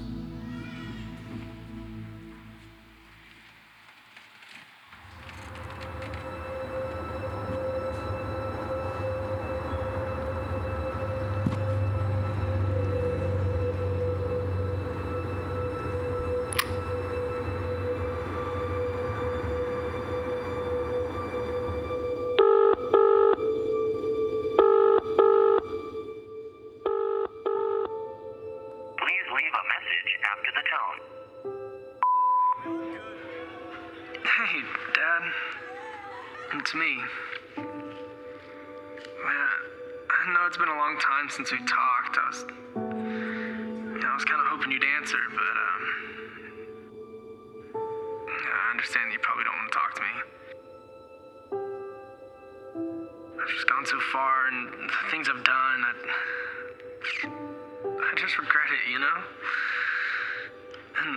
Since 41.38 41.52
we 41.52 41.58
talked. 41.58 42.16
I 42.16 42.26
was, 42.26 42.44
you 42.74 44.00
know, 44.00 44.08
I 44.08 44.14
was 44.14 44.24
kind 44.24 44.40
of 44.40 44.46
hoping 44.48 44.72
you'd 44.72 44.82
answer, 44.96 45.18
but 45.30 45.54
um, 45.68 45.82
I 47.76 48.70
understand 48.72 49.12
you 49.12 49.18
probably 49.20 49.44
don't 49.44 49.54
want 49.54 49.70
to 49.70 49.78
talk 49.78 49.94
to 49.94 50.02
me. 50.02 50.08
I've 53.38 53.48
just 53.54 53.68
gone 53.68 53.86
so 53.86 54.00
far, 54.12 54.48
and 54.48 54.88
the 54.88 55.10
things 55.10 55.28
I've 55.28 55.44
done, 55.44 55.84
I, 55.84 55.92
I 58.08 58.14
just 58.16 58.38
regret 58.38 58.72
it, 58.72 58.90
you 58.90 58.98
know. 58.98 59.18
And 60.98 61.16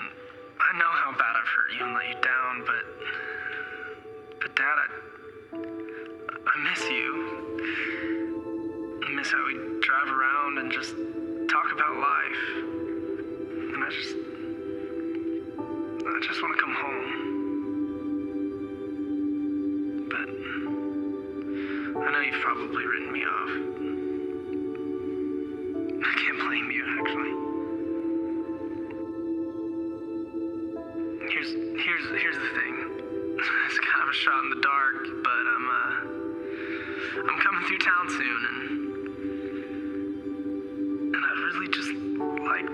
I 0.60 0.78
know 0.78 0.92
how 1.02 1.12
bad 1.18 1.34
I've 1.40 1.48
hurt 1.48 1.72
you 1.80 1.86
and 1.86 1.96
let 1.96 2.08
you 2.10 2.20
down, 2.22 2.64
but, 2.68 2.86
but 4.42 4.56
Dad, 4.56 4.76
I 4.76 5.11
how 9.32 9.46
we 9.48 9.54
drive 9.80 10.10
around 10.10 10.58
and 10.58 10.72
just 10.72 10.94
talk 11.50 11.72
about 11.72 11.96
life. 11.98 12.44
And 12.58 13.84
I 13.84 13.90
just. 13.90 14.16
I 16.04 16.20
just 16.28 16.42
want 16.42 16.56
to 16.56 16.62
come 16.62 16.76
home. 16.76 17.12
But. 20.10 20.30
I 22.04 22.12
know 22.12 22.20
you've 22.20 22.42
probably 22.42 22.86
written 22.86 23.12
me 23.14 23.24
off. 23.26 23.81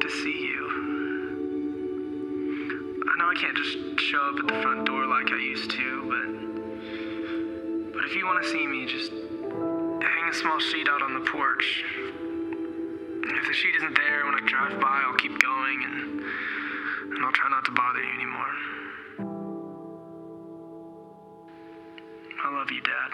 To 0.08 0.14
see 0.14 0.40
you. 0.40 0.64
I 3.08 3.18
know 3.20 3.28
I 3.30 3.36
can't 3.36 3.58
just 3.58 4.00
show 4.00 4.22
up 4.22 4.40
at 4.40 4.48
the 4.48 4.62
front 4.62 4.86
door 4.86 5.06
like 5.06 5.30
I 5.32 5.38
used 5.38 5.72
to, 5.72 6.08
but 6.08 7.94
but 7.94 8.06
if 8.06 8.16
you 8.16 8.26
want 8.26 8.42
to 8.44 8.50
see 8.50 8.66
me, 8.66 8.86
just 8.86 9.12
hang 9.12 10.30
a 10.30 10.34
small 10.34 10.60
sheet 10.60 10.88
out 10.88 11.02
on 11.02 11.14
the 11.14 11.30
porch. 11.30 11.84
If 11.86 13.48
the 13.48 13.54
sheet 13.54 13.76
isn't 13.76 13.96
there 13.96 14.26
when 14.26 14.36
I 14.36 14.40
drive 14.48 14.80
by, 14.80 15.04
I'll 15.06 15.18
keep 15.18 15.38
going 15.42 15.84
and 15.84 16.24
and 17.16 17.26
I'll 17.26 17.34
try 17.34 17.50
not 17.50 17.66
to 17.66 17.72
bother 17.72 18.00
you 18.00 18.14
anymore. 18.14 18.54
I 22.46 22.52
love 22.54 22.72
you, 22.72 22.82
Dad. 22.82 23.07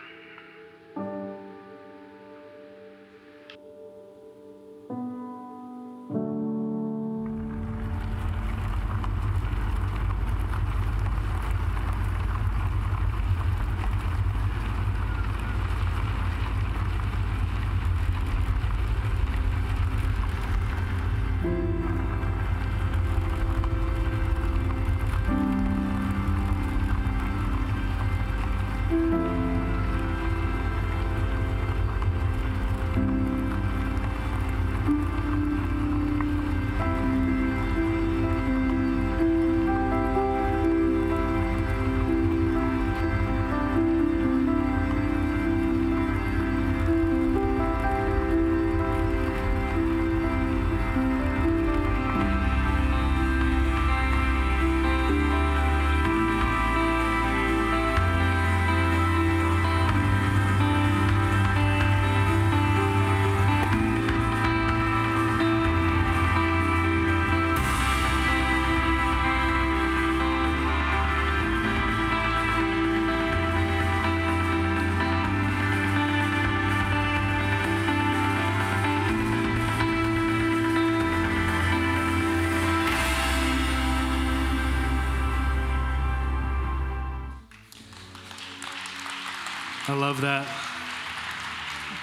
I 89.94 89.96
love 89.96 90.22
that 90.22 90.48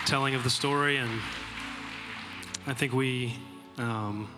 telling 0.06 0.36
of 0.36 0.44
the 0.44 0.50
story, 0.50 0.98
and 0.98 1.10
I 2.68 2.72
think 2.72 2.92
we, 2.92 3.34
um, 3.78 4.30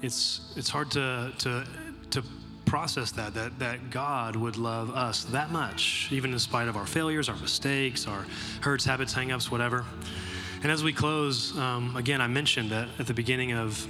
it's 0.00 0.54
it's 0.56 0.68
hard 0.68 0.88
to 0.92 1.32
to 1.38 1.66
to 2.10 2.22
process 2.64 3.10
that 3.10 3.34
that 3.34 3.58
that 3.58 3.90
God 3.90 4.36
would 4.36 4.56
love 4.56 4.94
us 4.94 5.24
that 5.24 5.50
much, 5.50 6.06
even 6.12 6.32
in 6.32 6.38
spite 6.38 6.68
of 6.68 6.76
our 6.76 6.86
failures, 6.86 7.28
our 7.28 7.34
mistakes, 7.34 8.06
our 8.06 8.24
hurts, 8.60 8.84
habits, 8.84 9.12
hangups, 9.12 9.50
whatever. 9.50 9.84
And 10.62 10.70
as 10.70 10.84
we 10.84 10.92
close, 10.92 11.58
um, 11.58 11.96
again, 11.96 12.20
I 12.20 12.28
mentioned 12.28 12.70
that 12.70 12.86
at 13.00 13.08
the 13.08 13.14
beginning 13.14 13.54
of 13.54 13.84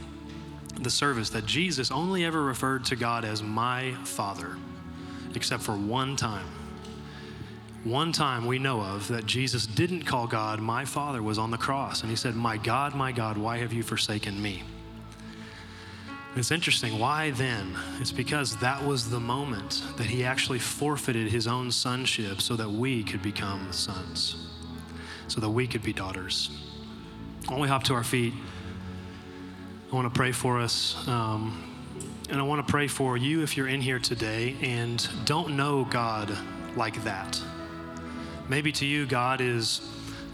the 0.81 0.91
service 0.91 1.29
that 1.29 1.45
Jesus 1.45 1.91
only 1.91 2.25
ever 2.25 2.43
referred 2.43 2.87
to 2.87 2.97
God 2.97 3.27
as 3.27 3.43
my 3.43 3.93
Father, 4.05 4.57
except 5.35 5.63
for 5.63 5.77
one 5.77 6.17
time. 6.17 6.47
One 7.85 8.13
time 8.13 8.47
we 8.47 8.61
know 8.61 8.81
of 8.81 9.09
that 9.09 9.27
Jesus 9.27 9.67
didn't 9.67 10.05
call 10.05 10.29
God 10.29 10.61
my 10.61 10.85
Father 10.85 11.21
was 11.21 11.37
on 11.37 11.51
the 11.51 11.59
cross, 11.59 12.03
and 12.03 12.11
he 12.11 12.15
said, 12.17 12.37
My 12.37 12.57
God, 12.57 12.95
my 12.95 13.11
God, 13.11 13.37
why 13.37 13.59
have 13.59 13.73
you 13.73 13.83
forsaken 13.83 14.41
me? 14.41 14.63
It's 16.37 16.53
interesting. 16.53 17.01
Why 17.01 17.33
then? 17.33 17.77
It's 18.01 18.13
because 18.13 18.57
that 18.59 18.83
was 18.85 19.11
the 19.11 19.19
moment 19.19 19.83
that 19.97 20.07
he 20.07 20.25
actually 20.25 20.61
forfeited 20.61 21.29
his 21.29 21.49
own 21.49 21.73
sonship 21.73 22.41
so 22.41 22.55
that 22.55 22.71
we 22.71 23.03
could 23.03 23.21
become 23.21 23.73
sons, 23.73 24.37
so 25.27 25.41
that 25.41 25.51
we 25.51 25.67
could 25.67 25.83
be 25.83 25.93
daughters. 25.93 26.51
When 27.49 27.59
we 27.59 27.67
hop 27.67 27.83
to 27.85 27.95
our 27.95 28.05
feet, 28.05 28.33
I 29.91 29.95
want 29.95 30.13
to 30.13 30.17
pray 30.17 30.31
for 30.31 30.61
us. 30.61 30.97
Um, 31.09 31.69
and 32.31 32.41
I 32.41 32.45
want 32.45 32.65
to 32.65 32.71
pray 32.71 32.87
for 32.87 33.17
you 33.17 33.43
if 33.43 33.57
you're 33.57 33.69
in 33.69 33.81
here 33.81 33.99
today 33.99 34.57
and 34.63 35.07
don't 35.27 35.57
know 35.57 35.85
God 35.85 36.35
like 36.77 37.03
that. 37.05 37.43
Maybe 38.49 38.73
to 38.73 38.87
you, 38.87 39.07
God 39.07 39.41
is 39.41 39.81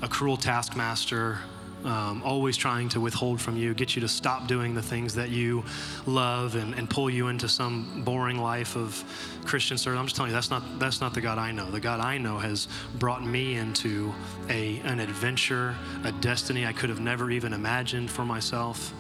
a 0.03 0.09
cruel 0.09 0.37
taskmaster, 0.37 1.39
um, 1.85 2.23
always 2.25 2.57
trying 2.57 2.89
to 2.91 3.01
withhold 3.01 3.41
from 3.41 3.57
you, 3.57 3.75
get 3.75 3.95
you 3.95 4.01
to 4.01 4.09
stop 4.09 4.49
doing 4.49 4.75
the 4.75 4.83
things 4.83 5.15
that 5.15 5.31
you 5.31 5.65
love 6.07 6.55
and, 6.55 6.75
and 6.75 6.89
pull 6.91 7.09
you 7.09 7.29
into 7.29 7.49
some 7.49 8.03
boring 8.05 8.39
life 8.39 8.77
of 8.77 9.05
Christian 9.45 9.79
service. 9.79 9.99
I'm 9.99 10.07
just 10.07 10.17
telling 10.17 10.31
you, 10.31 10.35
that's 10.35 10.51
not, 10.51 10.79
that's 10.79 11.01
not 11.01 11.15
the 11.15 11.21
God 11.21 11.39
I 11.39 11.53
know. 11.53 11.71
The 11.71 11.81
God 11.81 12.01
I 12.01 12.19
know 12.19 12.39
has 12.39 12.67
brought 12.99 13.25
me 13.25 13.57
into 13.57 14.13
a, 14.49 14.81
an 14.81 15.01
adventure, 15.01 15.77
a 16.05 16.13
destiny 16.13 16.67
I 16.67 16.73
could 16.73 16.91
have 16.91 17.01
never 17.01 17.31
even 17.31 17.53
imagined 17.53 18.11
for 18.11 18.25
myself. 18.25 18.93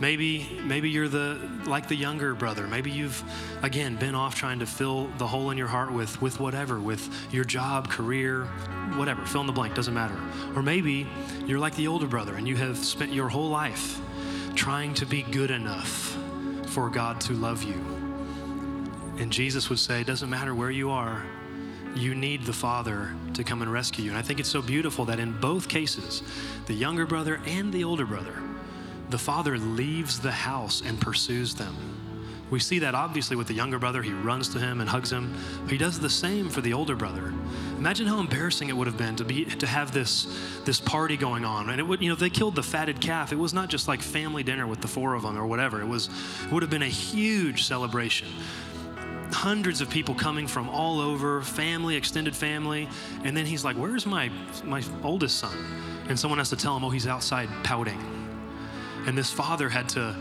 Maybe, 0.00 0.60
maybe 0.64 0.90
you're 0.90 1.08
the 1.08 1.38
like 1.66 1.88
the 1.88 1.94
younger 1.94 2.34
brother. 2.34 2.66
Maybe 2.66 2.90
you've 2.90 3.22
again 3.62 3.96
been 3.96 4.14
off 4.14 4.34
trying 4.34 4.58
to 4.58 4.66
fill 4.66 5.06
the 5.18 5.26
hole 5.26 5.50
in 5.50 5.58
your 5.58 5.68
heart 5.68 5.92
with 5.92 6.20
with 6.20 6.40
whatever, 6.40 6.80
with 6.80 7.08
your 7.32 7.44
job, 7.44 7.88
career, 7.88 8.44
whatever. 8.96 9.24
Fill 9.24 9.42
in 9.42 9.46
the 9.46 9.52
blank, 9.52 9.74
doesn't 9.74 9.94
matter. 9.94 10.16
Or 10.56 10.62
maybe 10.62 11.06
you're 11.46 11.58
like 11.58 11.76
the 11.76 11.86
older 11.86 12.06
brother 12.06 12.34
and 12.34 12.46
you 12.46 12.56
have 12.56 12.78
spent 12.78 13.12
your 13.12 13.28
whole 13.28 13.48
life 13.48 14.00
trying 14.54 14.94
to 14.94 15.06
be 15.06 15.22
good 15.22 15.50
enough 15.50 16.16
for 16.66 16.90
God 16.90 17.20
to 17.22 17.32
love 17.34 17.62
you. 17.62 17.74
And 19.18 19.32
Jesus 19.32 19.70
would 19.70 19.78
say, 19.78 20.00
it 20.00 20.06
doesn't 20.06 20.30
matter 20.30 20.54
where 20.54 20.70
you 20.70 20.90
are, 20.90 21.24
you 21.94 22.14
need 22.14 22.44
the 22.44 22.52
Father 22.52 23.14
to 23.34 23.44
come 23.44 23.62
and 23.62 23.72
rescue 23.72 24.04
you. 24.04 24.10
And 24.10 24.18
I 24.18 24.22
think 24.22 24.40
it's 24.40 24.48
so 24.48 24.60
beautiful 24.60 25.04
that 25.04 25.20
in 25.20 25.38
both 25.40 25.68
cases, 25.68 26.22
the 26.66 26.74
younger 26.74 27.06
brother 27.06 27.40
and 27.46 27.72
the 27.72 27.84
older 27.84 28.06
brother, 28.06 28.34
the 29.10 29.18
father 29.18 29.58
leaves 29.58 30.20
the 30.20 30.32
house 30.32 30.82
and 30.84 31.00
pursues 31.00 31.54
them. 31.54 31.94
We 32.50 32.60
see 32.60 32.78
that 32.80 32.94
obviously 32.94 33.36
with 33.36 33.48
the 33.48 33.54
younger 33.54 33.78
brother. 33.78 34.02
He 34.02 34.12
runs 34.12 34.48
to 34.50 34.58
him 34.58 34.80
and 34.80 34.88
hugs 34.88 35.10
him. 35.10 35.34
He 35.68 35.78
does 35.78 35.98
the 35.98 36.10
same 36.10 36.48
for 36.48 36.60
the 36.60 36.72
older 36.72 36.94
brother. 36.94 37.32
Imagine 37.78 38.06
how 38.06 38.20
embarrassing 38.20 38.68
it 38.68 38.76
would 38.76 38.86
have 38.86 38.98
been 38.98 39.16
to 39.16 39.24
be 39.24 39.44
to 39.46 39.66
have 39.66 39.92
this 39.92 40.26
this 40.64 40.80
party 40.80 41.16
going 41.16 41.44
on. 41.44 41.70
And 41.70 41.80
it 41.80 41.82
would, 41.82 42.00
you 42.02 42.08
know, 42.08 42.14
if 42.14 42.20
they 42.20 42.30
killed 42.30 42.54
the 42.54 42.62
fatted 42.62 43.00
calf. 43.00 43.32
It 43.32 43.38
was 43.38 43.54
not 43.54 43.70
just 43.70 43.88
like 43.88 44.02
family 44.02 44.42
dinner 44.42 44.66
with 44.66 44.80
the 44.80 44.88
four 44.88 45.14
of 45.14 45.22
them 45.22 45.36
or 45.36 45.46
whatever. 45.46 45.80
It 45.80 45.86
was 45.86 46.08
it 46.44 46.52
would 46.52 46.62
have 46.62 46.70
been 46.70 46.82
a 46.82 46.86
huge 46.86 47.64
celebration. 47.64 48.28
Hundreds 49.32 49.80
of 49.80 49.90
people 49.90 50.14
coming 50.14 50.46
from 50.46 50.68
all 50.68 51.00
over, 51.00 51.42
family, 51.42 51.96
extended 51.96 52.36
family, 52.36 52.88
and 53.24 53.36
then 53.36 53.46
he's 53.46 53.64
like, 53.64 53.76
"Where's 53.76 54.06
my 54.06 54.30
my 54.64 54.82
oldest 55.02 55.38
son?" 55.38 55.56
And 56.08 56.16
someone 56.16 56.38
has 56.38 56.50
to 56.50 56.56
tell 56.56 56.76
him, 56.76 56.84
"Oh, 56.84 56.90
he's 56.90 57.06
outside 57.06 57.48
pouting." 57.64 58.23
And 59.06 59.16
this 59.16 59.30
father 59.30 59.68
had 59.68 59.88
to 59.90 60.16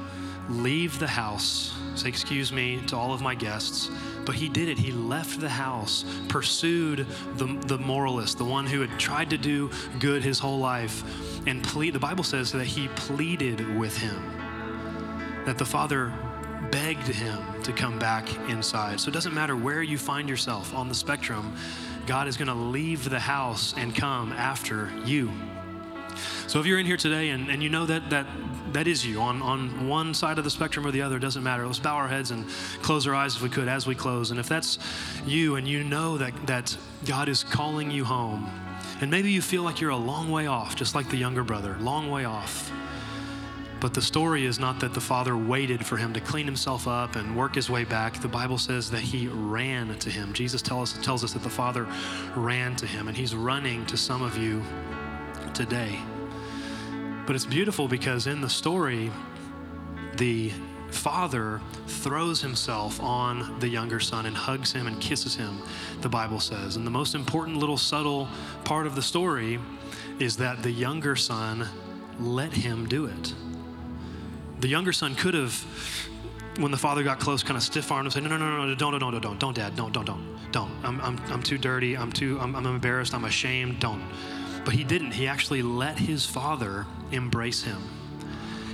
leave 0.50 1.00
the 1.00 1.08
house, 1.08 1.74
say, 1.96 2.10
Excuse 2.10 2.52
me 2.52 2.82
to 2.88 2.98
all 2.98 3.14
of 3.14 3.22
my 3.22 3.36
guests. 3.36 3.90
But 4.26 4.36
he 4.36 4.50
did 4.50 4.70
it. 4.70 4.78
He 4.78 4.92
left 4.92 5.40
the 5.40 5.50
house, 5.50 6.06
pursued 6.30 7.06
the, 7.36 7.46
the 7.68 7.78
moralist, 7.78 8.38
the 8.38 8.46
one 8.46 8.66
who 8.66 8.82
had 8.82 8.98
tried 9.00 9.30
to 9.32 9.38
do 9.38 9.70
good 10.00 10.24
his 10.24 10.40
whole 10.40 10.60
life, 10.60 11.04
and 11.48 11.64
plead. 11.64 11.94
The 11.94 12.00
Bible 12.00 12.24
says 12.24 12.52
that 12.54 12.66
he 12.66 12.88
pleaded 12.90 13.78
with 13.78 13.98
him, 13.98 14.22
that 15.46 15.58
the 15.58 15.66
father 15.66 16.14
begged 16.72 17.08
him 17.08 17.40
to 17.64 17.74
come 17.74 18.00
back 18.00 18.28
inside. 18.50 19.00
So 19.00 19.10
it 19.10 19.14
doesn't 19.14 19.34
matter 19.34 19.56
where 19.56 19.84
you 19.84 19.98
find 19.98 20.30
yourself 20.30 20.74
on 20.74 20.88
the 20.88 20.96
spectrum, 20.96 21.56
God 22.08 22.28
is 22.28 22.38
going 22.38 22.48
to 22.48 22.54
leave 22.54 23.10
the 23.10 23.20
house 23.20 23.74
and 23.78 23.96
come 23.96 24.32
after 24.34 24.92
you. 25.06 25.32
So 26.48 26.60
if 26.60 26.66
you're 26.66 26.80
in 26.80 26.86
here 26.86 26.98
today 26.98 27.30
and, 27.30 27.50
and 27.50 27.64
you 27.64 27.70
know 27.70 27.86
that, 27.86 28.10
that 28.10 28.28
that 28.74 28.88
is 28.88 29.06
you 29.06 29.22
on, 29.22 29.42
on 29.42 29.88
one 29.88 30.14
side 30.14 30.38
of 30.38 30.44
the 30.44 30.50
spectrum 30.50 30.86
or 30.86 30.92
the 30.92 31.02
other, 31.02 31.18
it 31.18 31.22
doesn't 31.22 31.44
matter. 31.44 31.66
Let's 31.66 31.80
bow 31.80 31.96
our 31.96 32.08
heads 32.08 32.32
and 32.32 32.48
close 32.82 33.08
our 33.08 33.16
eyes 33.16 33.36
if 33.36 33.42
we 33.42 33.50
could 33.50 33.68
as 33.68 33.86
we 33.86 33.96
close. 33.96 34.32
And 34.32 34.40
if 34.40 34.50
that's 34.50 34.80
you 35.26 35.56
and 35.56 35.68
you 35.68 35.84
know 35.84 36.18
that, 36.18 36.34
that 36.48 36.76
God 37.06 37.30
is 37.30 37.44
calling 37.44 37.92
you 37.92 38.04
home, 38.04 38.50
and 39.02 39.12
maybe 39.12 39.32
you 39.32 39.42
feel 39.42 39.64
like 39.64 39.82
you're 39.82 39.92
a 39.92 39.98
long 39.98 40.32
way 40.32 40.48
off, 40.48 40.76
just 40.76 40.96
like 40.96 41.10
the 41.10 41.18
younger 41.18 41.44
brother, 41.44 41.78
long 41.80 42.10
way 42.10 42.26
off. 42.26 42.72
But 43.80 43.94
the 43.94 44.02
story 44.02 44.46
is 44.46 44.60
not 44.60 44.80
that 44.80 44.94
the 44.94 45.02
father 45.02 45.36
waited 45.36 45.86
for 45.86 45.98
him 45.98 46.14
to 46.14 46.22
clean 46.22 46.46
himself 46.46 46.88
up 46.88 47.18
and 47.18 47.36
work 47.36 47.56
his 47.56 47.70
way 47.70 47.84
back. 47.84 48.22
The 48.22 48.30
Bible 48.30 48.58
says 48.58 48.90
that 48.92 49.02
he 49.02 49.28
ran 49.28 49.94
to 50.00 50.10
him. 50.10 50.32
Jesus 50.32 50.62
tell 50.62 50.82
us, 50.82 50.94
tells 51.02 51.22
us 51.22 51.34
that 51.34 51.44
the 51.44 51.50
father 51.50 51.86
ran 52.34 52.78
to 52.78 52.88
him, 52.88 53.10
and 53.10 53.18
he's 53.18 53.36
running 53.36 53.86
to 53.88 53.98
some 53.98 54.22
of 54.22 54.38
you 54.38 54.64
today. 55.54 56.00
But 57.26 57.36
it's 57.36 57.46
beautiful 57.46 57.88
because 57.88 58.28
in 58.28 58.42
the 58.42 58.50
story, 58.50 59.12
the 60.18 60.52
father 60.92 61.60
throws 61.88 62.42
himself 62.42 63.02
on 63.02 63.60
the 63.60 63.68
younger 63.68 64.00
son 64.00 64.26
and 64.26 64.36
hugs 64.36 64.72
him 64.72 64.88
and 64.88 65.00
kisses 65.02 65.36
him, 65.36 65.60
the 66.02 66.10
Bible 66.10 66.40
says. 66.40 66.76
And 66.76 66.86
the 66.86 66.92
most 66.92 67.16
important 67.16 67.58
little 67.58 67.78
subtle 67.78 68.28
part 68.64 68.86
of 68.86 68.96
the 68.96 69.02
story 69.02 69.60
is 70.20 70.38
that 70.38 70.64
the 70.64 70.72
younger 70.72 71.16
son 71.16 71.68
let 72.20 72.54
him 72.54 72.88
do 72.88 73.06
it. 73.06 73.34
The 74.60 74.68
younger 74.68 74.94
son 74.94 75.16
could 75.16 75.34
have, 75.34 75.54
when 76.58 76.72
the 76.72 76.78
father 76.78 77.04
got 77.04 77.20
close, 77.20 77.44
kind 77.44 77.58
of 77.58 77.64
stiff 77.64 77.92
armed 77.92 78.06
and 78.06 78.14
said, 78.14 78.24
No, 78.24 78.30
no, 78.30 78.38
no, 78.38 78.66
no, 78.66 78.76
don't, 78.76 78.92
don't, 78.92 79.12
don't, 79.12 79.22
don't, 79.22 79.40
don't, 79.40 79.56
dad, 79.56 79.76
don't, 79.76 79.92
don't, 79.92 80.06
don't, 80.06 80.52
don't. 80.52 80.72
I'm, 80.84 81.02
I'm, 81.02 81.20
I'm 81.28 81.44
too 81.44 81.58
dirty. 81.58 81.98
I'm 81.98 82.12
too, 82.12 82.40
I'm, 82.40 82.56
I'm 82.56 82.66
embarrassed. 82.66 83.14
I'm 83.14 83.26
ashamed. 83.26 83.80
Don't. 83.80 84.02
But 84.66 84.74
he 84.74 84.84
didn't. 84.84 85.12
He 85.12 85.28
actually 85.28 85.62
let 85.62 85.98
his 85.98 86.26
father 86.26 86.86
embrace 87.12 87.64
him. 87.64 87.82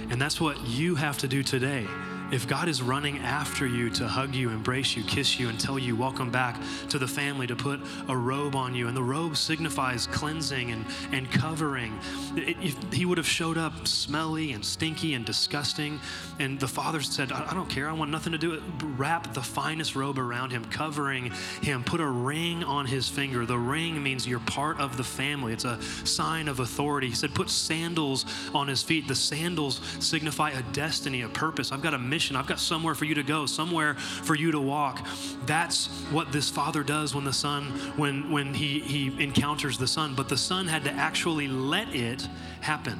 And 0.10 0.22
that's 0.22 0.40
what 0.40 0.68
you 0.68 0.96
have 0.96 1.18
to 1.20 1.28
do 1.28 1.44
today. 1.44 1.86
If 2.32 2.48
God 2.48 2.68
is 2.68 2.84
running 2.84 3.18
after 3.20 3.66
you 3.66 3.90
to 3.90 4.08
hug 4.08 4.36
you, 4.36 4.52
embrace 4.52 4.96
you, 4.96 5.04
kiss 5.04 5.40
you, 5.40 5.50
and 5.50 5.60
tell 5.60 5.80
you, 5.80 5.96
welcome 5.96 6.30
back 6.30 6.62
to 6.90 7.00
the 7.00 7.08
family, 7.08 7.48
to 7.48 7.56
put 7.56 7.80
a 8.08 8.16
robe 8.16 8.56
on 8.56 8.76
you, 8.76 8.88
and 8.88 8.96
the 8.96 9.02
robe 9.02 9.36
signifies 9.36 10.06
cleansing 10.06 10.70
and, 10.70 10.86
and 11.12 11.32
covering, 11.32 12.00
if 12.36 12.76
he 12.94 13.08
would 13.08 13.18
have 13.18 13.26
showed 13.26 13.58
up 13.58 13.88
smelly 13.88 14.52
and 14.52 14.64
stinky 14.64 15.16
and 15.16 15.26
disgusting, 15.26 16.00
and 16.38 16.60
the 16.60 16.68
father 16.68 17.02
said, 17.02 17.32
I, 17.32 17.48
I 17.50 17.54
don't 17.56 17.68
care, 17.68 17.90
I 17.90 17.94
want 17.94 18.12
nothing 18.12 18.32
to 18.34 18.38
do 18.38 18.52
with 18.52 18.60
it. 18.60 18.86
Wrap 18.96 19.34
the 19.34 19.42
finest 19.42 19.96
robe 19.96 20.20
around 20.20 20.52
him, 20.52 20.64
covering 20.66 21.32
him, 21.64 21.84
put 21.84 22.00
a 22.00 22.08
ring 22.08 22.64
on 22.64 22.86
his 22.86 23.10
finger. 23.10 23.44
The 23.48 23.58
ring 23.58 24.04
means 24.04 24.28
you're 24.28 24.40
part 24.42 24.80
of 24.80 24.98
the 24.98 25.04
family, 25.04 25.52
it's 25.52 25.66
a 25.66 25.82
sign 26.06 26.48
of 26.48 26.60
authority. 26.60 27.08
He 27.08 27.16
said, 27.16 27.34
put 27.34 27.50
sandals 27.50 28.28
on 28.54 28.68
his 28.68 28.84
feet. 28.84 29.08
The 29.08 29.16
sandals 29.16 29.82
signify 30.00 30.52
a 30.52 30.62
destiny, 30.74 31.24
a 31.24 31.30
purpose. 31.30 31.72
I've 31.72 31.82
got 31.82 31.96
a 31.96 31.98
mission 31.98 32.19
I've 32.36 32.48
got 32.48 32.60
somewhere 32.60 32.96
for 32.96 33.06
you 33.06 33.16
to 33.16 33.24
go, 33.24 33.46
somewhere 33.46 33.96
for 33.96 34.36
you 34.36 34.52
to 34.52 34.60
walk. 34.60 35.06
That's 35.46 35.88
what 36.12 36.32
this 36.32 36.50
father 36.50 36.84
does 36.84 37.16
when 37.16 37.24
the 37.24 37.34
son, 37.34 37.66
when, 37.96 38.32
when 38.32 38.54
he, 38.54 38.80
he 38.80 39.24
encounters 39.24 39.78
the 39.78 39.88
son. 39.88 40.16
But 40.16 40.30
the 40.30 40.38
son 40.38 40.68
had 40.68 40.84
to 40.84 40.92
actually 40.92 41.48
let 41.48 41.94
it 41.96 42.28
happen. 42.62 43.00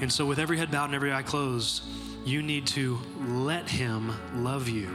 And 0.00 0.12
so, 0.12 0.24
with 0.26 0.38
every 0.38 0.58
head 0.58 0.70
bowed 0.70 0.86
and 0.86 0.94
every 0.94 1.12
eye 1.12 1.22
closed, 1.22 1.82
you 2.24 2.42
need 2.42 2.66
to 2.68 2.98
let 3.26 3.68
him 3.68 4.12
love 4.34 4.68
you. 4.68 4.88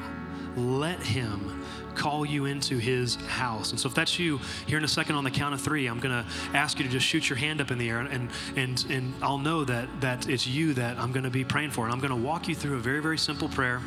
Let 0.55 0.99
him 0.99 1.62
call 1.93 2.25
you 2.25 2.45
into 2.45 2.77
his 2.77 3.15
house. 3.15 3.71
And 3.71 3.79
so 3.79 3.87
if 3.87 3.95
that's 3.95 4.19
you, 4.19 4.39
here 4.67 4.77
in 4.77 4.83
a 4.83 4.87
second 4.87 5.15
on 5.15 5.23
the 5.23 5.31
count 5.31 5.53
of 5.53 5.61
three, 5.61 5.87
I'm 5.87 5.99
going 5.99 6.23
to 6.23 6.29
ask 6.53 6.77
you 6.79 6.85
to 6.85 6.91
just 6.91 7.05
shoot 7.05 7.29
your 7.29 7.37
hand 7.37 7.61
up 7.61 7.71
in 7.71 7.77
the 7.77 7.89
air 7.89 7.99
and, 7.99 8.29
and, 8.55 8.85
and 8.89 9.13
I'll 9.21 9.37
know 9.37 9.63
that, 9.65 9.89
that 10.01 10.29
it's 10.29 10.47
you 10.47 10.73
that 10.75 10.97
I'm 10.97 11.11
going 11.11 11.23
to 11.23 11.29
be 11.29 11.43
praying 11.43 11.71
for. 11.71 11.85
And 11.85 11.93
I'm 11.93 11.99
going 11.99 12.11
to 12.11 12.27
walk 12.27 12.47
you 12.47 12.55
through 12.55 12.75
a 12.75 12.79
very, 12.79 13.01
very 13.01 13.17
simple 13.17 13.49
prayer. 13.49 13.81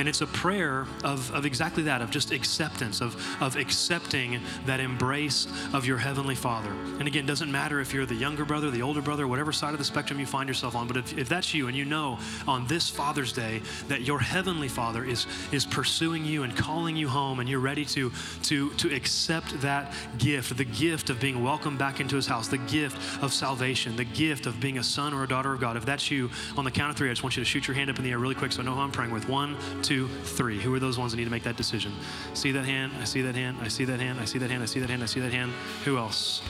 And 0.00 0.08
it's 0.08 0.22
a 0.22 0.26
prayer 0.26 0.86
of, 1.04 1.30
of 1.34 1.44
exactly 1.44 1.82
that, 1.82 2.00
of 2.00 2.10
just 2.10 2.32
acceptance, 2.32 3.02
of, 3.02 3.14
of 3.42 3.56
accepting 3.56 4.40
that 4.64 4.80
embrace 4.80 5.46
of 5.74 5.84
your 5.84 5.98
Heavenly 5.98 6.34
Father. 6.34 6.70
And 6.70 7.06
again, 7.06 7.24
it 7.24 7.26
doesn't 7.26 7.52
matter 7.52 7.80
if 7.80 7.92
you're 7.92 8.06
the 8.06 8.14
younger 8.14 8.46
brother, 8.46 8.70
the 8.70 8.80
older 8.80 9.02
brother, 9.02 9.28
whatever 9.28 9.52
side 9.52 9.74
of 9.74 9.78
the 9.78 9.84
spectrum 9.84 10.18
you 10.18 10.24
find 10.24 10.48
yourself 10.48 10.74
on, 10.74 10.86
but 10.86 10.96
if, 10.96 11.18
if 11.18 11.28
that's 11.28 11.52
you 11.52 11.68
and 11.68 11.76
you 11.76 11.84
know 11.84 12.18
on 12.48 12.66
this 12.66 12.88
Father's 12.88 13.30
Day 13.34 13.60
that 13.88 14.00
your 14.00 14.18
Heavenly 14.18 14.68
Father 14.68 15.04
is, 15.04 15.26
is 15.52 15.66
pursuing 15.66 16.24
you 16.24 16.44
and 16.44 16.56
calling 16.56 16.96
you 16.96 17.06
home 17.06 17.38
and 17.38 17.46
you're 17.46 17.60
ready 17.60 17.84
to, 17.84 18.10
to, 18.44 18.70
to 18.70 18.94
accept 18.94 19.60
that 19.60 19.92
gift, 20.16 20.56
the 20.56 20.64
gift 20.64 21.10
of 21.10 21.20
being 21.20 21.44
welcomed 21.44 21.78
back 21.78 22.00
into 22.00 22.16
His 22.16 22.26
house, 22.26 22.48
the 22.48 22.56
gift 22.56 23.22
of 23.22 23.34
salvation, 23.34 23.96
the 23.96 24.04
gift 24.04 24.46
of 24.46 24.58
being 24.60 24.78
a 24.78 24.82
son 24.82 25.12
or 25.12 25.24
a 25.24 25.28
daughter 25.28 25.52
of 25.52 25.60
God, 25.60 25.76
if 25.76 25.84
that's 25.84 26.10
you, 26.10 26.30
on 26.56 26.64
the 26.64 26.70
count 26.70 26.90
of 26.90 26.96
three, 26.96 27.10
I 27.10 27.12
just 27.12 27.22
want 27.22 27.36
you 27.36 27.42
to 27.42 27.48
shoot 27.48 27.68
your 27.68 27.74
hand 27.74 27.90
up 27.90 27.98
in 27.98 28.04
the 28.04 28.12
air 28.12 28.18
really 28.18 28.34
quick 28.34 28.52
so 28.52 28.62
I 28.62 28.64
know 28.64 28.74
who 28.74 28.80
I'm 28.80 28.90
praying 28.90 29.10
with. 29.10 29.28
One, 29.28 29.58
two, 29.82 29.89
three. 29.98 30.60
Who 30.60 30.74
are 30.74 30.78
those 30.78 30.98
ones 30.98 31.12
that 31.12 31.18
need 31.18 31.24
to 31.24 31.30
make 31.30 31.42
that 31.44 31.56
decision? 31.56 31.92
See 32.34 32.52
that 32.52 32.64
hand? 32.64 32.92
I 33.00 33.04
see 33.04 33.22
that 33.22 33.34
hand. 33.34 33.58
I 33.60 33.68
see 33.68 33.84
that 33.84 34.00
hand. 34.00 34.20
I 34.20 34.24
see 34.24 34.38
that 34.38 34.50
hand. 34.50 34.62
I 34.62 34.66
see 34.66 34.80
that 34.80 34.90
hand. 34.90 35.02
I 35.02 35.06
see 35.06 35.20
that 35.20 35.32
hand. 35.32 35.52
Who 35.84 35.98
else? 35.98 36.42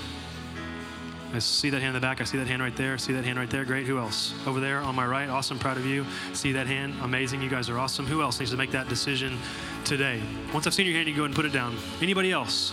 I 1.32 1.38
see 1.38 1.70
that 1.70 1.80
hand 1.80 1.94
in 1.96 2.00
the 2.00 2.06
back. 2.06 2.20
I 2.20 2.24
see 2.24 2.38
that 2.38 2.46
hand 2.48 2.60
right 2.60 2.74
there. 2.74 2.98
See 2.98 3.12
that 3.12 3.24
hand 3.24 3.38
right 3.38 3.48
there. 3.48 3.64
Great. 3.64 3.86
Who 3.86 3.98
else? 3.98 4.34
Over 4.46 4.60
there 4.60 4.80
on 4.80 4.94
my 4.94 5.06
right. 5.06 5.28
Awesome. 5.28 5.58
Proud 5.58 5.76
of 5.76 5.86
you. 5.86 6.04
See 6.32 6.52
that 6.52 6.66
hand. 6.66 6.94
Amazing. 7.02 7.40
You 7.40 7.48
guys 7.48 7.70
are 7.70 7.78
awesome. 7.78 8.06
Who 8.06 8.20
else 8.20 8.40
needs 8.40 8.50
to 8.50 8.56
make 8.56 8.72
that 8.72 8.88
decision 8.88 9.38
today? 9.84 10.20
Once 10.52 10.66
I've 10.66 10.74
seen 10.74 10.86
your 10.86 10.96
hand, 10.96 11.08
you 11.08 11.16
go 11.16 11.24
and 11.24 11.34
put 11.34 11.44
it 11.44 11.52
down. 11.52 11.76
Anybody 12.02 12.32
else? 12.32 12.72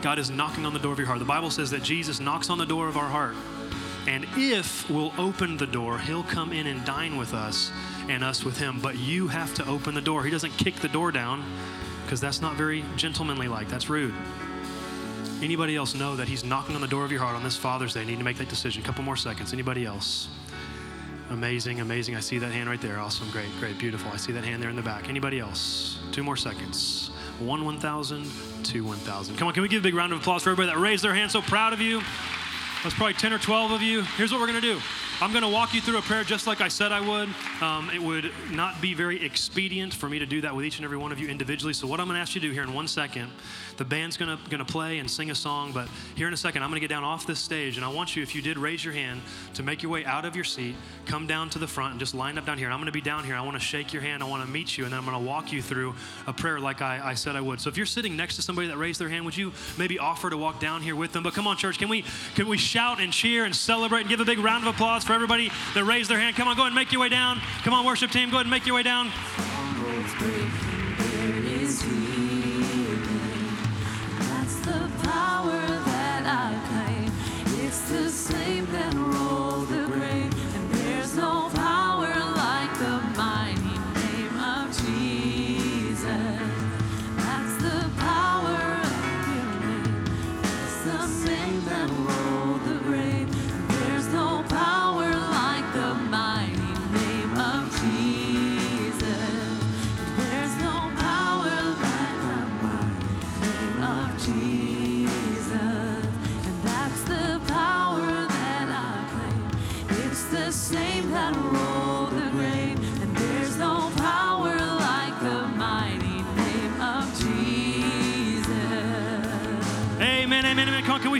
God 0.00 0.18
is 0.18 0.30
knocking 0.30 0.64
on 0.64 0.72
the 0.72 0.78
door 0.78 0.92
of 0.92 0.98
your 0.98 1.06
heart. 1.06 1.18
The 1.18 1.26
Bible 1.26 1.50
says 1.50 1.70
that 1.72 1.82
Jesus 1.82 2.20
knocks 2.20 2.48
on 2.48 2.56
the 2.56 2.64
door 2.64 2.88
of 2.88 2.96
our 2.96 3.08
heart. 3.08 3.34
And 4.10 4.26
if 4.36 4.90
we'll 4.90 5.12
open 5.18 5.56
the 5.56 5.68
door, 5.68 5.96
he'll 5.96 6.24
come 6.24 6.52
in 6.52 6.66
and 6.66 6.84
dine 6.84 7.16
with 7.16 7.32
us 7.32 7.70
and 8.08 8.24
us 8.24 8.42
with 8.44 8.58
him. 8.58 8.80
But 8.80 8.98
you 8.98 9.28
have 9.28 9.54
to 9.54 9.68
open 9.68 9.94
the 9.94 10.00
door. 10.00 10.24
He 10.24 10.32
doesn't 10.32 10.50
kick 10.56 10.74
the 10.74 10.88
door 10.88 11.12
down 11.12 11.44
because 12.02 12.20
that's 12.20 12.40
not 12.40 12.56
very 12.56 12.84
gentlemanly 12.96 13.46
like. 13.46 13.68
That's 13.68 13.88
rude. 13.88 14.12
Anybody 15.40 15.76
else 15.76 15.94
know 15.94 16.16
that 16.16 16.26
he's 16.26 16.42
knocking 16.42 16.74
on 16.74 16.80
the 16.80 16.88
door 16.88 17.04
of 17.04 17.12
your 17.12 17.20
heart 17.20 17.36
on 17.36 17.44
this 17.44 17.56
Father's 17.56 17.94
Day? 17.94 18.04
Need 18.04 18.18
to 18.18 18.24
make 18.24 18.36
that 18.38 18.48
decision. 18.48 18.82
A 18.82 18.84
Couple 18.84 19.04
more 19.04 19.14
seconds. 19.14 19.52
Anybody 19.52 19.86
else? 19.86 20.26
Amazing, 21.30 21.78
amazing. 21.78 22.16
I 22.16 22.20
see 22.20 22.38
that 22.38 22.50
hand 22.50 22.68
right 22.68 22.80
there. 22.80 22.98
Awesome, 22.98 23.30
great, 23.30 23.48
great, 23.60 23.78
beautiful. 23.78 24.10
I 24.10 24.16
see 24.16 24.32
that 24.32 24.42
hand 24.42 24.60
there 24.60 24.70
in 24.70 24.76
the 24.76 24.82
back. 24.82 25.08
Anybody 25.08 25.38
else? 25.38 26.00
Two 26.10 26.24
more 26.24 26.36
seconds. 26.36 27.12
One 27.38 27.64
1,000, 27.64 28.28
two 28.64 28.84
1,000. 28.84 29.36
Come 29.36 29.46
on, 29.46 29.54
can 29.54 29.62
we 29.62 29.68
give 29.68 29.82
a 29.82 29.84
big 29.84 29.94
round 29.94 30.12
of 30.12 30.18
applause 30.18 30.42
for 30.42 30.50
everybody 30.50 30.74
that 30.74 30.82
raised 30.82 31.04
their 31.04 31.14
hand? 31.14 31.30
So 31.30 31.40
proud 31.42 31.72
of 31.72 31.80
you. 31.80 32.02
That's 32.82 32.94
probably 32.94 33.14
10 33.14 33.34
or 33.34 33.38
12 33.38 33.72
of 33.72 33.82
you. 33.82 34.02
Here's 34.16 34.32
what 34.32 34.40
we're 34.40 34.46
going 34.46 34.60
to 34.60 34.74
do 34.74 34.80
I'm 35.22 35.32
going 35.32 35.42
to 35.42 35.50
walk 35.50 35.74
you 35.74 35.82
through 35.82 35.98
a 35.98 36.02
prayer 36.02 36.24
just 36.24 36.46
like 36.46 36.62
I 36.62 36.68
said 36.68 36.92
I 36.92 37.00
would. 37.02 37.28
Um, 37.60 37.90
it 37.90 38.02
would 38.02 38.32
not 38.52 38.80
be 38.80 38.94
very 38.94 39.22
expedient 39.22 39.92
for 39.92 40.08
me 40.08 40.18
to 40.18 40.24
do 40.24 40.40
that 40.40 40.56
with 40.56 40.64
each 40.64 40.78
and 40.78 40.84
every 40.86 40.96
one 40.96 41.12
of 41.12 41.18
you 41.18 41.28
individually. 41.28 41.74
So, 41.74 41.86
what 41.86 42.00
I'm 42.00 42.06
going 42.06 42.14
to 42.14 42.22
ask 42.22 42.34
you 42.34 42.40
to 42.40 42.46
do 42.46 42.54
here 42.54 42.62
in 42.62 42.72
one 42.72 42.88
second, 42.88 43.30
the 43.76 43.84
band's 43.84 44.16
going 44.16 44.38
to, 44.38 44.64
play 44.64 44.98
and 44.98 45.10
sing 45.10 45.30
a 45.30 45.34
song, 45.34 45.72
but 45.72 45.88
here 46.14 46.28
in 46.28 46.34
a 46.34 46.36
second, 46.36 46.62
I'm 46.62 46.70
going 46.70 46.80
to 46.80 46.86
get 46.86 46.94
down 46.94 47.02
off 47.02 47.26
this 47.26 47.38
stage, 47.38 47.76
and 47.76 47.84
I 47.84 47.88
want 47.88 48.14
you, 48.14 48.22
if 48.22 48.34
you 48.34 48.42
did 48.42 48.56
raise 48.56 48.84
your 48.84 48.94
hand, 48.94 49.20
to 49.54 49.62
make 49.62 49.82
your 49.82 49.90
way 49.90 50.04
out 50.04 50.24
of 50.24 50.36
your 50.36 50.44
seat, 50.44 50.76
come 51.06 51.26
down 51.26 51.50
to 51.50 51.58
the 51.58 51.66
front, 51.66 51.92
and 51.92 52.00
just 52.00 52.14
line 52.14 52.38
up 52.38 52.46
down 52.46 52.56
here. 52.56 52.66
And 52.66 52.74
I'm 52.74 52.80
going 52.80 52.86
to 52.86 52.92
be 52.92 53.00
down 53.00 53.24
here. 53.24 53.34
I 53.34 53.40
want 53.40 53.56
to 53.56 53.60
shake 53.60 53.92
your 53.92 54.02
hand. 54.02 54.22
I 54.22 54.26
want 54.26 54.44
to 54.44 54.50
meet 54.50 54.78
you, 54.78 54.84
and 54.84 54.92
then 54.92 54.98
I'm 54.98 55.06
going 55.06 55.18
to 55.18 55.26
walk 55.26 55.52
you 55.52 55.60
through 55.60 55.94
a 56.26 56.32
prayer 56.32 56.60
like 56.60 56.82
I, 56.82 57.00
I 57.02 57.14
said 57.14 57.36
I 57.36 57.40
would. 57.40 57.60
So, 57.60 57.68
if 57.68 57.76
you're 57.76 57.86
sitting 57.86 58.16
next 58.16 58.36
to 58.36 58.42
somebody 58.42 58.68
that 58.68 58.76
raised 58.76 59.00
their 59.00 59.08
hand, 59.08 59.24
would 59.24 59.36
you 59.36 59.52
maybe 59.76 59.98
offer 59.98 60.30
to 60.30 60.36
walk 60.36 60.60
down 60.60 60.82
here 60.82 60.96
with 60.96 61.12
them? 61.12 61.22
But 61.22 61.34
come 61.34 61.46
on, 61.46 61.56
church, 61.56 61.78
can 61.78 61.88
we, 61.88 62.04
can 62.34 62.48
we 62.48 62.56
shout 62.56 63.00
and 63.00 63.12
cheer 63.12 63.44
and 63.44 63.54
celebrate 63.54 64.00
and 64.00 64.08
give 64.08 64.20
a 64.20 64.24
big 64.24 64.38
round 64.38 64.66
of 64.66 64.74
applause 64.74 65.04
for 65.10 65.14
everybody 65.14 65.50
that 65.74 65.82
raised 65.82 66.08
their 66.08 66.20
hand. 66.20 66.36
Come 66.36 66.46
on, 66.46 66.54
go 66.54 66.62
ahead 66.62 66.68
and 66.68 66.76
make 66.76 66.92
your 66.92 67.00
way 67.00 67.08
down. 67.08 67.40
Come 67.64 67.74
on, 67.74 67.84
worship 67.84 68.12
team, 68.12 68.30
go 68.30 68.36
ahead 68.36 68.46
and 68.46 68.50
make 68.50 68.64
your 68.64 68.76
way 68.76 68.84
down. 68.84 69.10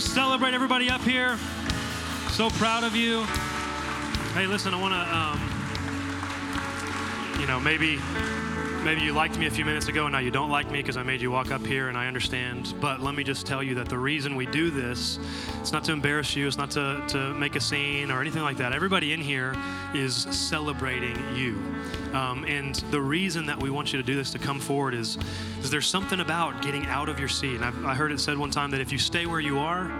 We 0.01 0.07
celebrate 0.07 0.55
everybody 0.55 0.88
up 0.88 1.03
here? 1.03 1.36
So 2.30 2.48
proud 2.48 2.84
of 2.84 2.96
you. 2.96 3.24
Hey, 4.32 4.46
listen, 4.46 4.72
I 4.72 4.80
want 4.80 4.94
to, 4.94 5.01
um, 5.14 5.38
you 7.38 7.46
know, 7.46 7.61
maybe 7.61 8.01
maybe 8.85 9.03
you 9.03 9.12
liked 9.12 9.39
me 9.39 9.47
a 9.47 9.51
few 9.51 9.64
minutes 9.64 9.89
ago 9.89 10.07
and 10.07 10.12
now 10.12 10.18
you 10.18 10.31
don't 10.31 10.51
like 10.51 10.70
me 10.70 10.78
because 10.78 10.97
I 10.97 11.03
made 11.03 11.20
you 11.20 11.31
walk 11.31 11.51
up 11.51 11.64
here 11.64 11.89
and 11.89 11.99
I 11.99 12.07
understand. 12.07 12.74
But 12.81 13.01
let 13.01 13.14
me 13.14 13.24
just 13.24 13.47
tell 13.47 13.62
you 13.62 13.74
that 13.76 13.89
the 13.89 13.99
reason 13.99 14.37
we 14.37 14.47
do 14.47 14.70
this, 14.70 15.18
it's 15.61 15.72
not 15.72 15.85
to 15.85 15.93
embarrass 15.93 16.35
you, 16.35 16.47
it's 16.47 16.57
not 16.57 16.70
to, 16.72 17.03
to 17.09 17.35
make 17.35 17.57
a 17.57 17.61
scene 17.61 18.11
or 18.11 18.20
anything 18.20 18.43
like 18.43 18.57
that. 18.59 18.72
Everybody 18.72 19.12
in 19.12 19.20
here 19.20 19.55
is 19.95 20.14
celebrating 20.31 21.16
you. 21.37 21.62
Um, 22.14 22.45
and 22.45 22.74
the 22.91 23.01
reason 23.01 23.47
that 23.47 23.61
we 23.61 23.70
want 23.70 23.93
you 23.93 23.99
to 24.01 24.07
do 24.07 24.16
this 24.16 24.31
to 24.33 24.39
come 24.39 24.59
forward 24.59 24.95
is, 24.95 25.18
is 25.61 25.70
there's 25.70 25.87
something 25.87 26.20
about 26.20 26.62
getting 26.62 26.87
out 26.87 27.09
of 27.09 27.18
your 27.18 27.28
seat. 27.28 27.57
And 27.57 27.64
I've, 27.64 27.85
I 27.85 27.95
heard 27.95 28.12
it 28.12 28.20
said 28.20 28.39
one 28.39 28.51
time 28.51 28.70
that 28.70 28.81
if 28.81 28.93
you 28.93 28.99
stay 28.99 29.26
where 29.26 29.41
you 29.41 29.59
are, 29.59 29.91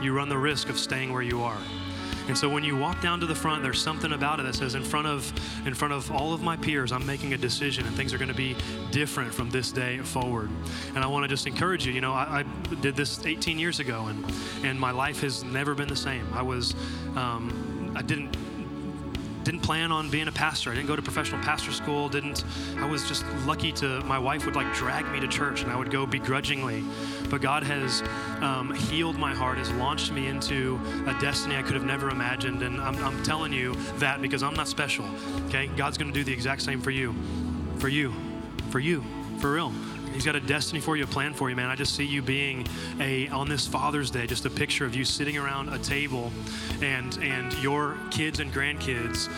you 0.00 0.14
run 0.14 0.28
the 0.28 0.38
risk 0.38 0.68
of 0.68 0.78
staying 0.78 1.12
where 1.12 1.22
you 1.22 1.42
are. 1.42 1.60
And 2.28 2.36
so 2.36 2.48
when 2.48 2.64
you 2.64 2.76
walk 2.76 3.00
down 3.00 3.20
to 3.20 3.26
the 3.26 3.34
front, 3.34 3.62
there's 3.62 3.82
something 3.82 4.12
about 4.12 4.40
it 4.40 4.44
that 4.44 4.54
says, 4.54 4.74
in 4.74 4.84
front 4.84 5.06
of 5.06 5.32
in 5.66 5.74
front 5.74 5.92
of 5.92 6.10
all 6.10 6.32
of 6.32 6.42
my 6.42 6.56
peers, 6.56 6.92
I'm 6.92 7.04
making 7.06 7.34
a 7.34 7.38
decision, 7.38 7.86
and 7.86 7.94
things 7.94 8.12
are 8.12 8.18
going 8.18 8.28
to 8.28 8.34
be 8.34 8.56
different 8.90 9.32
from 9.32 9.50
this 9.50 9.72
day 9.72 9.98
forward. 9.98 10.50
And 10.94 10.98
I 11.04 11.06
want 11.06 11.24
to 11.24 11.28
just 11.28 11.46
encourage 11.46 11.86
you. 11.86 11.92
You 11.92 12.00
know, 12.00 12.12
I, 12.12 12.40
I, 12.40 12.74
did 12.80 12.96
this 12.96 13.24
18 13.24 13.58
years 13.58 13.80
ago, 13.80 14.06
and 14.06 14.24
and 14.64 14.78
my 14.78 14.90
life 14.90 15.20
has 15.20 15.44
never 15.44 15.74
been 15.74 15.88
the 15.88 15.96
same. 15.96 16.26
I 16.32 16.42
was, 16.42 16.74
um, 17.16 17.92
I 17.96 18.02
didn't 18.02 18.36
didn't 19.44 19.60
plan 19.60 19.90
on 19.90 20.10
being 20.10 20.28
a 20.28 20.32
pastor. 20.32 20.70
I 20.70 20.74
didn't 20.74 20.88
go 20.88 20.96
to 20.96 21.02
professional 21.02 21.42
pastor 21.42 21.72
school. 21.72 22.08
Didn't. 22.08 22.44
I 22.76 22.86
was 22.86 23.08
just 23.08 23.24
lucky 23.46 23.72
to. 23.72 24.00
My 24.04 24.18
wife 24.18 24.44
would 24.46 24.56
like 24.56 24.72
drag 24.74 25.10
me 25.10 25.20
to 25.20 25.28
church, 25.28 25.62
and 25.62 25.72
I 25.72 25.76
would 25.76 25.90
go 25.90 26.06
begrudgingly. 26.06 26.84
But 27.28 27.40
God 27.40 27.62
has 27.62 28.02
um, 28.40 28.74
healed 28.74 29.16
my 29.16 29.34
heart, 29.34 29.58
has 29.58 29.70
launched 29.72 30.12
me 30.12 30.26
into 30.26 30.80
a 31.06 31.18
destiny 31.20 31.56
I 31.56 31.62
could 31.62 31.74
have 31.74 31.84
never 31.84 32.10
imagined. 32.10 32.62
And 32.62 32.80
I'm, 32.80 32.96
I'm 33.04 33.22
telling 33.22 33.52
you 33.52 33.74
that 33.96 34.20
because 34.20 34.42
I'm 34.42 34.54
not 34.54 34.68
special. 34.68 35.06
Okay, 35.48 35.68
God's 35.76 35.96
going 35.96 36.12
to 36.12 36.18
do 36.18 36.24
the 36.24 36.32
exact 36.32 36.62
same 36.62 36.80
for 36.80 36.90
you, 36.90 37.14
for 37.78 37.88
you, 37.88 38.12
for 38.70 38.78
you, 38.78 39.04
for 39.38 39.52
real. 39.52 39.72
He's 40.12 40.24
got 40.24 40.36
a 40.36 40.40
destiny 40.40 40.80
for 40.80 40.96
you, 40.96 41.04
a 41.04 41.06
plan 41.06 41.34
for 41.34 41.50
you, 41.50 41.56
man. 41.56 41.70
I 41.70 41.76
just 41.76 41.94
see 41.94 42.04
you 42.04 42.22
being 42.22 42.66
a 43.00 43.28
on 43.28 43.48
this 43.48 43.66
Father's 43.66 44.10
Day, 44.10 44.26
just 44.26 44.44
a 44.44 44.50
picture 44.50 44.84
of 44.84 44.94
you 44.94 45.04
sitting 45.04 45.38
around 45.38 45.68
a 45.68 45.78
table 45.78 46.32
and 46.82 47.16
and 47.18 47.52
your 47.62 47.96
kids 48.10 48.40
and 48.40 48.52
grandkids 48.52 49.28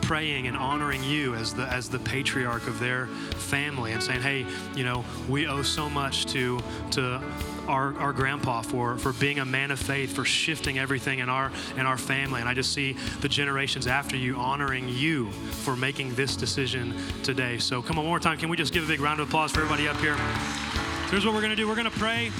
praying 0.00 0.46
and 0.46 0.56
honoring 0.56 1.02
you 1.02 1.34
as 1.34 1.54
the 1.54 1.66
as 1.66 1.88
the 1.88 1.98
patriarch 1.98 2.66
of 2.66 2.78
their 2.78 3.06
family 3.36 3.92
and 3.92 4.02
saying, 4.02 4.20
"Hey, 4.20 4.46
you 4.76 4.84
know, 4.84 5.04
we 5.28 5.46
owe 5.46 5.62
so 5.62 5.88
much 5.88 6.26
to 6.26 6.60
to 6.92 7.22
our, 7.68 7.96
our 7.98 8.12
grandpa 8.12 8.62
for, 8.62 8.96
for 8.98 9.12
being 9.14 9.38
a 9.38 9.44
man 9.44 9.70
of 9.70 9.78
faith, 9.78 10.12
for 10.12 10.24
shifting 10.24 10.78
everything 10.78 11.18
in 11.18 11.28
our 11.28 11.52
in 11.76 11.86
our 11.86 11.98
family. 11.98 12.40
And 12.40 12.48
I 12.48 12.54
just 12.54 12.72
see 12.72 12.96
the 13.20 13.28
generations 13.28 13.86
after 13.86 14.16
you 14.16 14.36
honoring 14.36 14.88
you 14.88 15.30
for 15.30 15.76
making 15.76 16.14
this 16.14 16.36
decision 16.36 16.94
today. 17.22 17.58
So 17.58 17.82
come 17.82 17.98
on, 17.98 18.04
one 18.04 18.10
more 18.10 18.20
time. 18.20 18.38
Can 18.38 18.48
we 18.48 18.56
just 18.56 18.72
give 18.72 18.84
a 18.84 18.88
big 18.88 19.00
round 19.00 19.20
of 19.20 19.28
applause 19.28 19.52
for 19.52 19.60
everybody 19.60 19.88
up 19.88 19.96
here? 19.96 20.16
So 20.16 21.10
here's 21.10 21.24
what 21.24 21.34
we're 21.34 21.42
gonna 21.42 21.56
do. 21.56 21.68
We're 21.68 21.76
gonna 21.76 21.90
pray. 21.90 22.30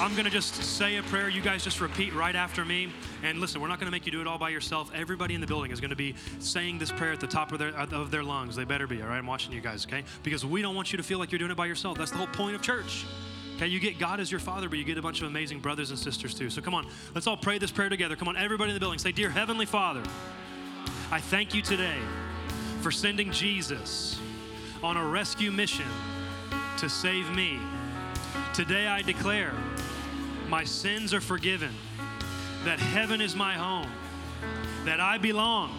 I'm 0.00 0.12
going 0.14 0.24
to 0.24 0.30
just 0.30 0.56
say 0.56 0.96
a 0.96 1.04
prayer. 1.04 1.28
You 1.28 1.40
guys 1.40 1.62
just 1.62 1.80
repeat 1.80 2.12
right 2.14 2.34
after 2.34 2.64
me. 2.64 2.92
And 3.22 3.38
listen, 3.38 3.60
we're 3.60 3.68
not 3.68 3.78
going 3.78 3.86
to 3.86 3.92
make 3.92 4.04
you 4.06 4.10
do 4.10 4.20
it 4.20 4.26
all 4.26 4.38
by 4.38 4.50
yourself. 4.50 4.90
Everybody 4.92 5.36
in 5.36 5.40
the 5.40 5.46
building 5.46 5.70
is 5.70 5.80
going 5.80 5.90
to 5.90 5.96
be 5.96 6.16
saying 6.40 6.78
this 6.78 6.90
prayer 6.90 7.12
at 7.12 7.20
the 7.20 7.28
top 7.28 7.52
of 7.52 7.60
their, 7.60 7.68
uh, 7.78 7.86
of 7.92 8.10
their 8.10 8.24
lungs. 8.24 8.56
They 8.56 8.64
better 8.64 8.88
be, 8.88 9.00
all 9.02 9.08
right? 9.08 9.18
I'm 9.18 9.26
watching 9.26 9.52
you 9.52 9.60
guys, 9.60 9.86
okay? 9.86 10.02
Because 10.24 10.44
we 10.44 10.62
don't 10.62 10.74
want 10.74 10.92
you 10.92 10.96
to 10.96 11.04
feel 11.04 11.20
like 11.20 11.30
you're 11.30 11.38
doing 11.38 11.52
it 11.52 11.56
by 11.56 11.66
yourself. 11.66 11.96
That's 11.96 12.10
the 12.10 12.16
whole 12.16 12.26
point 12.26 12.56
of 12.56 12.60
church. 12.60 13.06
Okay, 13.56 13.68
you 13.68 13.78
get 13.78 13.98
God 13.98 14.18
as 14.18 14.30
your 14.30 14.40
father, 14.40 14.68
but 14.68 14.78
you 14.78 14.84
get 14.84 14.98
a 14.98 15.02
bunch 15.02 15.20
of 15.20 15.28
amazing 15.28 15.60
brothers 15.60 15.90
and 15.90 15.98
sisters 15.98 16.34
too. 16.34 16.50
So 16.50 16.60
come 16.60 16.74
on, 16.74 16.86
let's 17.14 17.28
all 17.28 17.36
pray 17.36 17.58
this 17.58 17.70
prayer 17.70 17.88
together. 17.88 18.16
Come 18.16 18.26
on, 18.26 18.36
everybody 18.36 18.70
in 18.70 18.74
the 18.74 18.80
building, 18.80 18.98
say, 18.98 19.12
Dear 19.12 19.30
Heavenly 19.30 19.66
Father, 19.66 20.02
I 21.12 21.20
thank 21.20 21.54
you 21.54 21.62
today 21.62 21.98
for 22.82 22.90
sending 22.90 23.30
Jesus 23.30 24.18
on 24.82 24.96
a 24.96 25.06
rescue 25.06 25.52
mission 25.52 25.86
to 26.78 26.88
save 26.88 27.30
me. 27.30 27.58
Today 28.52 28.88
I 28.88 29.02
declare 29.02 29.54
my 30.48 30.64
sins 30.64 31.14
are 31.14 31.20
forgiven, 31.20 31.70
that 32.64 32.80
heaven 32.80 33.20
is 33.20 33.36
my 33.36 33.54
home, 33.54 33.90
that 34.84 35.00
I 35.00 35.16
belong 35.18 35.72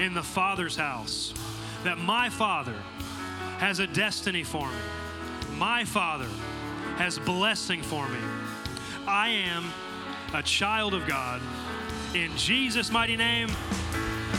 in 0.00 0.14
the 0.14 0.22
Father's 0.22 0.76
house, 0.76 1.34
that 1.82 1.98
my 1.98 2.30
Father 2.30 2.76
has 3.58 3.80
a 3.80 3.86
destiny 3.88 4.44
for 4.44 4.68
me. 4.68 5.56
My 5.58 5.84
Father 5.84 6.28
has 7.02 7.18
blessing 7.18 7.82
for 7.82 8.08
me. 8.08 8.18
I 9.08 9.28
am 9.28 9.72
a 10.34 10.42
child 10.42 10.94
of 10.94 11.04
God. 11.08 11.42
In 12.14 12.30
Jesus' 12.36 12.92
mighty 12.92 13.16
name, 13.16 13.48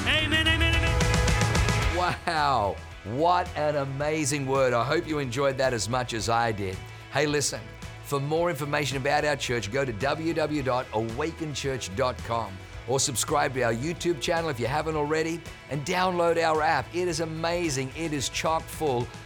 amen, 0.07 0.47
amen, 0.47 0.74
amen. 0.74 2.18
Wow, 2.26 2.78
what 3.03 3.49
an 3.57 3.76
amazing 3.76 4.47
word. 4.47 4.72
I 4.72 4.86
hope 4.86 5.05
you 5.05 5.20
enjoyed 5.20 5.57
that 5.57 5.74
as 5.74 5.89
much 5.89 6.14
as 6.14 6.30
I 6.30 6.53
did. 6.53 6.78
Hey, 7.11 7.26
listen, 7.26 7.59
for 8.05 8.22
more 8.22 8.49
information 8.49 8.95
about 8.95 9.26
our 9.26 9.36
church, 9.36 9.70
go 9.70 9.84
to 9.84 9.91
www.awakenchurch.com 9.91 12.57
or 12.88 12.99
subscribe 12.99 13.53
to 13.55 13.64
our 13.64 13.74
YouTube 13.74 14.22
channel 14.22 14.49
if 14.49 14.57
you 14.57 14.68
haven't 14.68 14.95
already 14.95 15.41
and 15.70 15.86
download 15.86 16.41
our 16.41 16.61
app. 16.61 16.86
It 16.95 17.09
is 17.09 17.20
amazing. 17.20 17.91
It 17.97 18.14
is 18.14 18.30
chock 18.30 18.64
full 18.64 19.05